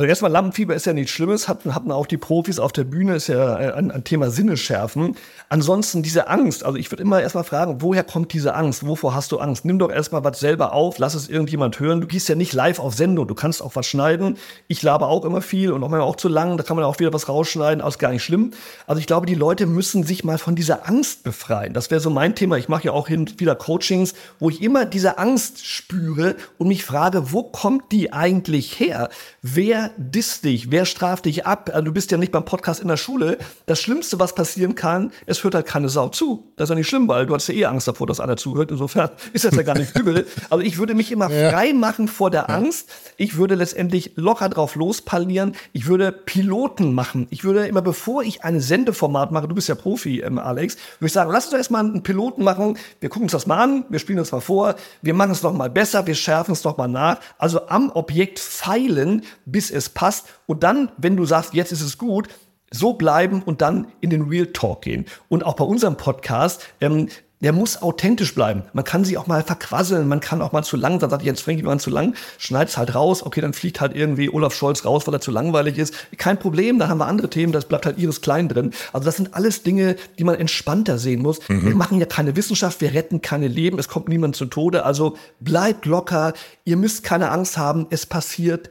Also 0.00 0.08
erstmal 0.08 0.30
Lampenfieber 0.30 0.74
ist 0.74 0.86
ja 0.86 0.94
nichts 0.94 1.10
Schlimmes, 1.10 1.46
hatten, 1.46 1.74
hatten 1.74 1.92
auch 1.92 2.06
die 2.06 2.16
Profis 2.16 2.58
auf 2.58 2.72
der 2.72 2.84
Bühne, 2.84 3.16
ist 3.16 3.26
ja 3.26 3.60
äh, 3.60 3.72
ein, 3.74 3.90
ein 3.90 4.02
Thema 4.02 4.30
Sinneschärfen. 4.30 5.14
Ansonsten 5.50 6.02
diese 6.02 6.26
Angst, 6.26 6.64
also 6.64 6.78
ich 6.78 6.90
würde 6.90 7.02
immer 7.02 7.20
erstmal 7.20 7.44
fragen, 7.44 7.82
woher 7.82 8.02
kommt 8.02 8.32
diese 8.32 8.54
Angst? 8.54 8.86
Wovor 8.86 9.14
hast 9.14 9.30
du 9.30 9.40
Angst? 9.40 9.66
Nimm 9.66 9.78
doch 9.78 9.90
erstmal 9.90 10.24
was 10.24 10.40
selber 10.40 10.72
auf, 10.72 10.96
lass 10.96 11.12
es 11.12 11.28
irgendjemand 11.28 11.80
hören. 11.80 12.00
Du 12.00 12.06
gehst 12.06 12.30
ja 12.30 12.34
nicht 12.34 12.54
live 12.54 12.78
auf 12.78 12.94
Sendung, 12.94 13.28
du 13.28 13.34
kannst 13.34 13.62
auch 13.62 13.76
was 13.76 13.84
schneiden. 13.84 14.38
Ich 14.68 14.82
labe 14.82 15.04
auch 15.04 15.22
immer 15.26 15.42
viel 15.42 15.70
und 15.70 15.84
auch 15.84 15.90
manchmal 15.90 16.08
auch 16.08 16.16
zu 16.16 16.28
lang, 16.28 16.56
da 16.56 16.62
kann 16.62 16.76
man 16.76 16.86
auch 16.86 16.98
wieder 16.98 17.12
was 17.12 17.28
rausschneiden, 17.28 17.82
alles 17.82 17.98
gar 17.98 18.10
nicht 18.10 18.24
schlimm. 18.24 18.52
Also 18.86 19.00
ich 19.00 19.06
glaube, 19.06 19.26
die 19.26 19.34
Leute 19.34 19.66
müssen 19.66 20.04
sich 20.04 20.24
mal 20.24 20.38
von 20.38 20.54
dieser 20.54 20.88
Angst 20.88 21.24
befreien. 21.24 21.74
Das 21.74 21.90
wäre 21.90 22.00
so 22.00 22.08
mein 22.08 22.34
Thema. 22.34 22.56
Ich 22.56 22.70
mache 22.70 22.84
ja 22.84 22.92
auch 22.92 23.08
hin 23.08 23.30
wieder 23.36 23.54
Coachings, 23.54 24.14
wo 24.38 24.48
ich 24.48 24.62
immer 24.62 24.86
diese 24.86 25.18
Angst 25.18 25.66
spüre 25.66 26.36
und 26.56 26.68
mich 26.68 26.86
frage, 26.86 27.32
wo 27.32 27.42
kommt 27.42 27.92
die 27.92 28.14
eigentlich 28.14 28.80
her? 28.80 29.10
Wer 29.42 29.89
disst 29.96 30.44
dich? 30.44 30.70
Wer 30.70 30.84
straft 30.84 31.24
dich 31.24 31.46
ab? 31.46 31.70
Also 31.72 31.86
du 31.86 31.92
bist 31.92 32.10
ja 32.10 32.18
nicht 32.18 32.32
beim 32.32 32.44
Podcast 32.44 32.80
in 32.80 32.88
der 32.88 32.96
Schule. 32.96 33.38
Das 33.66 33.80
Schlimmste, 33.80 34.18
was 34.18 34.34
passieren 34.34 34.74
kann, 34.74 35.12
es 35.26 35.42
hört 35.44 35.54
halt 35.54 35.66
keine 35.66 35.88
Sau 35.88 36.08
zu. 36.08 36.52
Das 36.56 36.66
ist 36.66 36.70
ja 36.70 36.76
nicht 36.76 36.88
schlimm, 36.88 37.08
weil 37.08 37.26
du 37.26 37.34
hast 37.34 37.48
ja 37.48 37.54
eh 37.54 37.64
Angst 37.66 37.88
davor, 37.88 38.06
dass 38.06 38.20
einer 38.20 38.36
zuhört. 38.36 38.70
Insofern 38.70 39.10
ist 39.32 39.44
das 39.44 39.54
ja 39.54 39.62
gar 39.62 39.78
nicht 39.78 39.96
übel. 39.98 40.26
Also 40.50 40.64
ich 40.64 40.78
würde 40.78 40.94
mich 40.94 41.12
immer 41.12 41.30
ja. 41.30 41.50
frei 41.50 41.72
machen 41.72 42.08
vor 42.08 42.30
der 42.30 42.50
Angst. 42.50 42.88
Ich 43.16 43.36
würde 43.36 43.54
letztendlich 43.54 44.12
locker 44.16 44.48
drauf 44.48 44.74
lospalieren. 44.74 45.54
Ich 45.72 45.86
würde 45.86 46.12
Piloten 46.12 46.92
machen. 46.94 47.26
Ich 47.30 47.44
würde 47.44 47.66
immer, 47.66 47.82
bevor 47.82 48.22
ich 48.22 48.44
ein 48.44 48.60
Sendeformat 48.60 49.32
mache, 49.32 49.48
du 49.48 49.54
bist 49.54 49.68
ja 49.68 49.74
Profi, 49.74 50.20
ähm, 50.20 50.38
Alex, 50.38 50.76
würde 50.98 51.06
ich 51.06 51.12
sagen, 51.12 51.30
lass 51.30 51.44
uns 51.44 51.50
doch 51.52 51.58
erstmal 51.58 51.84
einen 51.84 52.02
Piloten 52.02 52.44
machen. 52.44 52.78
Wir 53.00 53.08
gucken 53.08 53.24
uns 53.24 53.32
das 53.32 53.46
mal 53.46 53.62
an. 53.62 53.84
Wir 53.88 53.98
spielen 53.98 54.18
das 54.18 54.32
mal 54.32 54.40
vor. 54.40 54.74
Wir 55.02 55.14
machen 55.14 55.32
es 55.32 55.40
doch 55.40 55.52
mal 55.52 55.70
besser. 55.70 56.06
Wir 56.06 56.14
schärfen 56.14 56.52
es 56.52 56.62
doch 56.62 56.76
mal 56.76 56.88
nach. 56.88 57.18
Also 57.38 57.68
am 57.68 57.90
Objekt 57.90 58.38
feilen, 58.38 59.22
bis 59.44 59.69
es 59.70 59.88
passt. 59.88 60.26
Und 60.46 60.62
dann, 60.62 60.90
wenn 60.96 61.16
du 61.16 61.24
sagst, 61.24 61.54
jetzt 61.54 61.72
ist 61.72 61.82
es 61.82 61.98
gut, 61.98 62.28
so 62.70 62.92
bleiben 62.94 63.42
und 63.42 63.62
dann 63.62 63.88
in 64.00 64.10
den 64.10 64.22
Real 64.22 64.46
Talk 64.46 64.82
gehen. 64.82 65.06
Und 65.28 65.44
auch 65.44 65.54
bei 65.54 65.64
unserem 65.64 65.96
Podcast, 65.96 66.66
ähm, 66.80 67.08
der 67.40 67.52
muss 67.52 67.80
authentisch 67.80 68.34
bleiben. 68.34 68.64
Man 68.74 68.84
kann 68.84 69.04
sie 69.04 69.16
auch 69.16 69.26
mal 69.26 69.42
verquasseln, 69.42 70.08
man 70.08 70.20
kann 70.20 70.42
auch 70.42 70.52
mal 70.52 70.62
zu 70.62 70.76
lang, 70.76 70.98
dann 70.98 71.08
sagt 71.08 71.22
Jens 71.22 71.40
Frank, 71.40 71.58
wir 71.58 71.66
waren 71.66 71.78
zu 71.78 71.90
lang, 71.90 72.14
schneid's 72.38 72.76
halt 72.76 72.94
raus, 72.94 73.22
okay, 73.22 73.40
dann 73.40 73.54
fliegt 73.54 73.80
halt 73.80 73.96
irgendwie 73.96 74.28
Olaf 74.28 74.54
Scholz 74.54 74.84
raus, 74.84 75.06
weil 75.06 75.14
er 75.14 75.20
zu 75.20 75.30
langweilig 75.30 75.78
ist. 75.78 75.94
Kein 76.18 76.38
Problem, 76.38 76.78
dann 76.78 76.90
haben 76.90 76.98
wir 76.98 77.06
andere 77.06 77.30
Themen, 77.30 77.52
das 77.52 77.64
bleibt 77.64 77.86
halt 77.86 77.98
ihres 77.98 78.20
Klein 78.20 78.48
drin. 78.48 78.72
Also 78.92 79.06
das 79.06 79.16
sind 79.16 79.34
alles 79.34 79.62
Dinge, 79.62 79.96
die 80.18 80.24
man 80.24 80.34
entspannter 80.34 80.98
sehen 80.98 81.22
muss. 81.22 81.40
Mhm. 81.48 81.64
Wir 81.64 81.74
machen 81.74 81.98
ja 81.98 82.06
keine 82.06 82.36
Wissenschaft, 82.36 82.80
wir 82.82 82.92
retten 82.92 83.22
keine 83.22 83.48
Leben, 83.48 83.78
es 83.78 83.88
kommt 83.88 84.08
niemand 84.08 84.36
zu 84.36 84.44
Tode, 84.44 84.84
also 84.84 85.16
bleibt 85.40 85.86
locker, 85.86 86.34
ihr 86.64 86.76
müsst 86.76 87.04
keine 87.04 87.30
Angst 87.30 87.56
haben, 87.56 87.86
es 87.90 88.04
passiert 88.04 88.70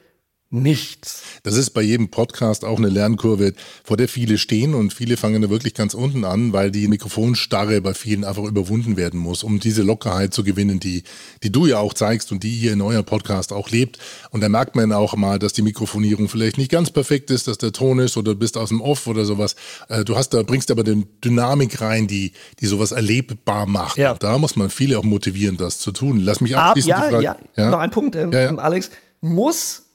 nichts. 0.51 1.21
Das 1.43 1.55
ist 1.55 1.71
bei 1.71 1.81
jedem 1.81 2.09
Podcast 2.09 2.65
auch 2.65 2.79
eine 2.79 2.89
Lernkurve, 2.89 3.53
vor 3.83 3.97
der 3.97 4.07
viele 4.07 4.39
stehen 4.39 4.73
und 4.73 4.93
viele 4.93 5.15
fangen 5.15 5.41
da 5.41 5.49
wirklich 5.49 5.75
ganz 5.75 5.93
unten 5.93 6.25
an, 6.25 6.53
weil 6.53 6.71
die 6.71 6.87
Mikrofonstarre 6.87 7.81
bei 7.81 7.93
vielen 7.93 8.23
einfach 8.23 8.43
überwunden 8.43 8.97
werden 8.97 9.19
muss, 9.19 9.43
um 9.43 9.59
diese 9.59 9.83
Lockerheit 9.83 10.33
zu 10.33 10.43
gewinnen, 10.43 10.79
die, 10.79 11.03
die 11.43 11.51
du 11.51 11.67
ja 11.67 11.77
auch 11.77 11.93
zeigst 11.93 12.31
und 12.31 12.43
die 12.43 12.49
hier 12.49 12.73
in 12.73 12.81
eurem 12.81 13.05
Podcast 13.05 13.53
auch 13.53 13.69
lebt. 13.69 13.99
Und 14.31 14.41
da 14.41 14.49
merkt 14.49 14.75
man 14.75 14.91
auch 14.91 15.15
mal, 15.15 15.37
dass 15.37 15.53
die 15.53 15.61
Mikrofonierung 15.61 16.29
vielleicht 16.29 16.57
nicht 16.57 16.71
ganz 16.71 16.89
perfekt 16.89 17.29
ist, 17.29 17.47
dass 17.47 17.59
der 17.59 17.71
Ton 17.71 17.99
ist 17.99 18.17
oder 18.17 18.33
du 18.33 18.39
bist 18.39 18.57
aus 18.57 18.69
dem 18.69 18.81
Off 18.81 19.05
oder 19.05 19.25
sowas. 19.25 19.55
Äh, 19.87 20.03
du 20.03 20.15
hast 20.15 20.29
da, 20.29 20.41
bringst 20.41 20.71
aber 20.71 20.83
den 20.83 21.05
Dynamik 21.23 21.79
rein, 21.79 22.07
die, 22.07 22.31
die 22.59 22.65
sowas 22.65 22.91
erlebbar 22.91 23.67
macht. 23.67 23.97
Ja. 23.97 24.13
Und 24.13 24.23
da 24.23 24.37
muss 24.39 24.55
man 24.55 24.71
viele 24.71 24.97
auch 24.97 25.03
motivieren, 25.03 25.57
das 25.57 25.77
zu 25.77 25.91
tun. 25.91 26.19
Lass 26.19 26.41
mich 26.41 26.57
abschließend 26.57 26.95
Ab, 26.95 27.11
ja, 27.11 27.21
ja, 27.21 27.37
ja, 27.55 27.69
noch 27.69 27.79
ein 27.79 27.91
Punkt, 27.91 28.15
ähm, 28.15 28.31
ja, 28.31 28.45
ja. 28.45 28.55
Alex. 28.55 28.89
Muss 29.21 29.88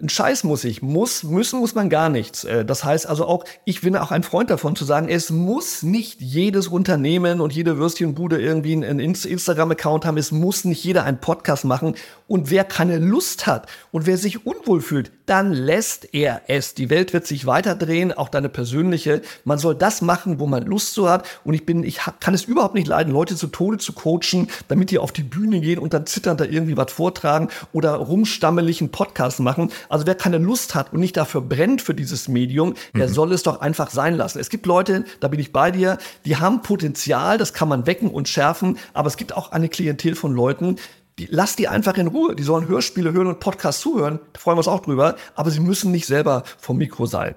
ein 0.00 0.08
Scheiß 0.08 0.44
muss 0.44 0.64
ich, 0.64 0.80
muss, 0.80 1.24
müssen 1.24 1.58
muss 1.58 1.74
man 1.74 1.90
gar 1.90 2.08
nichts. 2.08 2.44
Äh, 2.44 2.64
das 2.64 2.84
heißt 2.84 3.06
also 3.06 3.26
auch, 3.26 3.44
ich 3.64 3.82
bin 3.82 3.96
auch 3.96 4.10
ein 4.10 4.22
Freund 4.22 4.48
davon 4.48 4.76
zu 4.76 4.84
sagen, 4.84 5.08
es 5.08 5.30
muss 5.30 5.82
nicht 5.82 6.20
jedes 6.20 6.68
Unternehmen 6.68 7.40
und 7.40 7.52
jede 7.52 7.76
Würstchenbude 7.76 8.40
irgendwie 8.40 8.72
einen 8.72 8.98
Instagram-Account 8.98 10.06
haben, 10.06 10.16
es 10.16 10.32
muss 10.32 10.64
nicht 10.64 10.82
jeder 10.82 11.04
einen 11.04 11.18
Podcast 11.18 11.64
machen. 11.64 11.94
Und 12.26 12.50
wer 12.50 12.64
keine 12.64 12.98
Lust 12.98 13.46
hat 13.46 13.68
und 13.92 14.06
wer 14.06 14.16
sich 14.16 14.46
unwohl 14.46 14.80
fühlt, 14.80 15.12
dann 15.26 15.52
lässt 15.52 16.14
er 16.14 16.40
es. 16.48 16.72
Die 16.72 16.88
Welt 16.88 17.12
wird 17.12 17.26
sich 17.26 17.44
weiterdrehen, 17.44 18.12
auch 18.12 18.30
deine 18.30 18.48
persönliche. 18.48 19.20
Man 19.44 19.58
soll 19.58 19.74
das 19.74 20.00
machen, 20.00 20.38
wo 20.38 20.46
man 20.46 20.64
Lust 20.64 20.94
zu 20.94 21.08
hat. 21.08 21.26
Und 21.44 21.52
ich 21.52 21.66
bin, 21.66 21.84
ich 21.84 22.00
kann 22.20 22.32
es 22.32 22.44
überhaupt 22.44 22.74
nicht 22.74 22.86
leiden, 22.86 23.12
Leute 23.12 23.36
zu 23.36 23.48
Tode 23.48 23.76
zu 23.76 23.92
coachen, 23.92 24.48
damit 24.68 24.90
die 24.90 24.98
auf 24.98 25.12
die 25.12 25.22
Bühne 25.22 25.60
gehen 25.60 25.78
und 25.78 25.92
dann 25.92 26.06
zitternd 26.06 26.40
da 26.40 26.44
irgendwie 26.44 26.76
was 26.76 26.92
vortragen 26.92 27.48
oder 27.72 27.94
rumstammelichen 27.96 28.90
Podcast 28.90 29.40
machen. 29.40 29.70
Also 29.88 30.06
wer 30.06 30.14
keine 30.14 30.38
Lust 30.38 30.74
hat 30.74 30.92
und 30.92 31.00
nicht 31.00 31.16
dafür 31.16 31.40
brennt 31.40 31.82
für 31.82 31.94
dieses 31.94 32.28
Medium, 32.28 32.74
der 32.94 33.08
mhm. 33.08 33.12
soll 33.12 33.32
es 33.32 33.42
doch 33.42 33.60
einfach 33.60 33.90
sein 33.90 34.14
lassen. 34.14 34.38
Es 34.38 34.50
gibt 34.50 34.66
Leute, 34.66 35.04
da 35.20 35.28
bin 35.28 35.40
ich 35.40 35.52
bei 35.52 35.70
dir, 35.70 35.98
die 36.24 36.36
haben 36.36 36.62
Potenzial, 36.62 37.38
das 37.38 37.52
kann 37.52 37.68
man 37.68 37.86
wecken 37.86 38.10
und 38.10 38.28
schärfen, 38.28 38.78
aber 38.92 39.08
es 39.08 39.16
gibt 39.16 39.36
auch 39.36 39.52
eine 39.52 39.68
Klientel 39.68 40.14
von 40.14 40.34
Leuten, 40.34 40.76
die, 41.18 41.28
lass 41.30 41.54
die 41.54 41.68
einfach 41.68 41.96
in 41.96 42.08
Ruhe. 42.08 42.34
Die 42.34 42.42
sollen 42.42 42.66
Hörspiele 42.66 43.12
hören 43.12 43.28
und 43.28 43.38
Podcasts 43.38 43.80
zuhören. 43.80 44.18
Da 44.32 44.40
freuen 44.40 44.56
wir 44.56 44.60
uns 44.60 44.68
auch 44.68 44.80
drüber. 44.80 45.16
Aber 45.36 45.50
sie 45.50 45.60
müssen 45.60 45.92
nicht 45.92 46.06
selber 46.06 46.42
vom 46.58 46.76
Mikro 46.76 47.06
sein. 47.06 47.36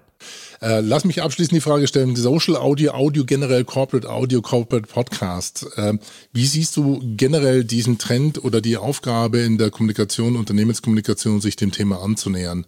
Äh, 0.62 0.82
lass 0.82 1.06
mich 1.06 1.22
abschließend 1.22 1.56
die 1.56 1.62
Frage 1.62 1.88
stellen: 1.88 2.16
Social 2.16 2.56
Audio, 2.56 2.92
Audio 2.92 3.26
generell, 3.26 3.64
Corporate 3.64 4.10
Audio, 4.10 4.42
Corporate 4.42 4.88
Podcast. 4.88 5.68
Äh, 5.76 5.98
wie 6.34 6.46
siehst 6.46 6.76
du 6.78 7.02
generell 7.16 7.64
diesen 7.64 7.98
Trend 7.98 8.44
oder 8.44 8.62
die 8.62 8.78
Aufgabe 8.78 9.40
in 9.40 9.58
der 9.58 9.72
Kommunikation, 9.72 10.36
Unternehmenskommunikation, 10.36 11.42
sich 11.42 11.56
dem 11.56 11.72
Thema 11.72 12.02
anzunähern? 12.02 12.66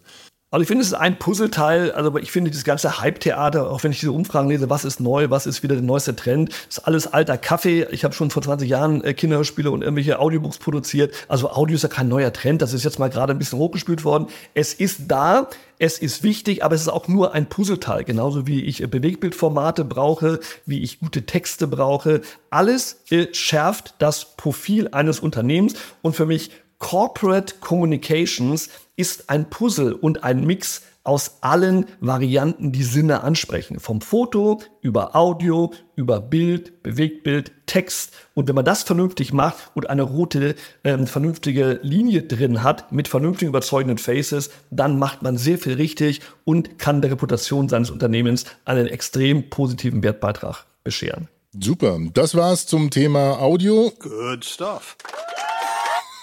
Also 0.52 0.62
ich 0.62 0.68
finde, 0.68 0.82
es 0.82 0.88
ist 0.88 0.94
ein 0.94 1.16
Puzzleteil. 1.16 1.92
Also 1.92 2.16
ich 2.16 2.32
finde 2.32 2.50
dieses 2.50 2.64
ganze 2.64 3.00
Hype-Theater, 3.00 3.70
auch 3.70 3.84
wenn 3.84 3.92
ich 3.92 4.00
diese 4.00 4.10
Umfragen 4.10 4.48
lese, 4.48 4.68
was 4.68 4.84
ist 4.84 4.98
neu, 4.98 5.30
was 5.30 5.46
ist 5.46 5.62
wieder 5.62 5.76
der 5.76 5.84
neueste 5.84 6.16
Trend, 6.16 6.50
ist 6.68 6.80
alles 6.80 7.06
alter 7.06 7.38
Kaffee. 7.38 7.86
Ich 7.92 8.02
habe 8.02 8.14
schon 8.14 8.30
vor 8.30 8.42
20 8.42 8.68
Jahren 8.68 9.04
äh, 9.04 9.14
Kinderhörspiele 9.14 9.70
und 9.70 9.82
irgendwelche 9.82 10.18
Audiobooks 10.18 10.58
produziert. 10.58 11.14
Also 11.28 11.50
Audio 11.50 11.76
ist 11.76 11.82
ja 11.82 11.88
kein 11.88 12.08
neuer 12.08 12.32
Trend. 12.32 12.62
Das 12.62 12.72
ist 12.72 12.82
jetzt 12.82 12.98
mal 12.98 13.10
gerade 13.10 13.32
ein 13.32 13.38
bisschen 13.38 13.60
hochgespült 13.60 14.02
worden. 14.02 14.26
Es 14.52 14.74
ist 14.74 15.02
da. 15.06 15.48
Es 15.78 15.98
ist 15.98 16.24
wichtig, 16.24 16.64
aber 16.64 16.74
es 16.74 16.82
ist 16.82 16.88
auch 16.88 17.06
nur 17.06 17.32
ein 17.32 17.46
Puzzleteil. 17.46 18.02
Genauso 18.02 18.48
wie 18.48 18.64
ich 18.64 18.82
äh, 18.82 18.88
Bewegbildformate 18.88 19.84
brauche, 19.84 20.40
wie 20.66 20.82
ich 20.82 20.98
gute 20.98 21.26
Texte 21.26 21.68
brauche. 21.68 22.22
Alles 22.50 23.02
äh, 23.10 23.28
schärft 23.32 23.94
das 24.00 24.36
Profil 24.36 24.88
eines 24.90 25.20
Unternehmens. 25.20 25.74
Und 26.02 26.16
für 26.16 26.26
mich 26.26 26.50
Corporate 26.80 27.56
Communications 27.60 28.70
ist 29.00 29.30
ein 29.30 29.48
Puzzle 29.48 29.94
und 29.94 30.24
ein 30.24 30.44
Mix 30.44 30.82
aus 31.02 31.38
allen 31.40 31.86
Varianten, 32.00 32.72
die 32.72 32.82
Sinne 32.82 33.22
ansprechen. 33.22 33.80
Vom 33.80 34.02
Foto 34.02 34.60
über 34.82 35.16
Audio, 35.16 35.72
über 35.96 36.20
Bild, 36.20 36.82
Bewegtbild, 36.82 37.52
Text. 37.64 38.12
Und 38.34 38.48
wenn 38.48 38.54
man 38.54 38.66
das 38.66 38.82
vernünftig 38.82 39.32
macht 39.32 39.70
und 39.74 39.88
eine 39.88 40.02
rote, 40.02 40.54
äh, 40.82 41.06
vernünftige 41.06 41.80
Linie 41.82 42.24
drin 42.24 42.62
hat 42.62 42.92
mit 42.92 43.08
vernünftigen, 43.08 43.48
überzeugenden 43.48 43.96
Faces, 43.96 44.50
dann 44.70 44.98
macht 44.98 45.22
man 45.22 45.38
sehr 45.38 45.56
viel 45.56 45.74
richtig 45.74 46.20
und 46.44 46.78
kann 46.78 47.00
der 47.00 47.12
Reputation 47.12 47.70
seines 47.70 47.90
Unternehmens 47.90 48.44
einen 48.66 48.86
extrem 48.86 49.48
positiven 49.48 50.02
Wertbeitrag 50.02 50.66
bescheren. 50.84 51.28
Super. 51.58 51.98
Das 52.12 52.34
war's 52.34 52.66
zum 52.66 52.90
Thema 52.90 53.40
Audio. 53.40 53.90
Good 53.98 54.44
stuff. 54.44 54.96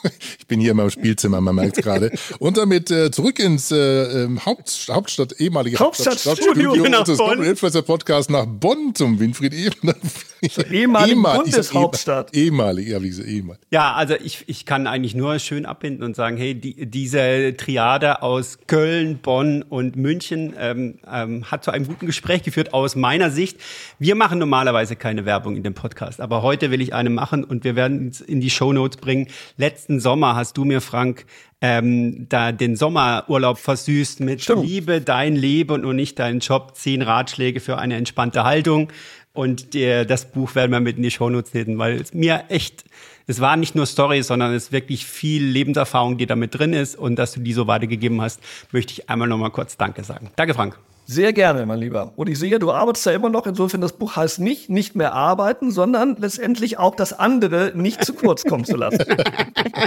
Ich 0.39 0.47
bin 0.47 0.61
hier 0.61 0.71
in 0.71 0.77
meinem 0.77 0.89
Spielzimmer, 0.89 1.41
man 1.41 1.55
merkt 1.55 1.77
gerade. 1.77 2.11
Und 2.39 2.55
damit 2.57 2.89
äh, 2.89 3.11
zurück 3.11 3.39
ins 3.39 3.71
äh, 3.71 4.23
ähm, 4.23 4.45
Haupt, 4.45 4.87
Hauptstadt, 4.89 5.33
ehemalige 5.39 5.77
Hauptstadtstudio 5.77 6.69
Hauptstadtstudio 6.69 6.89
nach 6.89 6.99
unseres 6.99 7.17
Bonn. 7.17 7.43
Influencer 7.43 7.81
Podcast 7.81 8.29
nach 8.29 8.45
Bonn 8.45 8.95
zum 8.95 9.19
Winfried 9.19 9.53
Ebner. 9.53 9.95
ehemaligen 10.71 11.17
Ehemal- 11.17 11.37
Bundeshauptstadt. 11.37 12.33
Ehemalig, 12.35 12.87
ja, 12.87 13.01
wie 13.01 13.09
gesagt, 13.09 13.27
ehemalig. 13.27 13.61
Ja, 13.71 13.93
also 13.93 14.15
ich, 14.15 14.45
ich 14.47 14.65
kann 14.65 14.87
eigentlich 14.87 15.15
nur 15.15 15.39
schön 15.39 15.65
abbinden 15.65 16.03
und 16.03 16.15
sagen, 16.15 16.37
hey, 16.37 16.55
die, 16.55 16.85
diese 16.85 17.55
Triade 17.57 18.21
aus 18.21 18.59
Köln, 18.67 19.19
Bonn 19.19 19.63
und 19.63 19.95
München 19.95 20.53
ähm, 20.57 20.99
ähm, 21.11 21.51
hat 21.51 21.63
zu 21.63 21.71
einem 21.71 21.87
guten 21.87 22.05
Gespräch 22.05 22.43
geführt 22.43 22.73
aus 22.73 22.95
meiner 22.95 23.31
Sicht. 23.31 23.59
Wir 23.99 24.15
machen 24.15 24.39
normalerweise 24.39 24.95
keine 24.95 25.25
Werbung 25.25 25.55
in 25.55 25.63
dem 25.63 25.73
Podcast, 25.73 26.21
aber 26.21 26.41
heute 26.41 26.71
will 26.71 26.81
ich 26.81 26.93
eine 26.93 27.09
machen 27.09 27.43
und 27.43 27.63
wir 27.63 27.75
werden 27.75 28.09
es 28.09 28.21
in 28.21 28.41
die 28.41 28.49
Shownotes 28.49 28.97
bringen. 28.97 29.27
Letzten 29.57 29.86
Sommer 29.87 30.35
hast 30.35 30.57
du 30.57 30.65
mir, 30.65 30.81
Frank, 30.81 31.25
ähm, 31.61 32.27
da 32.29 32.51
den 32.51 32.75
Sommerurlaub 32.75 33.57
versüßt 33.57 34.19
mit 34.19 34.43
Stimmt. 34.43 34.65
Liebe 34.65 35.01
dein 35.01 35.35
Leben 35.35 35.83
und 35.85 35.95
nicht 35.95 36.19
deinen 36.19 36.39
Job, 36.39 36.75
zehn 36.75 37.01
Ratschläge 37.01 37.59
für 37.59 37.77
eine 37.77 37.95
entspannte 37.95 38.43
Haltung. 38.43 38.91
Und 39.33 39.73
der, 39.73 40.05
das 40.05 40.31
Buch 40.31 40.55
werden 40.55 40.71
wir 40.71 40.79
mit 40.79 40.97
in 40.97 41.03
die 41.03 41.11
Shownotes 41.11 41.53
nehmen, 41.53 41.77
weil 41.77 42.01
es 42.01 42.13
mir 42.13 42.45
echt, 42.49 42.85
es 43.27 43.39
war 43.39 43.55
nicht 43.55 43.75
nur 43.75 43.85
Story, 43.85 44.23
sondern 44.23 44.53
es 44.53 44.65
ist 44.65 44.71
wirklich 44.71 45.05
viel 45.05 45.43
Lebenserfahrung, 45.43 46.17
die 46.17 46.25
da 46.25 46.35
mit 46.35 46.57
drin 46.57 46.73
ist. 46.73 46.95
Und 46.95 47.17
dass 47.17 47.33
du 47.33 47.39
die 47.39 47.53
so 47.53 47.67
weitergegeben 47.67 48.21
hast, 48.21 48.39
möchte 48.71 48.93
ich 48.93 49.09
einmal 49.09 49.27
nochmal 49.27 49.51
kurz 49.51 49.77
Danke 49.77 50.03
sagen. 50.03 50.31
Danke, 50.35 50.53
Frank. 50.53 50.79
Sehr 51.09 51.31
gerne, 51.31 51.65
mein 51.65 51.79
Lieber. 51.79 52.11
Und 52.17 52.27
ich 52.27 52.37
sehe, 52.37 52.59
du 52.59 52.69
arbeitest 52.69 53.05
da 53.05 53.11
immer 53.11 53.29
noch. 53.29 53.47
Insofern, 53.47 53.79
das 53.79 53.93
Buch 53.93 54.17
heißt 54.17 54.39
nicht, 54.39 54.69
nicht 54.69 54.93
mehr 54.93 55.13
arbeiten, 55.13 55.71
sondern 55.71 56.17
letztendlich 56.19 56.79
auch 56.79 56.95
das 56.95 57.17
andere 57.17 57.71
nicht 57.75 58.03
zu 58.03 58.13
kurz 58.13 58.43
kommen 58.43 58.65
zu 58.65 58.75
lassen. 58.75 59.05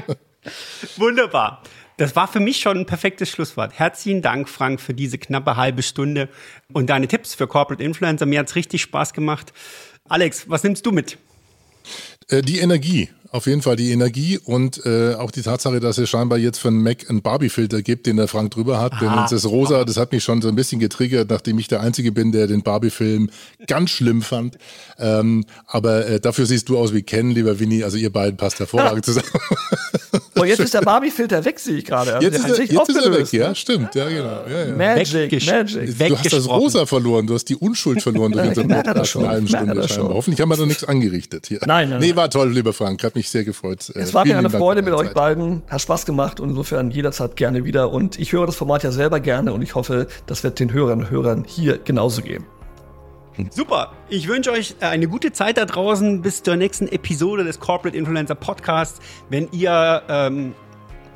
Wunderbar. 0.97 1.63
Das 1.99 2.17
war 2.17 2.27
für 2.27 2.41
mich 2.41 2.61
schon 2.61 2.79
ein 2.79 2.87
perfektes 2.87 3.29
Schlusswort. 3.29 3.79
Herzlichen 3.79 4.23
Dank, 4.23 4.49
Frank, 4.49 4.81
für 4.81 4.95
diese 4.95 5.19
knappe 5.19 5.57
halbe 5.57 5.83
Stunde 5.83 6.31
und 6.73 6.89
deine 6.89 7.07
Tipps 7.07 7.35
für 7.35 7.47
Corporate 7.47 7.85
Influencer. 7.85 8.25
Mir 8.25 8.39
hat's 8.39 8.57
richtig 8.57 8.81
Spaß 8.81 9.13
gemacht. 9.13 9.53
Alex, 10.09 10.49
was 10.49 10.65
nimmst 10.65 10.87
du 10.87 10.91
mit? 10.91 11.19
Äh, 12.29 12.43
die 12.43 12.59
Energie. 12.59 13.09
Auf 13.33 13.47
jeden 13.47 13.63
Fall 13.63 13.77
die 13.77 13.93
Energie 13.93 14.41
und 14.45 14.85
äh, 14.85 15.15
auch 15.15 15.31
die 15.31 15.43
Tatsache, 15.43 15.79
dass 15.79 15.99
es 15.99 16.11
scheinbar 16.11 16.37
jetzt 16.37 16.59
für 16.59 16.67
einen 16.67 16.83
Mac 16.83 17.09
einen 17.09 17.23
Barbie-Filter 17.23 17.81
gibt, 17.81 18.07
den 18.07 18.17
der 18.17 18.27
Frank 18.27 18.51
drüber 18.51 18.81
hat. 18.81 19.01
Denn 19.01 19.09
das 19.31 19.47
Rosa, 19.47 19.85
das 19.85 19.99
hat 19.99 20.11
mich 20.11 20.25
schon 20.25 20.43
so 20.43 20.49
ein 20.49 20.57
bisschen 20.57 20.81
getriggert, 20.81 21.31
nachdem 21.31 21.61
ich 21.61 21.69
der 21.69 21.81
Einzige 21.81 22.11
bin, 22.11 22.33
der 22.33 22.49
den 22.49 22.63
Barbie-Film 22.65 23.31
ganz 23.69 23.91
schlimm 23.91 24.23
fand. 24.23 24.59
Ähm, 24.99 25.45
aber 25.69 26.07
äh, 26.09 26.19
dafür 26.19 26.45
siehst 26.45 26.69
du 26.71 26.77
aus 26.77 26.93
wie 26.93 27.03
Ken, 27.03 27.31
lieber 27.31 27.61
Winnie. 27.61 27.85
Also 27.85 27.99
ihr 27.99 28.11
beiden 28.13 28.37
passt 28.37 28.59
hervorragend 28.59 29.05
zusammen. 29.05 29.29
Und 30.35 30.49
jetzt 30.49 30.59
ist 30.59 30.75
der 30.75 30.81
Barbie-Filter 30.83 31.45
weg, 31.45 31.61
sehe 31.61 31.77
ich 31.77 31.85
gerade. 31.85 32.15
Also 32.17 32.27
Jetzt, 32.27 32.39
ist 32.41 32.59
er, 32.59 32.65
jetzt 32.65 32.89
ist 32.89 32.97
er 32.97 33.13
weg, 33.13 33.33
ja, 33.33 33.49
ne? 33.51 33.55
stimmt, 33.55 33.95
ja, 33.95 34.09
genau. 34.09 34.43
Ja, 34.51 34.65
ja. 34.67 34.75
Magic, 34.75 35.31
Weggesch- 35.33 35.47
Magic. 35.53 35.99
Du 36.09 36.17
hast 36.19 36.33
das. 36.33 36.49
Rosa 36.49 36.85
verloren, 36.85 37.29
du 37.29 37.35
hast 37.35 37.45
die 37.45 37.55
Unschuld 37.57 38.03
verloren 38.03 38.33
durch 38.33 38.49
unseren 38.49 38.67
Podcast 38.69 39.15
in 39.15 39.21
einer 39.21 39.31
halben 39.31 39.47
ich 39.47 39.53
merke 39.53 39.67
Stunde 39.67 39.81
das 39.83 39.91
schon. 39.91 39.97
scheinbar. 39.99 40.15
Hoffentlich 40.17 40.41
haben 40.41 40.49
wir 40.49 40.57
da 40.57 40.67
nichts 40.67 40.83
angerichtet 40.85 41.47
hier. 41.47 41.61
Nein, 41.67 41.80
nein, 41.89 42.01
Nee, 42.01 42.09
nein. 42.09 42.17
war 42.17 42.31
toll, 42.31 42.51
lieber 42.51 42.73
Frank. 42.73 43.03
Hat 43.05 43.15
mich 43.15 43.29
sehr 43.31 43.45
gefreut. 43.45 43.91
Es 43.95 44.13
war 44.15 44.25
mir 44.25 44.39
eine 44.39 44.51
Freude 44.51 44.83
mit 44.83 44.95
euch 44.95 45.13
beiden. 45.15 45.61
beiden. 45.61 45.71
Hat 45.71 45.81
Spaß 45.81 46.07
gemacht 46.07 46.41
und 46.41 46.51
insofern 46.51 46.91
jederzeit 46.91 47.37
gerne 47.37 47.65
wieder. 47.65 47.91
Und 47.91 48.19
ich 48.19 48.33
höre 48.33 48.47
das 48.47 48.57
Format 48.57 48.83
ja 48.83 48.91
selber 48.93 49.21
gerne 49.21 49.53
und 49.53 49.63
ich 49.63 49.75
hoffe, 49.75 50.07
das 50.27 50.43
wird 50.45 50.61
den 50.61 50.73
Hörern 50.73 51.01
und 51.01 51.11
Hörern 51.11 51.45
hier 51.47 51.79
genauso 51.79 52.23
gehen. 52.23 52.45
Super. 53.51 53.93
Ich 54.11 54.29
wünsche 54.29 54.51
euch 54.53 54.75
äh, 54.81 54.87
eine 54.87 55.09
gute 55.09 55.33
Zeit 55.33 55.57
da 55.57 55.65
draußen 55.65 56.21
bis 56.21 56.43
zur 56.43 56.57
nächsten 56.57 56.89
Episode 56.89 57.45
des 57.45 57.59
Corporate 57.59 57.97
Influencer 57.97 58.35
Podcasts. 58.35 59.01
Wenn 59.31 59.49
ihr 59.53 60.03
ähm, 60.09 60.53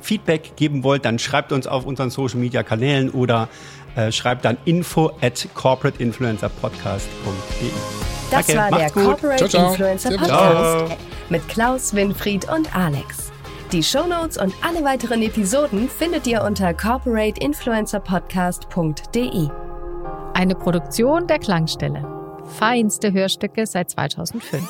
Feedback 0.01 0.55
geben 0.55 0.83
wollt, 0.83 1.05
dann 1.05 1.19
schreibt 1.19 1.51
uns 1.51 1.67
auf 1.67 1.85
unseren 1.85 2.09
Social 2.09 2.39
Media 2.39 2.63
Kanälen 2.63 3.11
oder 3.11 3.47
äh, 3.95 4.11
schreibt 4.11 4.43
dann 4.45 4.57
info 4.65 5.11
at 5.21 5.47
corporateinfluencerpodcast.de. 5.53 8.14
Das 8.31 8.47
Danke, 8.47 8.61
war 8.61 8.69
der 8.69 8.79
macht's 8.79 8.93
gut. 8.93 9.03
Corporate 9.03 9.37
Ciao, 9.37 9.49
ciao. 9.49 9.69
Influencer 9.71 10.09
Servus. 10.09 10.27
Podcast 10.27 10.97
mit 11.29 11.47
Klaus, 11.47 11.93
Winfried 11.93 12.49
und 12.49 12.75
Alex. 12.75 13.31
Die 13.71 13.83
Shownotes 13.83 14.37
und 14.37 14.53
alle 14.61 14.83
weiteren 14.83 15.23
Episoden 15.23 15.89
findet 15.89 16.27
ihr 16.27 16.43
unter 16.43 16.71
corporateinfluencerpodcast.de. 16.73 19.47
Eine 20.33 20.55
Produktion 20.55 21.27
der 21.27 21.39
Klangstelle. 21.39 22.05
Feinste 22.59 23.11
Hörstücke 23.11 23.65
seit 23.65 23.89
2005. 23.89 24.63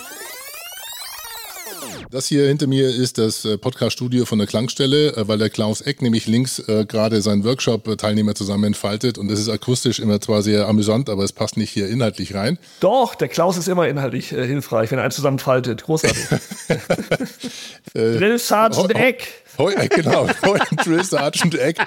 Das 2.12 2.28
hier 2.28 2.47
hinter 2.47 2.68
mir 2.68 2.88
ist 2.88 3.18
das 3.18 3.45
äh, 3.45 3.58
Podcast-Studio 3.58 4.26
von 4.26 4.38
der 4.38 4.47
Klangstelle, 4.47 5.16
äh, 5.16 5.28
weil 5.28 5.38
der 5.38 5.49
Klaus 5.49 5.82
Eck 5.82 6.01
nämlich 6.01 6.28
links 6.28 6.60
äh, 6.60 6.86
gerade 6.86 7.22
seinen 7.22 7.43
Workshop-Teilnehmer 7.43 8.36
zusammen 8.36 8.66
entfaltet 8.66 9.18
und 9.18 9.28
das 9.28 9.39
ist 9.39 9.49
akustisch 9.49 9.99
immer 9.99 10.22
zwar 10.22 10.41
sehr 10.41 10.68
amüsant, 10.68 11.10
aber 11.10 11.24
es 11.24 11.34
passt 11.34 11.58
nicht 11.58 11.72
hier 11.72 11.88
inhaltlich 11.88 12.36
rein. 12.36 12.58
Doch, 12.80 13.16
der 13.16 13.28
Klaus 13.28 13.58
ist 13.58 13.68
immer 13.68 13.88
inhaltlich 13.88 14.32
äh, 14.32 14.45
hilfreich, 14.45 14.91
wenn 14.91 14.99
er 14.99 15.03
einen 15.03 15.12
zusammenfaltet. 15.12 15.84
Großartig. 15.84 16.26
Drill 17.93 18.39
Sergeant. 18.39 18.95
Eck. 18.95 19.43
Heu, 19.58 19.74
genau, 19.89 20.28
Heu 20.45 20.58
Drill 20.84 21.03
Sergeant 21.03 21.56
Eck. 21.56 21.78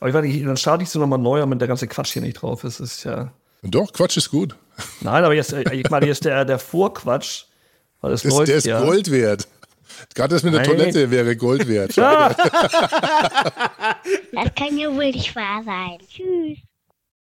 Aber 0.00 0.08
ich 0.08 0.14
weiß 0.14 0.24
nicht, 0.24 0.46
dann 0.46 0.56
starte 0.56 0.82
ich 0.82 0.88
so 0.88 0.98
nochmal 0.98 1.18
neu, 1.18 1.40
damit 1.40 1.60
der 1.60 1.68
ganze 1.68 1.88
Quatsch 1.88 2.12
hier 2.12 2.22
nicht 2.22 2.34
drauf 2.34 2.64
ist. 2.64 2.80
Das 2.80 2.92
ist 2.92 3.04
ja. 3.04 3.32
Doch, 3.62 3.92
Quatsch 3.92 4.16
ist 4.16 4.30
gut. 4.30 4.54
Nein, 5.00 5.24
aber 5.24 5.34
jetzt, 5.34 5.52
ich 5.52 5.90
meine, 5.90 6.06
jetzt 6.06 6.24
der, 6.24 6.44
der 6.44 6.60
Vorquatsch, 6.60 7.44
weil 8.00 8.12
es 8.12 8.22
Das, 8.22 8.32
läuft 8.32 8.48
der 8.48 8.56
ist 8.56 8.66
ja. 8.66 8.80
Gold 8.80 9.10
wert. 9.10 9.48
Gerade 10.14 10.34
das 10.34 10.42
mit 10.42 10.54
der 10.54 10.60
Nein. 10.62 10.70
Toilette 10.70 11.10
wäre 11.10 11.36
Gold 11.36 11.66
wert. 11.68 11.94
Ja. 11.96 12.34
Das 14.32 14.54
kann 14.54 14.78
ja 14.78 14.88
wohl 14.94 15.10
nicht 15.10 15.34
wahr 15.34 15.62
sein. 15.64 15.98
Tschüss. 16.08 16.58